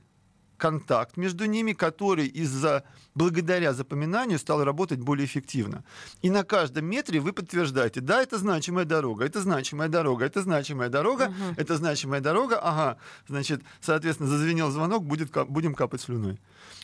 контакт 0.62 1.16
между 1.16 1.46
ними, 1.46 1.72
который 1.72 2.28
из-за 2.28 2.84
благодаря 3.16 3.72
запоминанию 3.72 4.38
стал 4.38 4.62
работать 4.62 5.00
более 5.00 5.24
эффективно. 5.24 5.82
И 6.22 6.30
на 6.30 6.44
каждом 6.44 6.84
метре 6.84 7.18
вы 7.18 7.32
подтверждаете, 7.32 8.00
да, 8.00 8.22
это 8.22 8.38
значимая 8.38 8.84
дорога, 8.84 9.24
это 9.24 9.40
значимая 9.40 9.88
дорога, 9.88 10.24
это 10.24 10.40
значимая 10.40 10.88
дорога, 10.88 11.22
угу. 11.22 11.54
это 11.56 11.76
значимая 11.76 12.20
дорога, 12.20 12.60
ага, 12.62 12.96
значит, 13.28 13.60
соответственно, 13.80 14.28
зазвенел 14.28 14.70
звонок, 14.70 15.04
будет, 15.04 15.32
будем 15.48 15.74
капать 15.74 16.00
слюной. 16.00 16.38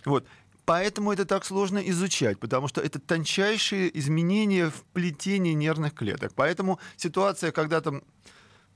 Вот. 0.05 0.27
Поэтому 0.65 1.13
это 1.13 1.25
так 1.25 1.45
сложно 1.45 1.79
изучать, 1.79 2.41
потому 2.41 2.67
что 2.67 2.81
это 2.81 2.99
тончайшие 2.99 3.97
изменения 3.97 4.71
в 4.71 4.83
плетении 4.93 5.55
нервных 5.55 5.95
клеток. 5.95 6.33
Поэтому 6.35 6.81
ситуация, 6.97 7.53
когда 7.53 7.81
там 7.81 8.03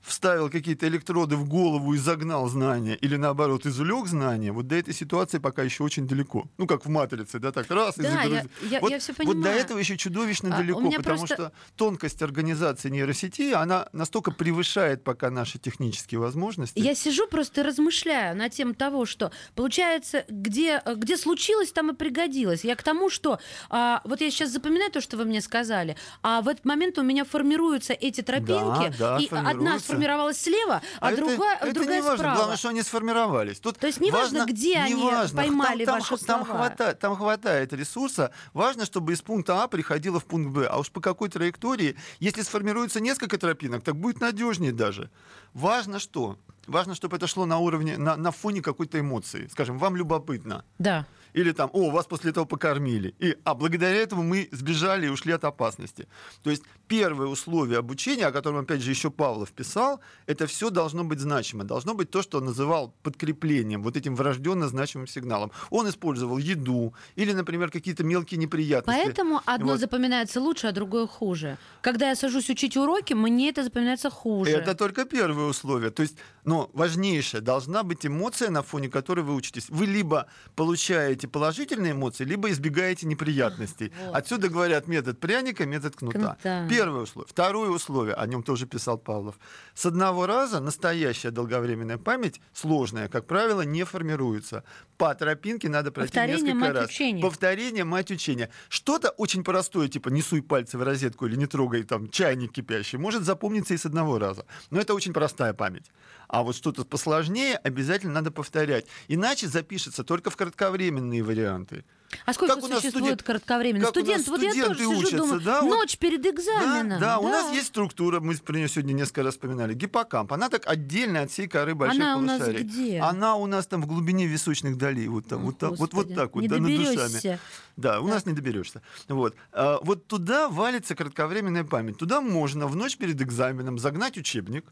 вставил 0.03 0.49
какие-то 0.49 0.87
электроды 0.87 1.35
в 1.35 1.47
голову 1.47 1.93
и 1.93 1.97
загнал 1.97 2.47
знания, 2.47 2.95
или 2.95 3.15
наоборот, 3.15 3.65
извлек 3.65 4.07
знания, 4.07 4.51
вот 4.51 4.67
до 4.67 4.75
этой 4.75 4.93
ситуации 4.93 5.37
пока 5.37 5.63
еще 5.63 5.83
очень 5.83 6.07
далеко. 6.07 6.45
Ну, 6.57 6.67
как 6.67 6.85
в 6.85 6.89
«Матрице», 6.89 7.39
да, 7.39 7.51
так 7.51 7.69
раз 7.71 7.95
да, 7.95 8.03
и 8.03 8.11
загрузил. 8.11 8.49
Я, 8.61 8.67
я, 8.69 8.79
вот, 8.81 8.91
я 8.91 8.99
все 8.99 9.13
понимаю. 9.13 9.37
вот 9.37 9.43
до 9.43 9.49
этого 9.49 9.77
еще 9.79 9.97
чудовищно 9.97 10.53
а, 10.53 10.57
далеко, 10.57 10.91
потому 10.91 11.19
просто... 11.19 11.35
что 11.35 11.51
тонкость 11.77 12.21
организации 12.21 12.89
нейросети, 12.89 13.53
она 13.53 13.87
настолько 13.93 14.31
превышает 14.31 15.03
пока 15.03 15.29
наши 15.29 15.57
технические 15.57 16.19
возможности. 16.19 16.77
Я 16.79 16.95
сижу 16.95 17.27
просто 17.27 17.61
и 17.61 17.63
размышляю 17.63 18.35
на 18.35 18.49
тему 18.49 18.73
того, 18.73 19.05
что, 19.05 19.31
получается, 19.55 20.25
где, 20.27 20.81
где 20.95 21.17
случилось, 21.17 21.71
там 21.71 21.91
и 21.91 21.95
пригодилось. 21.95 22.65
Я 22.65 22.75
к 22.75 22.83
тому, 22.83 23.09
что, 23.09 23.39
а, 23.69 24.01
вот 24.03 24.19
я 24.19 24.29
сейчас 24.29 24.51
запоминаю 24.51 24.91
то, 24.91 24.99
что 24.99 25.15
вы 25.15 25.23
мне 25.25 25.39
сказали, 25.39 25.95
а 26.21 26.41
в 26.41 26.49
этот 26.49 26.65
момент 26.65 26.97
у 26.97 27.03
меня 27.03 27.23
формируются 27.23 27.93
эти 27.93 28.21
тропинки, 28.21 28.93
да, 28.99 29.17
да, 29.17 29.19
и 29.19 29.27
одна 29.29 29.79
сформировалась 29.93 30.41
слева, 30.41 30.81
а, 30.99 31.07
а 31.07 31.15
другая, 31.15 31.57
это, 31.57 31.73
другая 31.73 31.99
это 31.99 32.09
не 32.11 32.17
справа. 32.17 32.35
Главное, 32.35 32.57
что 32.57 32.69
они 32.69 32.81
сформировались. 32.81 33.59
Тут 33.59 33.77
То 33.77 33.87
есть 33.87 33.99
не 33.99 34.11
важно, 34.11 34.45
где 34.45 34.75
не 34.75 34.81
они 34.81 35.03
важно. 35.03 35.37
поймали 35.37 35.85
там, 35.85 35.99
ваши 35.99 36.17
там, 36.25 36.45
слова. 36.45 36.45
хватает, 36.45 36.99
там 36.99 37.15
хватает 37.15 37.73
ресурса. 37.73 38.31
Важно, 38.53 38.85
чтобы 38.85 39.13
из 39.13 39.21
пункта 39.21 39.63
А 39.63 39.67
приходило 39.67 40.19
в 40.19 40.25
пункт 40.25 40.51
Б. 40.51 40.65
А 40.65 40.79
уж 40.79 40.91
по 40.91 41.01
какой 41.01 41.29
траектории, 41.29 41.95
если 42.19 42.41
сформируется 42.41 42.99
несколько 42.99 43.37
тропинок, 43.37 43.83
так 43.83 43.95
будет 43.95 44.19
надежнее 44.19 44.71
даже. 44.71 45.09
Важно 45.53 45.99
что? 45.99 46.37
Важно, 46.67 46.95
чтобы 46.95 47.17
это 47.17 47.27
шло 47.27 47.45
на 47.45 47.59
уровне, 47.59 47.97
на, 47.97 48.15
на 48.15 48.31
фоне 48.31 48.61
какой-то 48.61 48.99
эмоции. 48.99 49.47
Скажем, 49.51 49.77
вам 49.77 49.95
любопытно. 49.95 50.63
Да 50.79 51.05
или 51.33 51.51
там, 51.51 51.69
о, 51.73 51.89
вас 51.89 52.05
после 52.05 52.31
этого 52.31 52.45
покормили. 52.45 53.15
И, 53.19 53.35
а 53.43 53.55
благодаря 53.55 53.95
этому 53.95 54.23
мы 54.23 54.47
сбежали 54.51 55.07
и 55.07 55.09
ушли 55.09 55.33
от 55.33 55.43
опасности. 55.43 56.07
То 56.43 56.49
есть 56.49 56.63
первое 56.93 57.27
условие 57.27 57.79
обучения, 57.79 58.27
о 58.27 58.31
котором, 58.31 58.59
опять 58.59 58.81
же, 58.81 58.91
еще 58.91 59.09
Павлов 59.09 59.51
писал, 59.51 59.99
это 60.27 60.45
все 60.45 60.69
должно 60.69 61.03
быть 61.03 61.19
значимо. 61.19 61.63
Должно 61.63 61.95
быть 61.95 62.11
то, 62.11 62.21
что 62.21 62.37
он 62.37 62.45
называл 62.45 62.93
подкреплением, 63.01 63.81
вот 63.81 63.97
этим 63.97 64.15
врожденно 64.15 64.67
значимым 64.67 65.07
сигналом. 65.07 65.51
Он 65.71 65.89
использовал 65.89 66.37
еду 66.37 66.93
или, 67.15 67.33
например, 67.33 67.71
какие-то 67.71 68.03
мелкие 68.03 68.39
неприятности. 68.39 69.03
Поэтому 69.05 69.41
одно 69.45 69.71
вот. 69.71 69.79
запоминается 69.79 70.39
лучше, 70.39 70.67
а 70.67 70.71
другое 70.71 71.07
хуже. 71.07 71.57
Когда 71.81 72.09
я 72.09 72.15
сажусь 72.15 72.49
учить 72.49 72.77
уроки, 72.77 73.13
мне 73.13 73.49
это 73.49 73.63
запоминается 73.63 74.11
хуже. 74.11 74.51
Это 74.51 74.75
только 74.75 75.05
первое 75.05 75.45
условие. 75.45 75.89
То 75.89 76.03
есть, 76.03 76.17
но 76.45 76.69
важнейшее, 76.73 77.41
должна 77.41 77.81
быть 77.81 78.05
эмоция, 78.05 78.51
на 78.51 78.61
фоне 78.61 78.89
которой 78.89 79.21
вы 79.21 79.33
учитесь. 79.33 79.69
Вы 79.69 79.87
либо 79.87 80.27
получаете 80.55 81.27
положительные 81.27 81.93
эмоции, 81.93 82.23
либо 82.23 82.51
избегаете 82.51 83.07
неприятностей. 83.07 83.91
Вот. 84.05 84.15
Отсюда 84.15 84.49
говорят 84.49 84.87
метод 84.87 85.19
пряника, 85.19 85.65
метод 85.65 85.95
кнута. 85.95 86.19
кнута. 86.19 86.67
Первое 86.83 87.03
условие. 87.03 87.27
Второе 87.29 87.69
условие, 87.69 88.15
о 88.15 88.27
нем 88.27 88.43
тоже 88.43 88.65
писал 88.65 88.97
Павлов. 88.97 89.39
С 89.73 89.85
одного 89.85 90.25
раза 90.25 90.59
настоящая 90.59 91.31
долговременная 91.31 91.97
память, 91.97 92.41
сложная, 92.53 93.07
как 93.07 93.25
правило, 93.25 93.61
не 93.61 93.83
формируется. 93.83 94.63
По 94.97 95.15
тропинке 95.15 95.69
надо 95.69 95.91
пройти 95.91 96.13
Повторение 96.13 96.53
несколько 96.53 96.73
раз. 96.73 96.89
Учения. 96.89 97.21
Повторение 97.21 97.83
мать 97.83 98.11
учения. 98.11 98.49
Что-то 98.69 99.09
очень 99.11 99.43
простое, 99.43 99.87
типа 99.87 100.09
не 100.09 100.21
суй 100.21 100.41
пальцы 100.41 100.77
в 100.77 100.83
розетку 100.83 101.25
или 101.25 101.35
не 101.35 101.47
трогай 101.47 101.83
там 101.83 102.09
чайник 102.09 102.51
кипящий, 102.51 102.97
может 102.97 103.23
запомниться 103.23 103.73
и 103.73 103.77
с 103.77 103.85
одного 103.85 104.19
раза. 104.19 104.45
Но 104.69 104.79
это 104.79 104.93
очень 104.93 105.13
простая 105.13 105.53
память. 105.53 105.89
А 106.33 106.41
вот 106.41 106.55
что-то 106.55 106.83
посложнее 106.83 107.57
обязательно 107.57 108.13
надо 108.13 108.31
повторять. 108.31 108.87
Иначе 109.07 109.47
запишется 109.47 110.03
только 110.03 110.31
в 110.31 110.35
кратковременные 110.35 111.21
варианты. 111.21 111.85
А 112.25 112.33
сколько 112.33 112.55
как 112.55 112.63
существует 112.63 112.93
студент... 112.95 113.23
кратковременно? 113.23 113.87
Студент, 113.89 114.27
вот 114.27 114.41
я 114.41 114.51
тоже 114.51 114.87
учатся, 114.87 115.11
сижу, 115.11 115.17
думаю, 115.17 115.41
да, 115.41 115.61
ночь 115.61 115.91
вот, 115.91 115.99
перед 115.99 116.25
экзаменом. 116.25 116.99
Да, 116.99 116.99
да, 116.99 116.99
да, 116.99 117.19
у 117.19 117.27
нас 117.27 117.53
есть 117.53 117.67
структура, 117.67 118.19
мы 118.19 118.35
про 118.37 118.55
нее 118.55 118.67
сегодня 118.67 118.93
несколько 118.93 119.21
раз 119.21 119.35
вспоминали, 119.35 119.75
гиппокамп. 119.75 120.33
Она 120.33 120.49
так 120.49 120.65
отдельно 120.65 121.21
от 121.21 121.29
всей 121.29 121.47
коры 121.47 121.75
больших 121.75 122.01
Она 122.01 122.15
полушарий. 122.15 122.61
у 122.61 122.63
нас 122.63 122.73
где? 122.73 122.99
Она 122.99 123.35
у 123.35 123.45
нас 123.45 123.67
там 123.67 123.83
в 123.83 123.85
глубине 123.85 124.25
височных 124.25 124.75
долей, 124.75 125.07
вот 125.07 125.27
там, 125.27 125.41
О, 125.41 125.45
вот, 125.45 125.57
так, 125.59 125.77
вот, 125.77 125.93
вот 125.93 126.15
так 126.15 126.33
вот, 126.33 126.41
не 126.41 126.47
да, 126.47 126.57
над 126.57 126.75
душами. 126.75 127.39
Да, 127.77 128.01
у 128.01 128.07
да. 128.07 128.13
нас 128.15 128.25
не 128.25 128.33
доберешься. 128.33 128.81
Вот. 129.07 129.35
А, 129.51 129.79
вот 129.83 130.07
туда 130.07 130.49
валится 130.49 130.95
кратковременная 130.95 131.63
память. 131.63 131.99
Туда 131.99 132.21
можно 132.21 132.65
в 132.65 132.75
ночь 132.75 132.97
перед 132.97 133.21
экзаменом 133.21 133.77
загнать 133.77 134.17
учебник, 134.17 134.65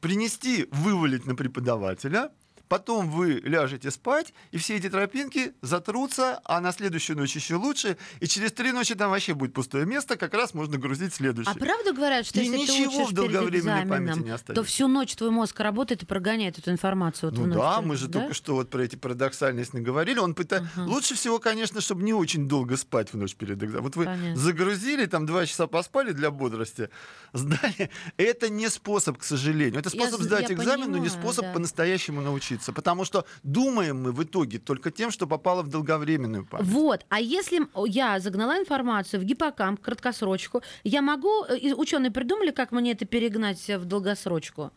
принести, 0.00 0.68
вывалить 0.70 1.26
на 1.26 1.34
преподавателя– 1.34 2.30
потом 2.68 3.10
вы 3.10 3.40
ляжете 3.44 3.90
спать, 3.90 4.32
и 4.50 4.58
все 4.58 4.76
эти 4.76 4.88
тропинки 4.88 5.54
затрутся, 5.62 6.40
а 6.44 6.60
на 6.60 6.72
следующую 6.72 7.16
ночь 7.16 7.34
еще 7.34 7.56
лучше, 7.56 7.96
и 8.20 8.26
через 8.26 8.52
три 8.52 8.72
ночи 8.72 8.94
там 8.94 9.10
вообще 9.10 9.34
будет 9.34 9.54
пустое 9.54 9.86
место, 9.86 10.16
как 10.16 10.34
раз 10.34 10.54
можно 10.54 10.78
грузить 10.78 11.14
следующее. 11.14 11.54
А 11.54 11.58
правда 11.58 11.92
говорят, 11.92 12.26
что 12.26 12.40
и 12.40 12.44
если 12.44 12.58
ничего 12.58 12.90
ты 12.90 12.96
учишь 12.96 13.10
в 13.10 13.14
долговременной 13.14 13.86
памяти 13.86 14.18
не 14.18 14.30
останется. 14.30 14.54
то 14.54 14.64
всю 14.64 14.88
ночь 14.88 15.14
твой 15.14 15.30
мозг 15.30 15.58
работает 15.60 16.02
и 16.02 16.06
прогоняет 16.06 16.58
эту 16.58 16.70
информацию? 16.70 17.30
Вот 17.30 17.38
ну 17.38 17.54
да, 17.54 17.80
мы 17.80 17.96
же 17.96 18.08
да? 18.08 18.20
только 18.20 18.34
что 18.34 18.54
вот 18.54 18.70
про 18.70 18.82
эти 18.82 18.96
парадоксальности 18.96 19.76
говорили. 19.76 20.18
Он 20.18 20.34
пыта... 20.34 20.66
угу. 20.76 20.90
Лучше 20.90 21.14
всего, 21.14 21.38
конечно, 21.38 21.80
чтобы 21.80 22.02
не 22.02 22.12
очень 22.12 22.48
долго 22.48 22.76
спать 22.76 23.12
в 23.12 23.16
ночь 23.16 23.34
перед 23.34 23.62
экзаменом. 23.62 23.84
Вот 23.84 23.96
вы 23.96 24.04
Понятно. 24.04 24.36
загрузили, 24.36 25.06
там 25.06 25.26
два 25.26 25.46
часа 25.46 25.66
поспали 25.66 26.12
для 26.12 26.30
бодрости, 26.30 26.90
сдали. 27.32 27.90
Это 28.16 28.48
не 28.48 28.68
способ, 28.68 29.18
к 29.18 29.24
сожалению. 29.24 29.80
Это 29.80 29.90
способ 29.90 30.20
я, 30.20 30.26
сдать 30.26 30.48
я 30.50 30.54
экзамен, 30.54 30.86
понимаю, 30.86 30.90
но 30.90 30.98
не 30.98 31.08
способ 31.08 31.44
да. 31.44 31.52
по-настоящему 31.52 32.20
научиться. 32.20 32.57
Потому 32.66 33.04
что 33.04 33.24
думаем 33.42 34.02
мы 34.02 34.12
в 34.12 34.22
итоге 34.22 34.58
только 34.58 34.90
тем, 34.90 35.10
что 35.10 35.26
попало 35.26 35.62
в 35.62 35.68
долговременную 35.68 36.46
память. 36.46 36.66
Вот. 36.66 37.06
А 37.08 37.20
если 37.20 37.60
я 37.86 38.20
загнала 38.20 38.58
информацию 38.58 39.20
в 39.20 39.24
гиппокамп, 39.24 39.80
краткосрочку, 39.80 40.62
я 40.84 41.02
могу... 41.02 41.44
Э, 41.44 41.74
ученые 41.74 42.10
придумали, 42.10 42.50
как 42.50 42.72
мне 42.72 42.92
это 42.92 43.04
перегнать 43.04 43.68
в 43.68 43.84
долгосрочку? 43.84 44.70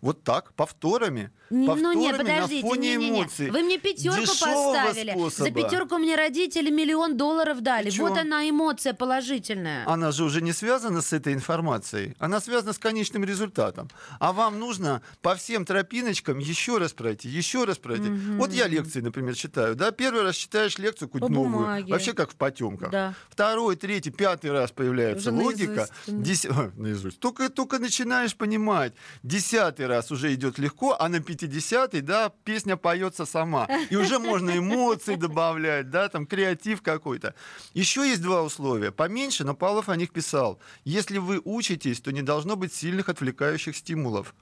Вот 0.00 0.22
так, 0.24 0.52
повторами. 0.54 1.30
Не- 1.50 1.66
повторами 1.66 1.94
ну 1.94 2.00
нет, 2.00 2.12
на 2.18 2.24
подождите, 2.24 2.60
фоне 2.66 2.80
не, 2.80 2.96
не, 2.96 3.10
не. 3.10 3.18
эмоций. 3.20 3.50
Вы 3.50 3.62
мне 3.62 3.78
пятерку 3.78 4.20
Дешевого 4.20 4.74
поставили. 4.74 5.10
способа. 5.12 5.44
За 5.48 5.50
пятерку 5.54 5.98
мне 5.98 6.16
родители 6.16 6.70
миллион 6.70 7.16
долларов 7.16 7.60
дали. 7.60 7.90
Чё? 7.90 8.08
Вот 8.08 8.18
она 8.18 8.48
эмоция 8.48 8.94
положительная. 8.94 9.84
Она 9.88 10.10
же 10.12 10.24
уже 10.24 10.42
не 10.42 10.52
связана 10.52 11.00
с 11.02 11.12
этой 11.12 11.32
информацией. 11.32 12.14
Она 12.18 12.40
связана 12.40 12.72
с 12.72 12.78
конечным 12.78 13.24
результатом. 13.24 13.88
А 14.18 14.32
вам 14.32 14.58
нужно 14.58 15.02
по 15.22 15.34
всем 15.34 15.64
тропиночкам 15.64 16.38
еще 16.38 16.78
раз 16.78 16.92
пройти, 16.92 17.28
еще 17.28 17.64
раз 17.64 17.78
пройти. 17.78 18.08
Вот 18.36 18.52
я 18.52 18.66
лекции, 18.68 19.00
например, 19.00 19.34
читаю. 19.34 19.76
Да? 19.76 19.92
Первый 19.92 20.22
раз 20.24 20.34
читаешь 20.36 20.78
лекцию 20.78 21.08
какую-то 21.08 21.32
новую. 21.32 21.52
бумаге. 21.58 21.92
Вообще 21.92 22.12
как 22.12 22.30
в 22.32 22.36
потемках. 22.36 22.90
Да. 22.90 23.14
Второй, 23.30 23.76
третий, 23.76 24.10
пятый 24.10 24.50
раз 24.50 24.72
появляется 24.72 25.30
Уже 25.32 25.42
логика. 25.42 25.88
наизусть. 26.08 26.44
Дес- 26.44 26.72
наизусть. 26.76 27.20
Только, 27.20 27.48
только 27.48 27.78
начинаешь 27.78 28.34
понимать. 28.36 28.92
Десятый 29.22 29.85
раз 29.86 30.10
уже 30.10 30.34
идет 30.34 30.58
легко, 30.58 30.96
а 30.98 31.08
на 31.08 31.20
пятидесятый, 31.20 32.00
да, 32.00 32.32
песня 32.44 32.76
поется 32.76 33.26
сама. 33.26 33.68
И 33.90 33.96
уже 33.96 34.18
можно 34.18 34.56
эмоции 34.56 35.14
добавлять, 35.14 35.90
да, 35.90 36.08
там 36.08 36.26
креатив 36.26 36.82
какой-то. 36.82 37.34
Еще 37.74 38.08
есть 38.08 38.22
два 38.22 38.42
условия. 38.42 38.92
Поменьше, 38.92 39.44
но 39.44 39.54
Павлов 39.54 39.88
о 39.88 39.96
них 39.96 40.10
писал. 40.10 40.58
Если 40.84 41.18
вы 41.18 41.40
учитесь, 41.44 42.00
то 42.00 42.12
не 42.12 42.22
должно 42.22 42.56
быть 42.56 42.72
сильных 42.72 43.08
отвлекающих 43.08 43.76
стимулов. 43.76 44.34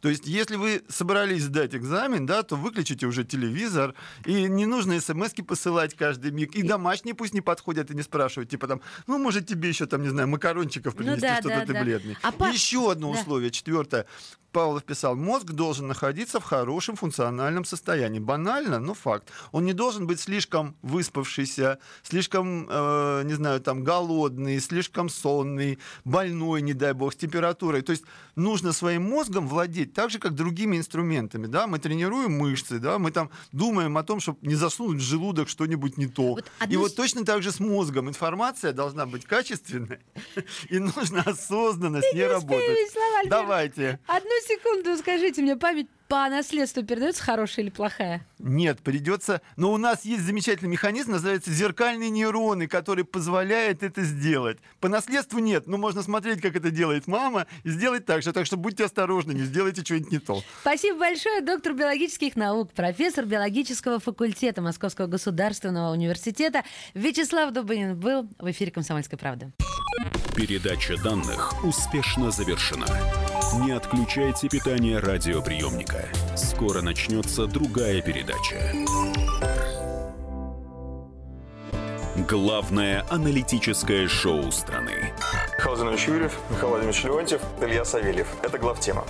То 0.00 0.08
есть, 0.08 0.26
если 0.26 0.56
вы 0.56 0.82
собрались 0.88 1.44
сдать 1.44 1.74
экзамен, 1.74 2.26
да, 2.26 2.42
то 2.42 2.56
выключите 2.56 3.06
уже 3.06 3.24
телевизор, 3.24 3.94
и 4.24 4.44
не 4.48 4.66
нужно 4.66 5.00
смс 5.00 5.32
посылать 5.46 5.94
каждый 5.94 6.30
миг, 6.30 6.54
и 6.54 6.62
домашние 6.62 7.14
пусть 7.14 7.34
не 7.34 7.40
подходят 7.40 7.90
и 7.90 7.94
не 7.94 8.02
спрашивают, 8.02 8.50
типа 8.50 8.66
там, 8.68 8.80
ну, 9.06 9.18
может, 9.18 9.46
тебе 9.46 9.68
еще 9.68 9.86
там, 9.86 10.02
не 10.02 10.08
знаю, 10.08 10.28
макарончиков 10.28 10.94
Ну 10.94 10.98
принести, 10.98 11.20
да, 11.22 11.34
что-то 11.40 11.48
да, 11.56 11.66
ты 11.66 11.72
да. 11.72 11.82
бледный. 11.82 12.16
А 12.22 12.32
па- 12.32 12.50
И 12.50 12.52
еще 12.54 12.90
одно 12.92 13.12
Да. 13.12 13.20
условие, 13.20 13.50
четвертое. 13.50 14.06
Павлов 14.50 14.82
писал, 14.84 15.14
мозг 15.14 15.44
должен 15.52 15.88
находиться 15.88 16.40
в 16.40 16.44
хорошем 16.44 16.96
функциональном 16.96 17.66
состоянии. 17.66 18.18
Банально, 18.18 18.78
но 18.80 18.94
факт. 18.94 19.28
Он 19.52 19.64
не 19.66 19.74
должен 19.74 20.06
быть 20.06 20.20
слишком 20.20 20.74
выспавшийся, 20.82 21.78
слишком, 22.02 22.66
э, 22.68 23.22
не 23.24 23.34
знаю, 23.34 23.60
там, 23.60 23.84
голодный, 23.84 24.58
слишком 24.60 25.10
сонный, 25.10 25.78
больной, 26.04 26.62
не 26.62 26.72
дай 26.72 26.94
бог, 26.94 27.12
с 27.12 27.16
температурой. 27.16 27.82
То 27.82 27.92
есть 27.92 28.04
нужно 28.36 28.72
своим 28.72 29.02
мозгом 29.10 29.46
владеть 29.48 29.87
так 29.94 30.10
же, 30.10 30.18
как 30.18 30.34
другими 30.34 30.76
инструментами. 30.76 31.46
Да? 31.46 31.66
Мы 31.66 31.78
тренируем 31.78 32.32
мышцы, 32.32 32.78
да? 32.78 32.98
мы 32.98 33.10
там 33.10 33.30
думаем 33.52 33.96
о 33.98 34.02
том, 34.02 34.20
чтобы 34.20 34.38
не 34.42 34.54
засунуть 34.54 35.00
в 35.00 35.04
желудок 35.04 35.48
что-нибудь 35.48 35.98
не 35.98 36.06
то. 36.06 36.34
Вот 36.34 36.44
И 36.44 36.64
одну 36.64 36.80
вот 36.80 36.96
точно 36.96 37.24
так 37.24 37.42
же 37.42 37.52
с 37.52 37.60
мозгом. 37.60 38.08
Информация 38.08 38.72
должна 38.72 39.06
быть 39.06 39.24
качественной, 39.24 40.00
и 40.68 40.78
нужно 40.78 41.22
осознанно 41.22 42.00
с 42.02 42.12
ней 42.14 42.26
работать. 42.26 42.92
Давайте. 43.26 44.00
Одну 44.06 44.30
секунду 44.46 44.96
скажите 44.96 45.42
мне, 45.42 45.56
память 45.56 45.88
по 46.08 46.28
наследству 46.28 46.82
передается 46.82 47.22
хорошая 47.22 47.66
или 47.66 47.70
плохая? 47.70 48.26
Нет, 48.38 48.80
придется. 48.80 49.42
Но 49.56 49.72
у 49.72 49.76
нас 49.76 50.04
есть 50.04 50.22
замечательный 50.22 50.68
механизм, 50.68 51.12
называется 51.12 51.52
зеркальные 51.52 52.08
нейроны, 52.10 52.66
который 52.66 53.04
позволяет 53.04 53.82
это 53.82 54.02
сделать. 54.02 54.58
По 54.80 54.88
наследству 54.88 55.38
нет, 55.38 55.66
но 55.66 55.76
можно 55.76 56.02
смотреть, 56.02 56.40
как 56.40 56.56
это 56.56 56.70
делает 56.70 57.06
мама, 57.06 57.46
и 57.64 57.70
сделать 57.70 58.06
так 58.06 58.22
же. 58.22 58.32
Так 58.32 58.46
что 58.46 58.56
будьте 58.56 58.84
осторожны, 58.84 59.32
не 59.32 59.42
сделайте 59.42 59.82
что-нибудь 59.82 60.12
не 60.12 60.18
то. 60.18 60.42
Спасибо 60.62 60.98
большое, 60.98 61.42
доктор 61.42 61.74
биологических 61.74 62.36
наук, 62.36 62.72
профессор 62.72 63.26
биологического 63.26 64.00
факультета 64.00 64.62
Московского 64.62 65.06
государственного 65.06 65.92
университета 65.92 66.62
Вячеслав 66.94 67.52
Дубынин 67.52 67.98
был 67.98 68.28
в 68.38 68.50
эфире 68.50 68.70
«Комсомольской 68.70 69.18
правды». 69.18 69.52
Передача 70.34 70.96
данных 71.02 71.64
успешно 71.64 72.30
завершена. 72.30 72.86
Не 73.54 73.72
отключайте 73.72 74.48
питание 74.48 74.98
радиоприемника. 74.98 76.04
Скоро 76.36 76.82
начнется 76.82 77.46
другая 77.46 78.02
передача. 78.02 78.74
Главное 82.28 83.06
аналитическое 83.08 84.06
шоу 84.06 84.52
страны. 84.52 85.14
Михаил 85.56 85.76
Владимирович 85.76 86.08
Юрьев, 86.08 86.38
Михаил 86.50 86.68
Владимирович 86.68 87.04
Леонтьев, 87.04 87.40
Илья 87.62 87.84
Савельев. 87.86 88.28
Это 88.42 88.58
главтема. 88.58 89.04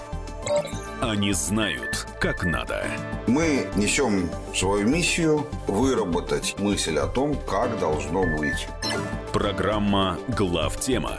Они 1.01 1.33
знают, 1.33 2.07
как 2.21 2.45
надо. 2.45 2.87
Мы 3.27 3.67
несем 3.75 4.31
свою 4.55 4.87
миссию 4.87 5.47
выработать 5.67 6.55
мысль 6.59 6.99
о 6.99 7.09
том, 7.09 7.35
как 7.49 7.79
должно 7.81 8.23
быть. 8.39 8.69
Программа 9.33 10.17
«Главтема» 10.29 11.19